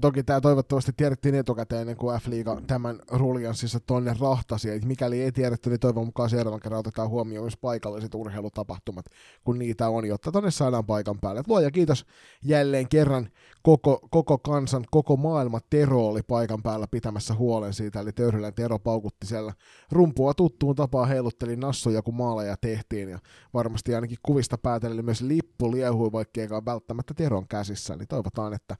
[0.00, 4.70] Toki tämä toivottavasti tiedettiin etukäteen ennen kuin F-liiga tämän ruljanssissa tonne rahtasi.
[4.70, 9.06] Et mikäli ei tiedetty, niin toivon mukaan seuraavan kerran otetaan huomioon myös paikalliset urheilutapahtumat,
[9.44, 11.42] kun niitä on, jotta tonne saadaan paikan päälle.
[11.46, 12.06] Luoja kiitos
[12.44, 13.28] jälleen kerran
[13.62, 18.78] koko, koko kansan, koko maailma Tero oli paikan päällä pitämässä huolen siitä, eli Töyrylän Tero
[18.78, 19.52] paukutti siellä
[19.92, 23.18] rumpua tuttuun tapaan heilutteli nassuja, kun maaleja tehtiin, ja
[23.54, 28.76] varmasti ainakin kuvista päätellen myös lippu liehui, vaikka välttämättä Teron käsissä, niin toivotaan, että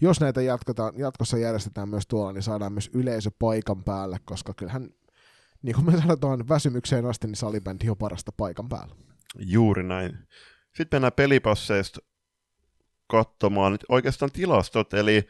[0.00, 4.88] jos näitä jatketaan, jatkossa järjestetään myös tuolla, niin saadaan myös yleisö paikan päälle, koska kyllähän,
[5.62, 8.94] niin kuin me sanotaan, väsymykseen asti, niin salibändi on parasta paikan päällä.
[9.38, 10.18] Juuri näin.
[10.76, 12.00] Sitten mennään pelipasseista
[13.06, 15.28] katsomaan nyt oikeastaan tilastot, eli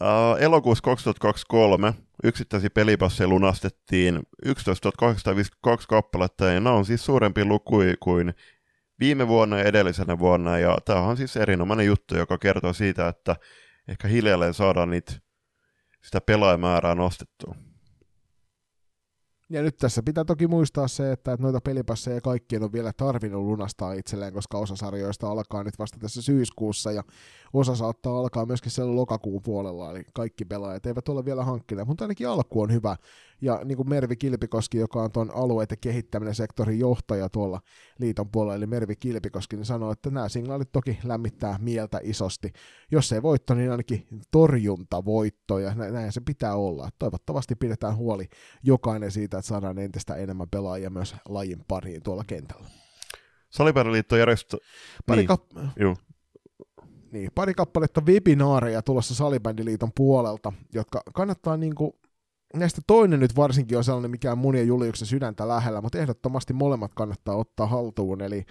[0.00, 1.94] Uh, elokuussa 2023
[2.24, 8.34] yksittäisiä pelipasseja lunastettiin 11 852 kappaletta, ja nämä on siis suurempi luku kuin
[9.00, 13.36] viime vuonna ja edellisenä vuonna, ja tämä on siis erinomainen juttu, joka kertoo siitä, että
[13.88, 15.12] ehkä hiljalleen saadaan niitä,
[16.02, 17.54] sitä pelaajamäärää nostettua.
[19.50, 23.92] Ja nyt tässä pitää toki muistaa se, että noita pelipasseja kaikkien on vielä tarvinnut lunastaa
[23.92, 27.02] itselleen, koska osa sarjoista alkaa nyt vasta tässä syyskuussa ja
[27.52, 32.04] osa saattaa alkaa myöskin siellä lokakuun puolella, eli kaikki pelaajat eivät ole vielä hankkineet, mutta
[32.04, 32.96] ainakin alku on hyvä.
[33.40, 37.60] Ja niin kuin Mervi Kilpikoski, joka on tuon alueiden kehittäminen sektorin johtaja tuolla
[37.98, 42.52] liiton puolella, eli Mervi Kilpikoski, niin sanoo, että nämä signaalit toki lämmittää mieltä isosti.
[42.90, 46.88] Jos ei voitto, niin ainakin torjuntavoitto, ja näin se pitää olla.
[46.98, 48.28] Toivottavasti pidetään huoli
[48.62, 52.66] jokainen siitä, että saadaan entistä enemmän pelaajia myös lajin pariin tuolla kentällä.
[53.50, 54.58] Salipääräliitto järjestö...
[55.06, 55.28] Pari, niin.
[55.28, 55.58] kap-
[57.12, 61.92] niin, pari kappaletta webinaareja tulossa Salibändiliiton puolelta, jotka kannattaa niin kuin,
[62.54, 66.52] näistä toinen nyt varsinkin on sellainen, mikä on mun ja Juliuksen sydäntä lähellä, mutta ehdottomasti
[66.52, 68.20] molemmat kannattaa ottaa haltuun.
[68.20, 68.44] Eli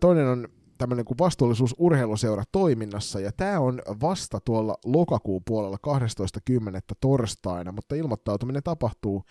[0.00, 0.48] toinen on
[0.78, 5.78] tämmöinen kuin vastuullisuus urheiluseura toiminnassa, ja tämä on vasta tuolla lokakuun puolella
[6.50, 6.80] 12.10.
[7.00, 9.24] torstaina, mutta ilmoittautuminen tapahtuu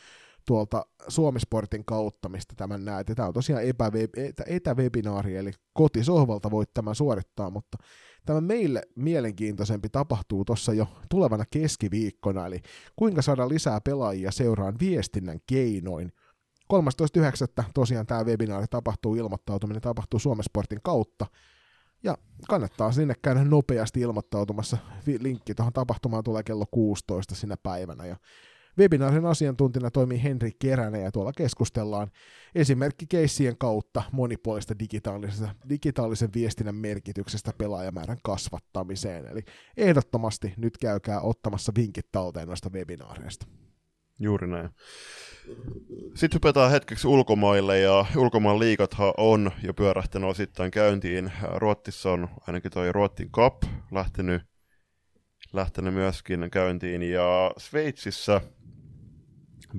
[0.45, 3.07] tuolta Suomisportin kautta, mistä tämän näet.
[3.15, 7.77] Tämä on tosiaan epäweb- etäwebinaari, eli kotisohvalta voit tämän suorittaa, mutta
[8.25, 12.59] tämä meille mielenkiintoisempi tapahtuu tuossa jo tulevana keskiviikkona, eli
[12.95, 16.11] kuinka saada lisää pelaajia seuraan viestinnän keinoin.
[16.73, 17.63] 13.9.
[17.73, 21.25] tosiaan tämä webinaari tapahtuu, ilmoittautuminen tapahtuu Suomesportin kautta,
[22.03, 22.17] ja
[22.47, 24.77] kannattaa sinne käydä nopeasti ilmoittautumassa.
[25.19, 28.05] Linkki tuohon tapahtumaan tulee kello 16 sinä päivänä.
[28.05, 28.17] Ja
[28.77, 32.11] Webinaarin asiantuntijana toimii Henri Keränen ja tuolla keskustellaan
[32.55, 34.73] esimerkki keissien kautta monipuolista
[35.69, 39.25] digitaalisen viestinnän merkityksestä pelaajamäärän kasvattamiseen.
[39.25, 39.41] Eli
[39.77, 43.45] ehdottomasti nyt käykää ottamassa vinkit talteen noista webinaareista.
[44.19, 44.69] Juuri näin.
[46.15, 51.31] Sitten hypätään hetkeksi ulkomaille, ja ulkomaan liikathan on jo pyörähtänyt osittain käyntiin.
[51.55, 54.41] Ruotsissa on ainakin toi Ruotsin Cup lähtenyt,
[55.53, 58.41] lähtenyt myöskin käyntiin, ja Sveitsissä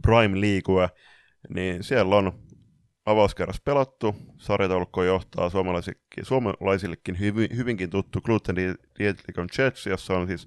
[0.02, 0.88] Prime League,
[1.48, 2.32] niin siellä on
[3.06, 4.16] avauskerras pelattu.
[4.38, 8.56] Sarjataulukko johtaa suomalaisillekin, suomalaisillekin hyvin, hyvinkin tuttu Gluten
[8.98, 10.46] Dietikon Jets, jossa on siis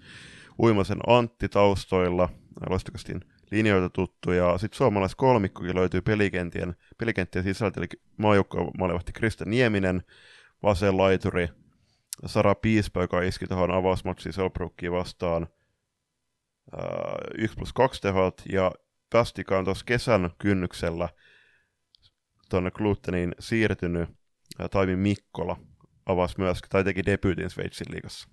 [0.59, 2.29] Uimasen Antti taustoilla,
[2.69, 3.21] loistakastin
[3.51, 7.87] linjoita tuttu, ja sitten suomalais kolmikkokin löytyy pelikenttien, pelikenttien sisältä, eli
[8.17, 10.03] maajoukkoon maalivahti Krista Nieminen,
[10.63, 11.49] vasen laituri,
[12.25, 15.47] Sara Piispa, joka iski tuohon avausmatsiin Selbrookiin vastaan,
[16.73, 16.89] äh,
[17.37, 18.71] 1 plus 2 tehot, ja
[19.11, 21.09] Pastika on tuossa kesän kynnyksellä
[22.49, 24.09] tuonne Gluteniin siirtynyt,
[24.71, 25.57] Taimi Mikkola
[26.05, 28.29] avasi myös, tai teki debyytin Sveitsin liigassa.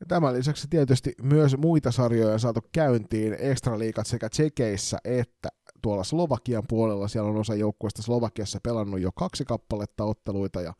[0.00, 5.48] Ja tämän lisäksi tietysti myös muita sarjoja on saatu käyntiin, ekstraliikat sekä Tsekeissä että
[5.82, 7.08] tuolla Slovakian puolella.
[7.08, 10.72] Siellä on osa joukkueista Slovakiassa pelannut jo kaksi kappaletta otteluita ja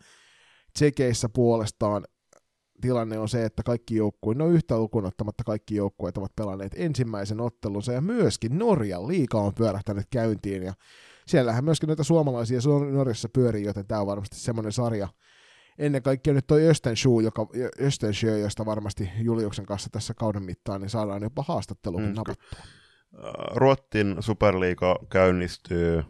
[0.72, 2.04] Tsekeissä puolestaan
[2.80, 7.40] tilanne on se, että kaikki joukkueet, no yhtä lukuun ottamatta kaikki joukkueet ovat pelanneet ensimmäisen
[7.40, 10.74] ottelunsa ja myöskin Norjan liika on pyörähtänyt käyntiin ja
[11.26, 12.60] siellähän myöskin näitä suomalaisia
[12.92, 15.08] Norjassa pyörii, joten tämä on varmasti semmoinen sarja,
[15.78, 17.46] ennen kaikkea nyt toi Östensjö, joka,
[17.80, 22.14] Östensjö, josta varmasti Juliuksen kanssa tässä kauden mittaan, niin saadaan jopa haastattelukin mm.
[22.14, 22.60] napattua.
[23.54, 26.02] Ruottin superliiga käynnistyy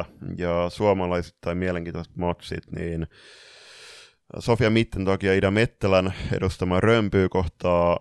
[0.00, 0.04] 16-17.9.
[0.38, 3.06] ja suomalaisittain mielenkiintoiset matsit, niin
[4.38, 8.00] Sofia Mittentok ja Ida Mettelän edustama Römpy kohtaa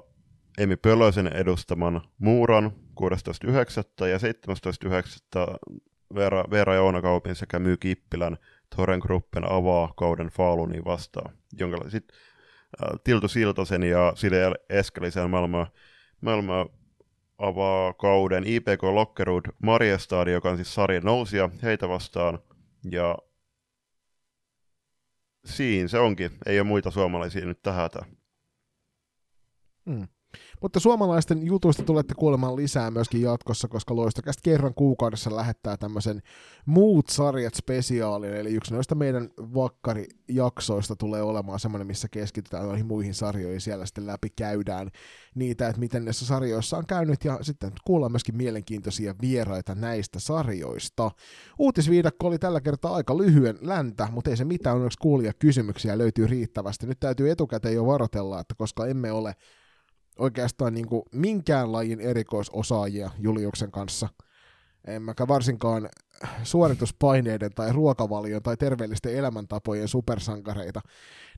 [0.57, 2.71] Emi Pölösen edustaman Muuran
[3.01, 4.07] 16.9.
[4.07, 5.57] ja 17.9.
[6.15, 8.37] Veera, Veera Joonakaupin sekä Myy Kippilän
[8.75, 12.17] Toren Gruppen avaa kauden Faluni vastaan, jonka sitten
[12.83, 15.67] äh, Tiltu Siltasen ja Sile Eskelisen maailma,
[16.21, 16.65] maailma
[17.37, 22.39] avaa kauden IPK Lockerud Marjestad, joka on siis sarjan nousia heitä vastaan,
[22.91, 23.17] ja
[25.45, 26.31] siinä se onkin.
[26.45, 27.89] Ei ole muita suomalaisia nyt tähän.
[29.85, 30.07] Hmm.
[30.61, 36.21] Mutta suomalaisten jutuista tulette kuulemaan lisää myöskin jatkossa, koska Loistokästä kerran kuukaudessa lähettää tämmöisen
[36.65, 43.13] muut sarjat spesiaalin, eli yksi noista meidän vakkarijaksoista tulee olemaan semmoinen, missä keskitytään noihin muihin
[43.13, 44.89] sarjoihin, siellä sitten läpi käydään
[45.35, 51.11] niitä, että miten näissä sarjoissa on käynyt, ja sitten kuullaan myöskin mielenkiintoisia vieraita näistä sarjoista.
[51.59, 56.27] Uutisviidakko oli tällä kertaa aika lyhyen läntä, mutta ei se mitään, onneksi kuulia kysymyksiä löytyy
[56.27, 56.87] riittävästi.
[56.87, 59.35] Nyt täytyy etukäteen jo varotella, että koska emme ole
[60.19, 64.09] oikeastaan niin kuin minkään lajin erikoisosaajia Juliuksen kanssa,
[64.87, 65.89] emmekä varsinkaan
[66.43, 70.81] suorituspaineiden tai ruokavalion tai terveellisten elämäntapojen supersankareita,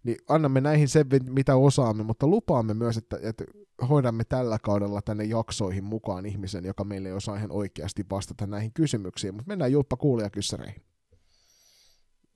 [0.03, 3.43] niin annamme näihin sen, mitä osaamme, mutta lupaamme myös, että, että
[3.89, 8.73] hoidamme tällä kaudella tänne jaksoihin mukaan ihmisen, joka meille ei osaa ihan oikeasti vastata näihin
[8.73, 10.86] kysymyksiin, mutta mennään julppa kuulijakyssäreihin.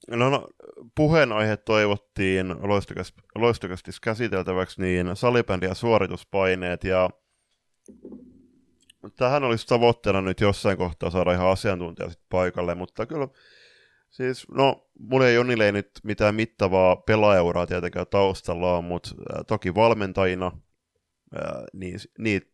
[0.07, 0.47] No, no
[0.95, 2.55] puheenaihe toivottiin
[3.35, 7.09] loistokasti käsiteltäväksi, niin salibändi ja suorituspaineet, ja
[9.15, 13.27] tähän olisi tavoitteena nyt jossain kohtaa saada ihan asiantuntija sit paikalle, mutta kyllä
[14.09, 19.09] siis, no, mulla ei Jonille ei nyt mitään mittavaa pelaajauraa tietenkään taustalla on, mutta
[19.47, 20.51] toki valmentajina
[21.73, 22.51] niin, niitä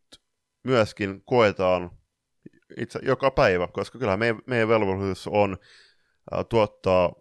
[0.64, 1.92] myöskin koetaan
[2.78, 5.58] itse joka päivä, koska kyllä meidän, meidän velvollisuus on
[6.50, 7.14] tuottaa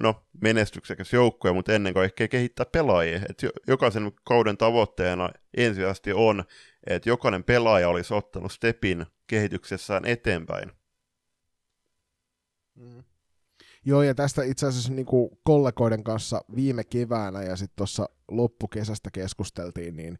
[0.00, 3.20] no, menestyksekäs joukkue, mutta ennen kaikkea kehittää pelaajia.
[3.28, 6.44] Et jokaisen kauden tavoitteena ensisijaisesti on,
[6.86, 10.72] että jokainen pelaaja olisi ottanut stepin kehityksessään eteenpäin.
[12.74, 13.04] Mm.
[13.84, 19.10] Joo, ja tästä itse asiassa niin kuin kollegoiden kanssa viime keväänä ja sitten tuossa loppukesästä
[19.10, 20.18] keskusteltiin, niin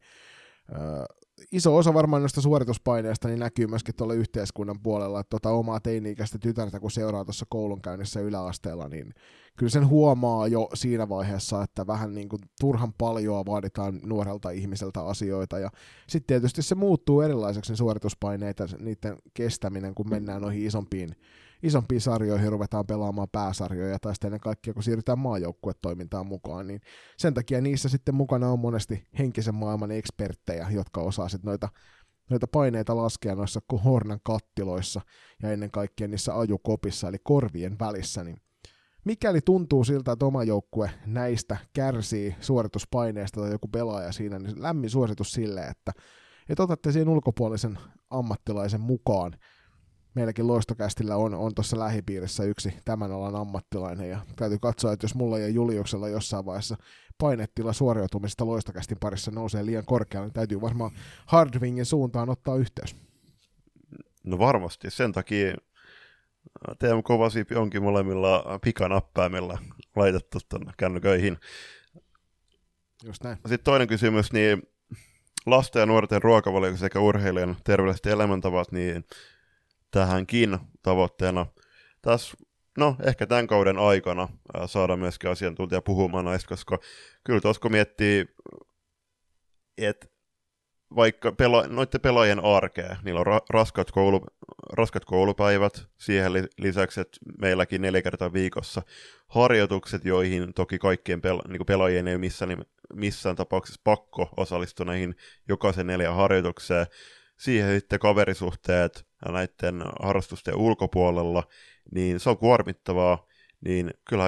[1.53, 6.39] iso osa varmaan noista suorituspaineista niin näkyy myöskin tuolla yhteiskunnan puolella, että tuota omaa teini-ikäistä
[6.39, 9.15] tytärtä, kun seuraa tuossa koulunkäynnissä yläasteella, niin
[9.59, 15.01] kyllä sen huomaa jo siinä vaiheessa, että vähän niin kuin turhan paljon vaaditaan nuorelta ihmiseltä
[15.01, 15.71] asioita, ja
[16.09, 21.17] sitten tietysti se muuttuu erilaiseksi ne suorituspaineita, niiden kestäminen, kun mennään noihin isompiin
[21.65, 26.81] isompiin sarjoihin ruvetaan pelaamaan pääsarjoja tai sitten ennen kaikkea kun siirrytään maajoukkuetoimintaan mukaan, niin
[27.19, 31.69] sen takia niissä sitten mukana on monesti henkisen maailman eksperttejä, jotka osaa sitten noita,
[32.31, 35.01] noita paineita laskea noissa hornan kattiloissa
[35.43, 38.37] ja ennen kaikkea niissä ajukopissa eli korvien välissä, niin
[39.05, 44.91] mikäli tuntuu siltä, että oma joukkue näistä kärsii suorituspaineesta tai joku pelaaja siinä, niin lämmin
[44.91, 45.93] suositus sille, että,
[46.49, 47.79] että otatte siihen ulkopuolisen
[48.11, 49.37] ammattilaisen mukaan
[50.15, 55.15] meilläkin Loistokästillä on, on tuossa lähipiirissä yksi tämän alan ammattilainen, ja täytyy katsoa, että jos
[55.15, 56.77] mulla ja Juliuksella jossain vaiheessa
[57.19, 60.91] painetila suoriutumista loistokästin parissa nousee liian korkealle, niin täytyy varmaan
[61.27, 62.97] Hardwingin suuntaan ottaa yhteys.
[64.25, 65.55] No varmasti, sen takia
[66.79, 69.59] TM Kovasiipi onkin molemmilla pikanappäimillä
[69.97, 71.39] laitettu tuonne kännyköihin.
[73.05, 73.37] Just näin.
[73.37, 74.63] Sitten toinen kysymys, niin
[75.47, 79.05] lasten ja nuorten ruokavalio sekä urheilijan terveelliset elämäntavat, niin
[79.95, 81.47] tähänkin tavoitteena.
[82.03, 82.37] Tässä,
[82.79, 84.29] no ehkä tämän kauden aikana
[84.67, 86.79] saada myöskin asiantuntija puhumaan näistä, koska
[87.25, 88.25] kyllä tuossa kun miettii,
[89.79, 90.07] että
[90.97, 94.27] vaikka pela, noiden pelaajien arkea, niillä on ra- raskat, koulu,
[94.73, 98.83] raskat koulupäivät, siihen lisäksi, että meilläkin neljä kertaa viikossa
[99.29, 102.65] harjoitukset, joihin toki kaikkien pela- niin pelaajien ei ole missään,
[102.95, 105.17] missään tapauksessa pakko osallistua näihin
[105.49, 106.87] jokaisen neljä harjoitukseen,
[107.39, 111.45] siihen sitten kaverisuhteet näiden harrastusten ulkopuolella,
[111.95, 113.27] niin se on kuormittavaa,
[113.61, 114.25] niin kyllä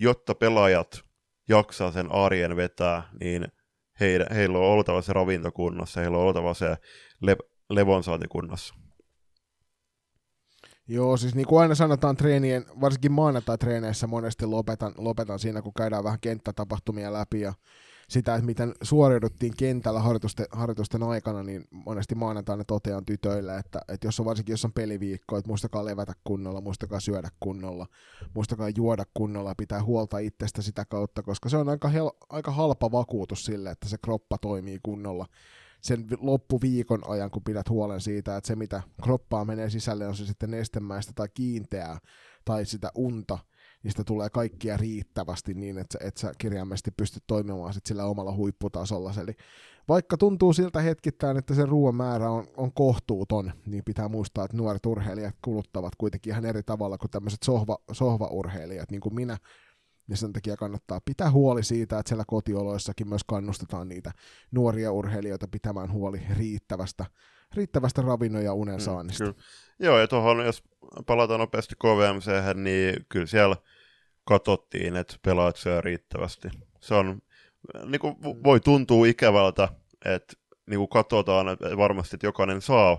[0.00, 1.00] jotta pelaajat
[1.48, 3.48] jaksaa sen arjen vetää, niin
[4.00, 6.76] heillä, heillä on oltava se ravinto kunnossa, heillä on oltava se
[7.22, 7.36] le,
[7.70, 8.74] levonsaanti kunnossa.
[10.88, 16.04] Joo, siis niin kuin aina sanotaan treenien, varsinkin maanantai-treeneissä monesti lopetan, lopetan siinä, kun käydään
[16.04, 17.52] vähän kenttätapahtumia läpi ja
[18.08, 24.06] sitä, että miten suoriuduttiin kentällä harjoitusten, harjoitusten aikana, niin monesti maanantaina totean tytöille, että, että
[24.06, 27.86] jos on varsinkin jos on peliviikko, että muistakaa levätä kunnolla, muistakaa syödä kunnolla,
[28.34, 32.92] muistakaa juoda kunnolla, pitää huolta itsestä sitä kautta, koska se on aika, hel, aika halpa
[32.92, 35.26] vakuutus sille, että se kroppa toimii kunnolla.
[35.80, 40.26] Sen loppuviikon ajan, kun pidät huolen siitä, että se mitä kroppaa menee sisälle, on se
[40.26, 41.98] sitten nestemäistä tai kiinteää
[42.44, 43.38] tai sitä unta,
[43.90, 49.14] sitä tulee kaikkia riittävästi niin, että, että sä kirjaimellisesti pystyt toimimaan sit sillä omalla huipputasolla.
[49.22, 49.32] Eli
[49.88, 54.56] vaikka tuntuu siltä hetkittäin, että se ruoan määrä on, on kohtuuton, niin pitää muistaa, että
[54.56, 59.38] nuoret urheilijat kuluttavat kuitenkin ihan eri tavalla kuin tämmöiset sohva, sohvaurheilijat, niin kuin minä.
[60.08, 64.12] Ja sen takia kannattaa pitää huoli siitä, että siellä kotioloissakin myös kannustetaan niitä
[64.50, 67.04] nuoria urheilijoita pitämään huoli riittävästä,
[67.54, 69.24] riittävästä ravinnon ja unen mm, saannista.
[69.24, 69.34] Mm,
[69.78, 70.62] Joo, ja tuohon, jos
[71.06, 73.56] palataan nopeasti KVMC, niin kyllä siellä
[74.28, 76.48] katsottiin, että pelaat syö riittävästi.
[76.80, 77.20] Se on,
[77.84, 79.68] niin kuin voi tuntua ikävältä,
[80.04, 80.32] että
[80.66, 82.98] niin kuin katsotaan, että varmasti että jokainen saa,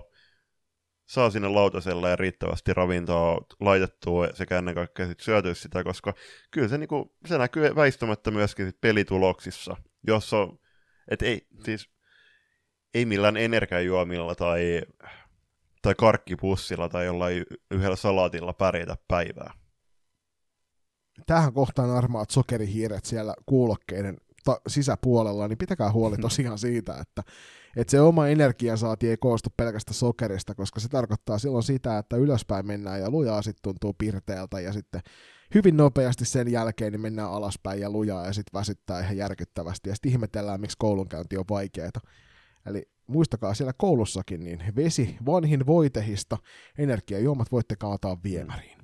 [1.06, 6.14] saa sinne lautaselle ja riittävästi ravintoa laitettua sekä ennen kaikkea sit syötyä sitä, koska
[6.50, 9.76] kyllä se, niin kuin, se näkyy väistämättä myöskin sit pelituloksissa,
[10.06, 10.48] jossa
[11.10, 11.90] että ei, siis,
[12.94, 14.82] ei millään energiajuomilla tai
[15.82, 19.59] tai karkkipussilla tai jollain yhdellä salaatilla pärjätä päivää.
[21.26, 27.22] Tähän kohtaan armaat sokerihiiret siellä kuulokkeiden ta- sisäpuolella, niin pitäkää huoli tosiaan siitä, että,
[27.76, 32.66] että se oma energiansaati ei koostu pelkästä sokerista, koska se tarkoittaa silloin sitä, että ylöspäin
[32.66, 35.00] mennään ja lujaa sitten tuntuu pirteältä ja sitten
[35.54, 39.94] hyvin nopeasti sen jälkeen niin mennään alaspäin ja lujaa ja sitten väsyttää ihan järkyttävästi ja
[39.94, 41.90] sitten ihmetellään, miksi koulunkäynti on vaikeaa.
[42.66, 46.38] Eli muistakaa siellä koulussakin, niin vesi vanhin voitehista,
[46.78, 48.79] energiajuomat voitte kaataa viemäriin.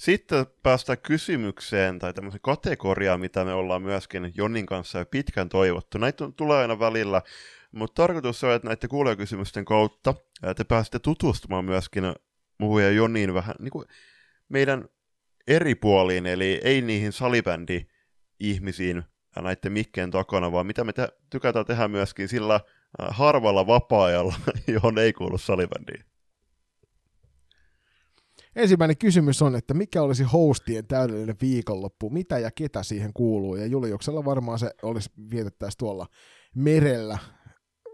[0.00, 5.98] Sitten päästään kysymykseen tai tämmöisen kategoriaan, mitä me ollaan myöskin Jonnin kanssa jo pitkän toivottu.
[5.98, 7.22] Näitä tulee aina välillä,
[7.72, 10.14] mutta tarkoitus on, että näiden kuulijakysymysten kautta
[10.56, 12.04] te pääsette tutustumaan myöskin
[12.58, 13.84] muuhun ja Jonniin vähän niin kuin
[14.48, 14.84] meidän
[15.46, 19.02] eri puoliin, eli ei niihin salibändi-ihmisiin,
[19.42, 22.60] näiden mikkeen takana, vaan mitä me te- tykätään tehdä myöskin sillä
[22.98, 24.34] harvalla vapaa-ajalla,
[24.74, 26.09] johon ei kuulu salibändiin.
[28.56, 33.66] Ensimmäinen kysymys on, että mikä olisi hostien täydellinen viikonloppu, mitä ja ketä siihen kuuluu, ja
[33.66, 36.06] Juliuksella varmaan se olisi vietettäisi tuolla
[36.54, 37.18] merellä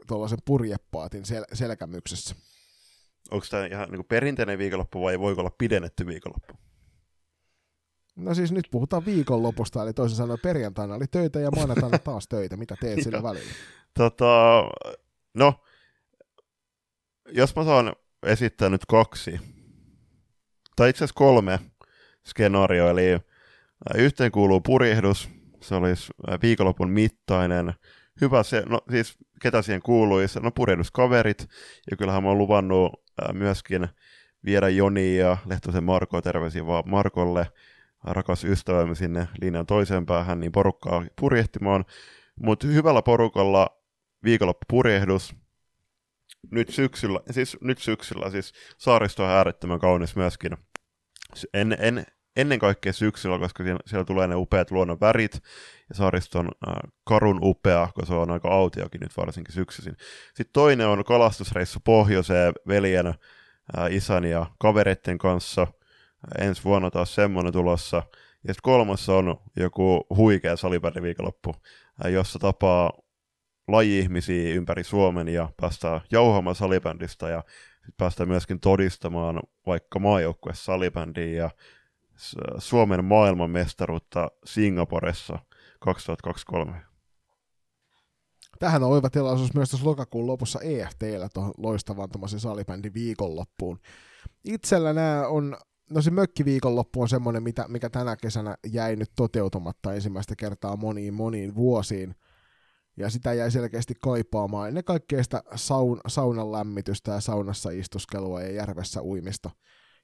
[0.07, 2.35] tuollaisen purjepaatin sel- selkämyksessä.
[3.31, 6.55] Onko tämä ihan niin perinteinen viikonloppu vai voiko olla pidennetty viikonloppu?
[8.17, 12.57] No siis nyt puhutaan viikonlopusta, eli toisin sanoen perjantaina oli töitä ja maanantaina taas töitä.
[12.57, 13.53] Mitä teet sillä välillä?
[13.99, 14.63] Tota,
[15.35, 15.55] no,
[17.29, 17.93] jos mä saan
[18.23, 19.41] esittää nyt kaksi,
[20.77, 21.59] tai itse asiassa kolme
[22.27, 23.19] skenaarioa, eli
[23.95, 25.29] yhteen kuuluu purjehdus,
[25.61, 26.13] se olisi
[26.43, 27.75] viikonlopun mittainen,
[28.21, 31.49] hyvä se, no siis ketä siihen kuuluisi, no purjehduskaverit,
[31.91, 33.89] ja kyllähän mä oon luvannut myöskin
[34.45, 37.47] viedä Joni ja Lehtosen Marko, terveisiä vaan Markolle,
[38.05, 41.85] rakas ystävämme sinne linjan toiseen päähän, niin porukkaa purjehtimaan.
[42.43, 43.81] Mutta hyvällä porukalla
[44.25, 45.35] viikonloppupurjehdus,
[46.51, 50.57] nyt syksyllä, siis nyt syksyllä, siis saaristo on äärettömän kaunis myöskin.
[51.55, 52.07] En, en,
[52.37, 55.35] ennen kaikkea syksyllä, koska siellä, siellä tulee ne upeat luonnon värit,
[55.89, 59.97] ja saaristo on äh, karun upea, koska se on aika autiokin nyt varsinkin syksyisin.
[60.27, 63.15] Sitten toinen on kalastusreissu pohjoiseen veljen, äh,
[63.91, 65.67] isän ja kavereiden kanssa–
[66.39, 67.97] ensi vuonna taas semmoinen tulossa.
[67.97, 71.55] Ja sitten kolmas on joku huikea salibändi viikonloppu,
[72.13, 72.93] jossa tapaa
[73.69, 77.45] laji-ihmisiä ympäri Suomen ja päästään jauhamaan salibändistä ja
[77.87, 81.51] sitten päästään myöskin todistamaan vaikka maajoukkue salibändiin ja
[82.59, 85.39] Suomen maailmanmestaruutta Singaporessa
[85.81, 86.83] 2023.
[88.59, 92.09] Tähän on oiva tilaisuus myös tässä lokakuun lopussa EFTllä tuohon loistavaan
[92.39, 93.81] salibändin viikonloppuun.
[94.45, 95.57] Itsellä nämä on
[95.91, 101.15] No se mökkiviikonloppu on semmoinen, mitä, mikä tänä kesänä jäi nyt toteutumatta ensimmäistä kertaa moniin
[101.15, 102.15] moniin vuosiin.
[102.97, 104.69] Ja sitä jäi selkeästi kaipaamaan.
[104.69, 109.51] Ennen kaikkea sitä saun, saunan lämmitystä ja saunassa istuskelua ja järvessä uimista.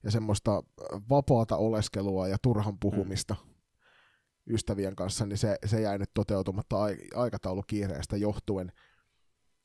[0.05, 0.62] Ja semmoista
[1.10, 4.55] vapaata oleskelua ja turhan puhumista mm.
[4.55, 6.77] ystävien kanssa, niin se, se jäi nyt toteutumatta
[7.14, 8.73] aikataulukiireestä johtuen.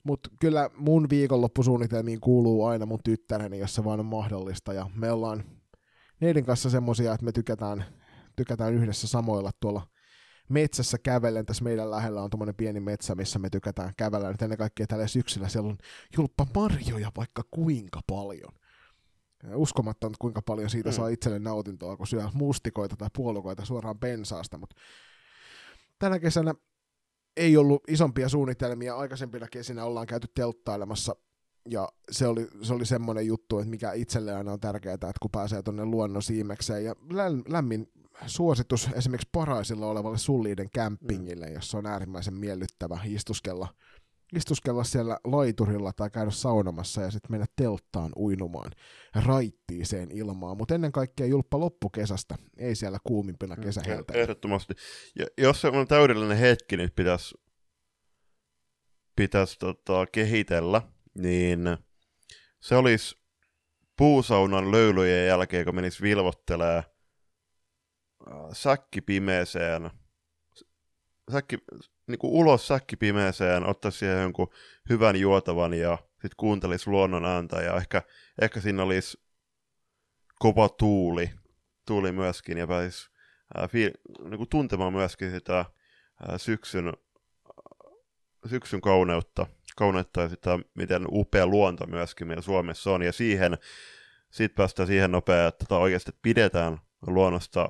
[0.03, 4.73] Mutta kyllä mun viikonloppusuunnitelmiin kuuluu aina mun tyttäreni, jos se vaan on mahdollista.
[4.73, 5.43] Ja me ollaan
[6.21, 7.85] neidin kanssa semmosia, että me tykätään,
[8.35, 9.87] tykätään yhdessä samoilla tuolla
[10.49, 11.45] metsässä kävellen.
[11.45, 14.31] Tässä meidän lähellä on tuommoinen pieni metsä, missä me tykätään kävellä.
[14.31, 15.77] Nyt ennen kaikkea tällä syksyllä siellä on
[16.17, 18.53] julppa marjoja vaikka kuinka paljon.
[19.55, 20.93] Uskomatta, kuinka paljon siitä mm.
[20.93, 24.57] saa itselle nautintoa, kun syö mustikoita tai puolukoita suoraan pensaasta.
[24.57, 24.75] Mutta
[25.99, 26.53] tänä kesänä
[27.37, 28.95] ei ollut isompia suunnitelmia.
[28.95, 31.15] Aikaisempina kesinä ollaan käyty telttailemassa
[31.69, 35.31] ja se oli, se oli semmoinen juttu, että mikä itselle aina on tärkeää, että kun
[35.31, 36.85] pääsee tuonne luonnon siimekseen.
[36.85, 36.95] Ja
[37.47, 37.91] lämmin
[38.25, 41.53] suositus esimerkiksi paraisilla olevalle Sulliiden campingille, mm.
[41.53, 43.67] jossa on äärimmäisen miellyttävä istuskella,
[44.35, 48.71] istuskella siellä laiturilla tai käydä saunomassa ja sitten mennä telttaan uinumaan
[49.25, 50.57] raittiiseen ilmaan.
[50.57, 54.13] Mutta ennen kaikkea julppa loppukesästä, ei siellä kuumimpina mm, kesäheltä.
[54.13, 54.73] Ehdottomasti.
[55.19, 57.35] Ja jos se on täydellinen hetki, niin pitäisi
[59.15, 60.81] pitäisi tota, kehitellä–
[61.17, 61.77] niin
[62.59, 63.15] se olisi
[63.97, 66.85] puusaunan löylyjen jälkeen, kun menisi vilvottelee äh,
[68.53, 69.89] säkki pimeeseen,
[71.31, 71.57] säkki,
[72.07, 74.49] niin kuin ulos säkki pimeeseen, ottaisi siihen jonkun
[74.89, 78.01] hyvän juotavan ja sitten kuuntelisi luonnon ääntä ja ehkä,
[78.41, 79.19] ehkä siinä olisi
[80.39, 81.31] kova tuuli,
[81.87, 83.09] tuuli myöskin ja pääsisi
[83.59, 83.91] äh, fiil,
[84.23, 85.67] niin kuin tuntemaan myöskin sitä äh,
[86.37, 86.93] syksyn,
[88.45, 89.47] syksyn kauneutta
[89.77, 93.57] kauneutta sitä, miten upea luonto myöskin meillä Suomessa on, ja siihen,
[94.29, 96.77] sit päästään siihen nopeasti, että oikeasti pidetään
[97.07, 97.69] luonnosta,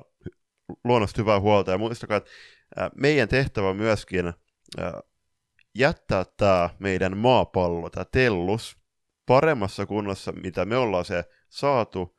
[0.84, 2.30] luonnosta hyvää huolta, ja muistakaa, että
[2.94, 4.32] meidän tehtävä on myöskin
[5.74, 8.76] jättää tämä meidän maapallo, tämä tellus,
[9.26, 12.18] paremmassa kunnossa, mitä me ollaan se saatu,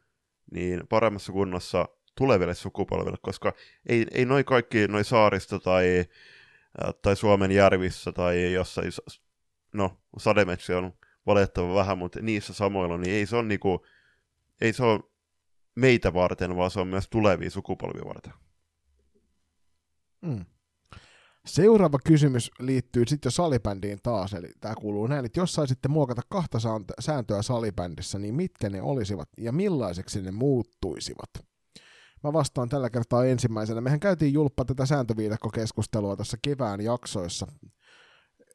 [0.51, 3.53] niin paremmassa kunnossa tuleville sukupolville, koska
[3.89, 6.05] ei, ei noin kaikki noin saarista tai,
[7.01, 8.91] tai Suomen järvissä tai jossain
[9.73, 10.93] no, sademetsi on
[11.25, 13.85] valitettava vähän, mutta niissä samoilla, niin ei se ole niinku,
[14.61, 14.99] ei se ole
[15.79, 18.33] meitä varten, vaan se on myös tulevia sukupolvia varten.
[20.21, 20.45] Mm.
[21.45, 26.21] Seuraava kysymys liittyy sitten jo salibändiin taas, eli tämä kuuluu näin, että jos saisitte muokata
[26.29, 26.57] kahta
[26.99, 31.29] sääntöä salibändissä, niin mitkä ne olisivat ja millaiseksi ne muuttuisivat?
[32.23, 33.81] Mä vastaan tällä kertaa ensimmäisenä.
[33.81, 37.47] Mehän käytiin julppa tätä sääntöviidakkokeskustelua tässä kevään jaksoissa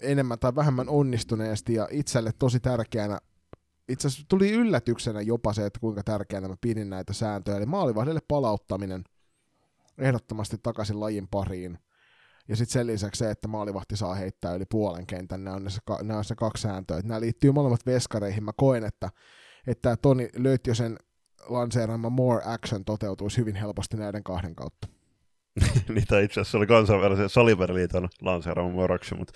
[0.02, 3.18] enemmän tai vähemmän onnistuneesti ja itselle tosi tärkeänä
[3.88, 7.56] itse asiassa tuli yllätyksenä jopa se, että kuinka tärkeänä mä pidin näitä sääntöjä.
[7.56, 9.04] Eli maalivahdelle palauttaminen
[9.98, 11.78] ehdottomasti takaisin lajin pariin.
[12.48, 15.70] Ja sitten sen lisäksi se, että maalivahti saa heittää yli puolen kentän, nämä on, ne,
[16.02, 17.00] nämä on se kaksi sääntöä.
[17.04, 18.44] Nämä liittyy molemmat veskareihin.
[18.44, 19.10] Mä koen, että,
[19.66, 20.98] että Toni Löytjösen
[21.48, 24.88] lanseeraama More Action toteutuisi hyvin helposti näiden kahden kautta.
[25.94, 29.32] Niitä itse asiassa oli kansainvälisen Saliberliiton lanseeraama More Action, mutta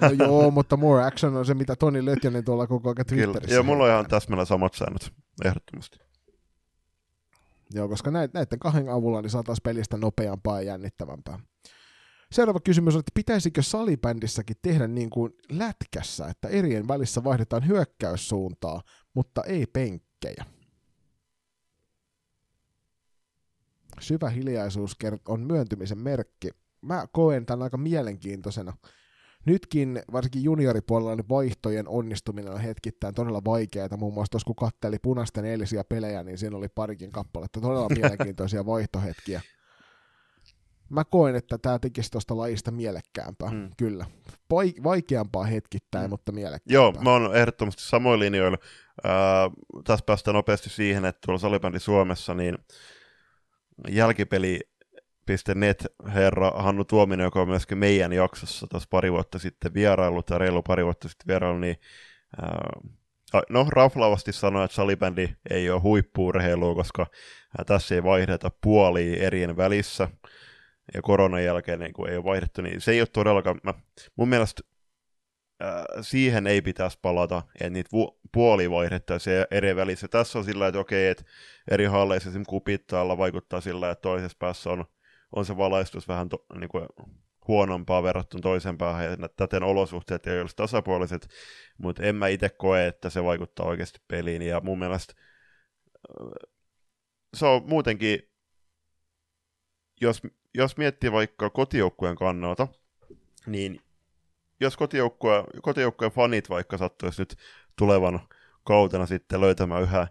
[0.00, 3.40] No joo, mutta more action on se, mitä Toni Lötjönen tuolla koko ajan Twitterissä.
[3.40, 5.12] Kyllä, ja mulla on ihan täsmällä samat säännöt,
[5.44, 5.98] ehdottomasti.
[7.74, 11.38] Joo, koska näiden kahden avulla niin saataisiin pelistä nopeampaa ja jännittävämpää.
[12.32, 18.82] Seuraava kysymys on, että pitäisikö salibändissäkin tehdä niin kuin lätkässä, että erien välissä vaihdetaan hyökkäyssuuntaa,
[19.14, 20.44] mutta ei penkkejä?
[24.00, 24.96] Syvä hiljaisuus
[25.28, 26.50] on myöntymisen merkki.
[26.82, 28.72] Mä koen tämän aika mielenkiintoisena
[29.46, 33.96] nytkin varsinkin junioripuolella niin vaihtojen onnistuminen on hetkittäin todella vaikeaa.
[33.96, 38.66] Muun muassa tuossa kun katteli punaisten eilisiä pelejä, niin siinä oli parikin kappaletta todella mielenkiintoisia
[38.66, 39.40] vaihtohetkiä.
[40.88, 43.70] Mä koen, että tämä tekisi tuosta lajista mielekkäämpää, mm.
[43.76, 44.06] kyllä.
[44.84, 46.10] vaikeampaa hetkittäin, mm.
[46.10, 46.74] mutta mielekkäämpää.
[46.74, 48.58] Joo, mä oon ehdottomasti samoin linjoilla.
[49.06, 49.12] Äh,
[49.84, 52.58] tässä päästään nopeasti siihen, että tuolla salibändi Suomessa, niin
[53.88, 54.60] jälkipeli
[55.54, 60.38] net herra Hannu Tuominen, joka on myöskin meidän jaksossa tuossa pari vuotta sitten vierailu, tai
[60.38, 61.76] reilu pari vuotta sitten vierailu, niin
[62.42, 67.06] äh, no raflaavasti sanoa, että salibändi ei ole huippuurheilua, koska
[67.66, 70.08] tässä ei vaihdeta puolia erien välissä,
[70.94, 73.74] ja koronan jälkeen niin kuin ei ole vaihdettu, niin se ei ole todellakaan, mä,
[74.16, 74.62] mun mielestä
[75.62, 80.08] äh, siihen ei pitäisi palata, että niitä vu- puolia vaihdettaisiin eri välissä.
[80.08, 81.24] Tässä on sillä että okei, että
[81.70, 84.84] eri halleissa esimerkiksi kupittaalla vaikuttaa sillä että toisessa päässä on,
[85.36, 86.86] on se valaistus vähän to, niin kuin
[87.48, 91.28] huonompaa verrattuna toisen päähän, ja täten olosuhteet ei olisi tasapuoliset,
[91.78, 95.14] mutta en mä itse koe, että se vaikuttaa oikeasti peliin, ja mun mielestä
[97.34, 98.30] se on muutenkin,
[100.00, 100.22] jos,
[100.54, 102.68] jos miettii vaikka kotijoukkueen kannalta,
[103.46, 103.80] niin
[104.60, 107.36] jos kotijoukkueen, kotijoukkueen fanit vaikka sattuisi nyt
[107.76, 108.20] tulevan
[108.64, 110.08] kautena sitten löytämään yhä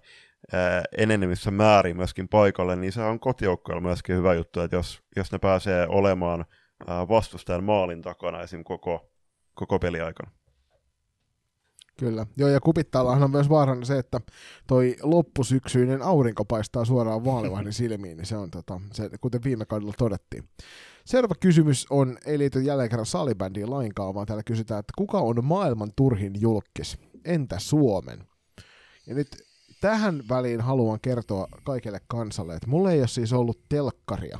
[0.97, 5.39] enenevissä määrin myöskin paikalle, niin se on kotijoukkueella myöskin hyvä juttu, että jos, jos ne
[5.39, 6.45] pääsee olemaan
[6.87, 8.63] vastustajan maalin takana esim.
[8.63, 9.11] koko,
[9.53, 10.31] koko peliaikana.
[11.99, 12.25] Kyllä.
[12.37, 14.21] Joo, ja kupittaallahan on myös vaarana se, että
[14.67, 19.93] toi loppusyksyinen aurinko paistaa suoraan vaalivahdin silmiin, niin se on, tota, se, kuten viime kaudella
[19.97, 20.43] todettiin.
[21.05, 25.45] Seuraava kysymys on, ei liity jälleen kerran salibändiin lainkaan, vaan täällä kysytään, että kuka on
[25.45, 26.97] maailman turhin julkis?
[27.25, 28.19] Entä Suomen?
[29.07, 29.27] Ja nyt
[29.83, 34.39] tähän väliin haluan kertoa kaikille kansalle, että mulla ei ole siis ollut telkkaria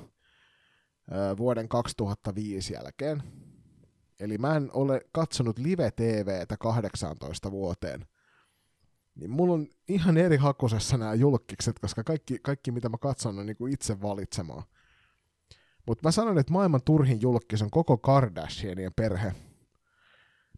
[1.37, 3.23] vuoden 2005 jälkeen.
[4.19, 8.05] Eli mä en ole katsonut live-TVtä 18 vuoteen.
[9.15, 13.45] Niin mulla on ihan eri hakusessa nämä julkikset, koska kaikki, kaikki mitä mä katson on
[13.45, 14.63] niinku itse valitsemaan.
[15.87, 19.33] Mutta mä sanon, että maailman turhin julkis on koko Kardashianien perhe.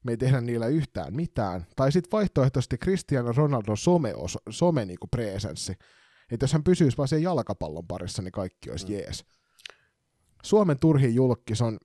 [0.06, 1.66] Me ei tehdä niillä yhtään mitään.
[1.76, 4.14] Tai sitten vaihtoehtoisesti Cristiano Ronaldo some,
[4.50, 5.74] some niinku presenssi.
[6.32, 8.94] Että jos hän pysyisi vaan sen jalkapallon parissa, niin kaikki olisi mm.
[8.94, 9.26] jees.
[10.44, 11.78] Suomen turhin julkis on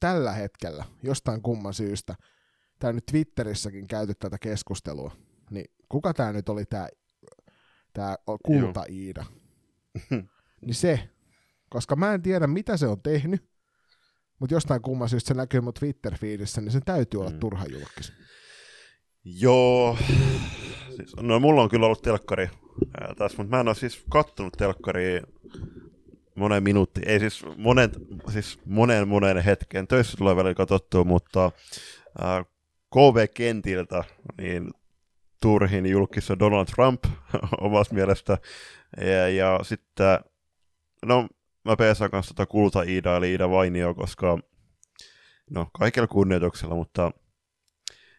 [0.00, 2.14] tällä hetkellä jostain kumman syystä,
[2.78, 5.16] tämä nyt Twitterissäkin käyty tätä keskustelua,
[5.50, 6.88] niin kuka tämä nyt oli tämä
[7.92, 9.24] tää Kulta-Iida?
[10.66, 11.08] niin se,
[11.70, 13.51] koska mä en tiedä mitä se on tehnyt,
[14.42, 17.38] mutta jostain kumman syystä se näkyy mun Twitter-feedissä, niin se täytyy olla mm.
[17.38, 18.12] turha julkis.
[19.24, 19.98] Joo,
[20.96, 22.50] siis, no mulla on kyllä ollut telkkari
[23.18, 25.22] tässä, mutta mä en ole siis kattonut telkkaria
[26.34, 27.90] monen minuutti, ei siis monen,
[28.32, 31.44] siis monen monen hetken, töissä tulee välillä katsottua, mutta
[32.22, 32.44] äh,
[32.94, 34.04] KV-kentiltä
[34.38, 34.70] niin
[35.42, 37.04] turhin julkissa Donald Trump
[37.60, 38.38] omasta mielestä,
[39.00, 40.18] ja, ja sitten,
[41.06, 41.28] no
[41.64, 44.38] mä peesaan kanssa tota Kulta Iida, eli Iida Vainio, koska
[45.50, 47.10] no kaikella kunnioituksella, mutta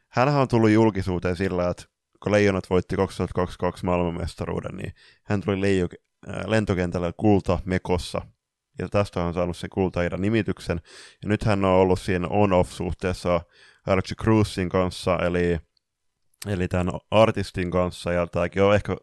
[0.08, 1.84] hänhän on tullut julkisuuteen sillä, että
[2.24, 4.94] kun Leijonat voitti 2022 maailmanmestaruuden, niin
[5.24, 5.88] hän tuli leijo,
[6.46, 8.22] lentokentällä kulta mekossa.
[8.80, 10.82] Ja tästä on saanut sen kulta nimityksen.
[11.24, 13.42] Ja nyt hän on ollut siinä on-off-suhteessa
[13.88, 15.60] Alex Cruzin kanssa, eli,
[16.48, 18.96] eli tämän artistin kanssa, ja tämäkin on ehkä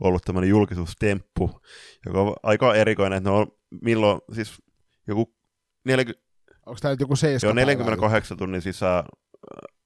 [0.00, 1.60] ollut tämmöinen julkisuustemppu,
[2.06, 3.46] joka on aika erikoinen, että ne on
[3.82, 4.62] milloin, siis
[5.06, 5.34] joku
[5.84, 6.30] 40,
[6.66, 9.04] Onko tämä nyt joku 7 Joo, 48 tunnin sisään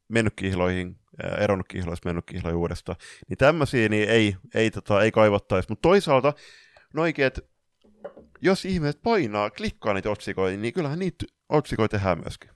[0.09, 0.97] mennyt kihloihin,
[1.39, 2.99] eronnut kihloista, mennyt kihloihin uudestaan.
[3.29, 5.69] Niin tämmöisiä niin ei, ei, tota, ei kaivattaisi.
[5.69, 6.33] Mutta toisaalta
[6.95, 7.43] no oikein, että
[8.41, 12.51] jos ihmiset painaa, klikkaa niitä otsikoita, niin kyllähän niitä otsikoita tehdään myöskin.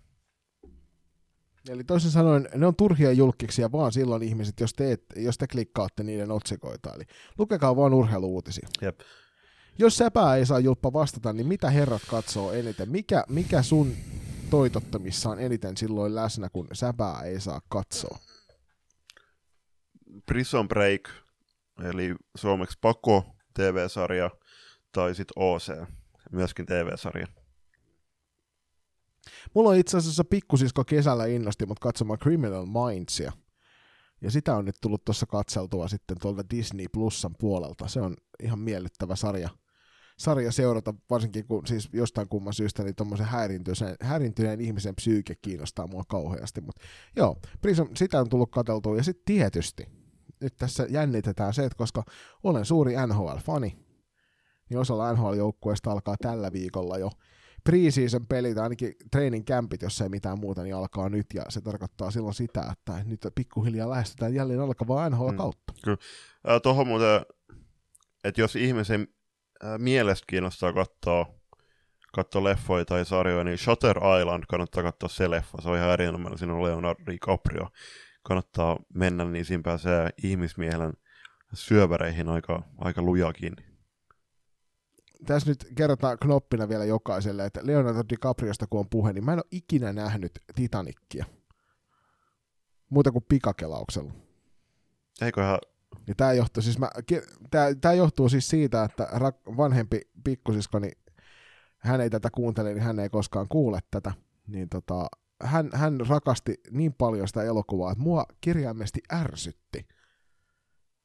[1.69, 6.03] Eli toisin sanoen, ne on turhia julkiksia vaan silloin ihmiset, jos te, jos te klikkaatte
[6.03, 6.95] niiden otsikoita.
[6.95, 7.05] Eli
[7.39, 8.69] lukekaa vaan urheiluutisia.
[8.83, 9.01] Jep.
[9.81, 12.91] Jos säpää ei saa julppa vastata, niin mitä herrat katsoo eniten?
[12.91, 13.95] Mikä, mikä sun
[14.51, 18.19] toitottamissa on eniten silloin läsnä, kun säpää ei saa katsoa?
[20.27, 21.09] Prison Break,
[21.85, 24.31] eli suomeksi Pako, TV-sarja,
[24.93, 25.89] tai sitten OC,
[26.33, 27.27] myöskin TV-sarja.
[29.55, 33.33] Mulla on itse asiassa pikkusisko kesällä innosti mut katsomaan Criminal Mindsia.
[34.21, 37.89] Ja sitä on nyt tullut tuossa katseltua sitten tuolta Disney Plusan puolelta.
[37.89, 39.49] Se on ihan miellyttävä sarja,
[40.19, 45.87] sarja seurata, varsinkin kun siis jostain kumman syystä niin tuommoisen häirintyneen, häirintyneen ihmisen psyyke kiinnostaa
[45.87, 46.61] mua kauheasti.
[46.61, 46.81] Mutta
[47.17, 48.97] joo, Prism, sitä on tullut katseltua.
[48.97, 49.87] Ja sitten tietysti,
[50.41, 52.05] nyt tässä jännitetään se, että koska
[52.43, 53.79] olen suuri NHL-fani,
[54.71, 57.11] niin osalla NHL-joukkueesta alkaa tällä viikolla jo
[57.65, 62.11] preseason pelit, ainakin training campit, jos ei mitään muuta, niin alkaa nyt, ja se tarkoittaa
[62.11, 65.73] silloin sitä, että nyt pikkuhiljaa lähestytään jälleen alkavaa NHL-kautta.
[65.73, 65.99] Mm, kyllä.
[66.61, 67.21] Tuohon muuten,
[68.25, 69.09] että jos ihmisen
[69.65, 71.27] äh, mielestä kiinnostaa katsoa,
[72.15, 76.39] katsoa leffoja tai sarjoja, niin Shutter Island kannattaa katsoa se leffa, se on ihan erinomainen,
[76.39, 77.69] siinä on Leonardo DiCaprio
[78.29, 80.93] kannattaa mennä, niin siinä pääsee ihmismielen
[81.55, 83.57] syöväreihin aika, aika lujakin.
[85.27, 89.39] Tässä nyt kerrotaan knoppina vielä jokaiselle, että Leonardo DiCapriosta kun on puhe, niin mä en
[89.39, 91.25] ole ikinä nähnyt Titanikkia.
[92.91, 94.13] Muuta kuin pikakelauksella.
[95.21, 95.59] Eiköhän...
[96.09, 96.79] Ja tämä johtuu, siis
[97.51, 100.91] tää, tää johtuu siis siitä, että rak, vanhempi pikkusiskoni,
[101.79, 104.13] hän ei tätä kuuntele, niin hän ei koskaan kuule tätä.
[104.47, 105.07] Niin tota,
[105.43, 109.87] hän, hän rakasti niin paljon sitä elokuvaa, että mua kirjaimesti ärsytti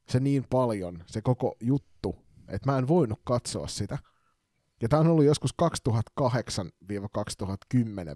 [0.10, 2.16] se niin paljon, se koko juttu,
[2.48, 3.98] että mä en voinut katsoa sitä.
[4.84, 5.52] Ja tämä on ollut joskus
[6.22, 6.24] 2008-2010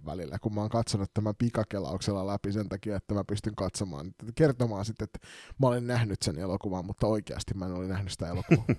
[0.06, 4.86] välillä, kun mä oon katsonut tämän pikakelauksella läpi sen takia, että mä pystyn katsomaan, kertomaan
[4.86, 5.20] sitten, että
[5.62, 8.66] mä olen nähnyt sen elokuvan, mutta oikeasti mä en ole nähnyt sitä elokuvaa.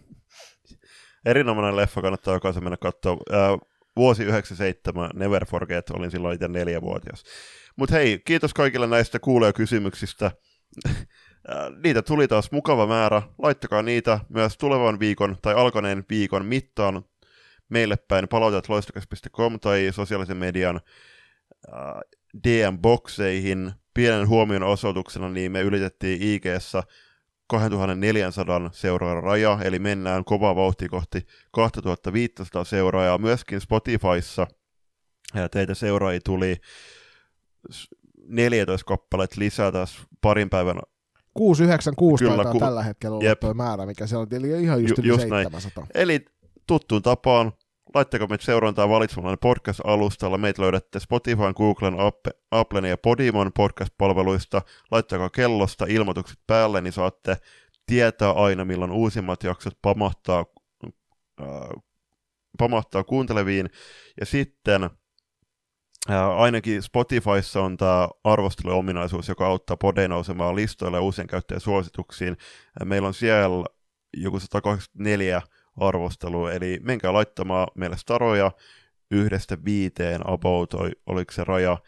[1.27, 3.13] Erinomainen leffa, kannattaa jokaisen mennä katsoa.
[3.13, 3.19] Äh,
[3.97, 7.25] vuosi 97, Never Forget, olin silloin itse neljävuotias.
[7.77, 10.31] Mutta hei, kiitos kaikille näistä kuulijakysymyksistä.
[11.85, 13.23] niitä tuli taas mukava määrä.
[13.39, 17.05] Laittakaa niitä myös tulevan viikon tai alkaneen viikon mittaan
[17.69, 20.81] meille päin palautet loistokas.com tai sosiaalisen median
[21.73, 21.81] äh,
[22.49, 23.73] DM-bokseihin.
[23.95, 26.83] Pienen huomion osoituksena niin me ylitettiin IG-ssä
[27.47, 33.19] 2400 seuraajan raja, eli mennään kovaa vauhtia kohti 2500 seuraajaa.
[33.19, 34.47] Myöskin Spotifyssa
[35.51, 36.57] teitä seuraajia tuli
[38.29, 40.79] 14 kappaletta lisää tässä parin päivän
[41.35, 42.59] 696 Kyllä, ku...
[42.59, 45.83] tällä hetkellä olla tuo määrä, mikä se on, eli ihan just, Ju, just 700.
[45.83, 45.91] Näin.
[45.95, 46.25] Eli
[46.67, 47.53] tuttuun tapaan,
[47.99, 50.39] laittakaa meitä seurantaa valitsemalla podcast-alustalla.
[50.39, 51.95] Meitä löydätte Spotify, Googlen,
[52.51, 54.63] Applen ja Podimon podcast-palveluista.
[54.91, 57.37] Laittakaa kellosta ilmoitukset päälle, niin saatte
[57.87, 60.45] tietää aina, milloin uusimmat jaksot pamahtaa,
[61.41, 61.49] äh,
[62.59, 63.71] pamahtaa kuunteleviin.
[64.21, 64.91] Ja sitten
[66.37, 72.37] ainakin Spotifyssa on tämä arvosteluominaisuus, joka auttaa podeja nousemaan listoille uusien käyttäjien suosituksiin.
[72.85, 73.65] Meillä on siellä
[74.17, 75.43] joku 184
[75.81, 78.53] arvostelua, eli menkää laittamaan meille staroja
[79.11, 80.75] yhdestä viiteen about,
[81.07, 81.79] oliko se raja,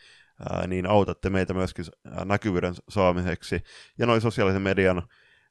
[0.66, 1.84] niin autatte meitä myöskin
[2.24, 3.60] näkyvyyden saamiseksi.
[3.98, 5.02] Ja noin sosiaalisen median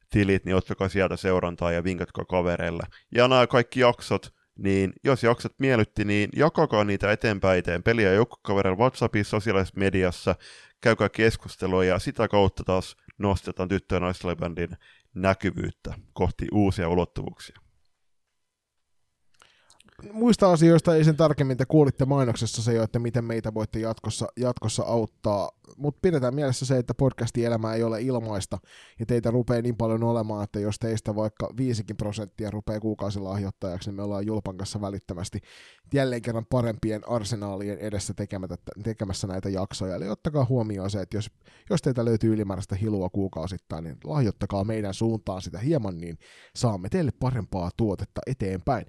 [0.10, 2.84] tilit, niin ottakaa sieltä seurantaa ja vinkatkaa kavereille.
[3.16, 7.84] Ja nämä kaikki jaksot, niin jos jaksot miellytti, niin jakakaa niitä eteenpäin eteen.
[7.84, 10.36] Peliä joukkokaverilla WhatsAppissa, sosiaalisessa mediassa,
[10.82, 14.70] käykää keskustelua ja sitä kautta taas nostetaan tyttö- ja naistalibändin
[15.14, 17.60] näkyvyyttä kohti uusia ulottuvuuksia
[20.12, 24.28] muista asioista ei sen tarkemmin, te kuulitte mainoksessa se jo, että miten meitä voitte jatkossa,
[24.38, 28.58] jatkossa auttaa, mutta pidetään mielessä se, että podcastin elämä ei ole ilmaista,
[29.00, 33.96] ja teitä rupeaa niin paljon olemaan, että jos teistä vaikka 5 prosenttia rupeaa kuukausilahjoittajaksi, niin
[33.96, 35.40] me ollaan Julpan kanssa välittömästi
[35.94, 38.14] jälleen kerran parempien arsenaalien edessä
[38.84, 41.32] tekemässä näitä jaksoja, eli ottakaa huomioon se, että jos,
[41.70, 46.18] jos teitä löytyy ylimääräistä hilua kuukausittain, niin lahjoittakaa meidän suuntaan sitä hieman, niin
[46.56, 48.86] saamme teille parempaa tuotetta eteenpäin.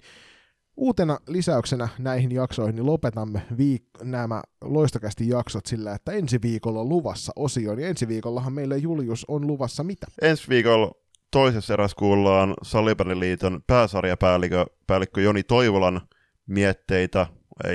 [0.77, 6.89] Uutena lisäyksenä näihin jaksoihin niin lopetamme viik- nämä loistokästi jaksot sillä, että ensi viikolla on
[6.89, 10.07] luvassa osio, ja ensi viikollahan meille Julius on luvassa mitä?
[10.21, 10.91] Ensi viikolla
[11.31, 16.01] toisessa erässä kuullaan Salibandiliiton pääsarjapäällikkö päällikkö Joni Toivolan
[16.47, 17.27] mietteitä,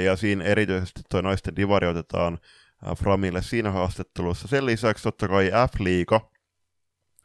[0.04, 2.38] ja siinä erityisesti tuo naisten divari otetaan
[2.86, 4.48] äh, Framille siinä haastattelussa.
[4.48, 6.30] Sen lisäksi totta kai F-liiga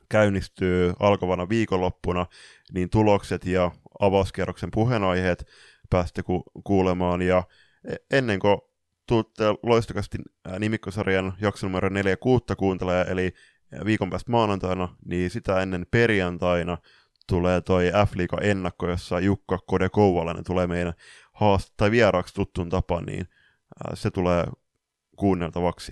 [0.09, 2.25] käynnistyy alkavana viikonloppuna,
[2.73, 3.71] niin tulokset ja
[4.01, 5.45] avauskierroksen puheenaiheet
[5.89, 7.21] pääsette ku- kuulemaan.
[7.21, 7.43] Ja
[8.11, 8.57] ennen kuin
[9.07, 10.17] tuutte loistokasti
[10.59, 13.33] nimikkosarjan jakso numero 4 kuutta kuuntelee, eli
[13.85, 16.77] viikon päästä maanantaina, niin sitä ennen perjantaina
[17.27, 18.11] tulee toi f
[18.41, 20.93] ennakko, jossa Jukka Kode Kouvalainen tulee meidän
[21.33, 23.27] haast- tai vieraaksi tuttuun tapaan, niin
[23.93, 24.45] se tulee
[25.15, 25.91] kuunneltavaksi.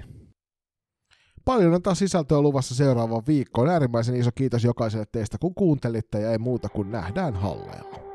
[1.50, 3.70] Paljon on taas sisältöä luvassa seuraavaan viikkoon.
[3.70, 8.09] Äärimmäisen iso kiitos jokaiselle teistä, kun kuuntelitte ja ei muuta kuin nähdään halleella.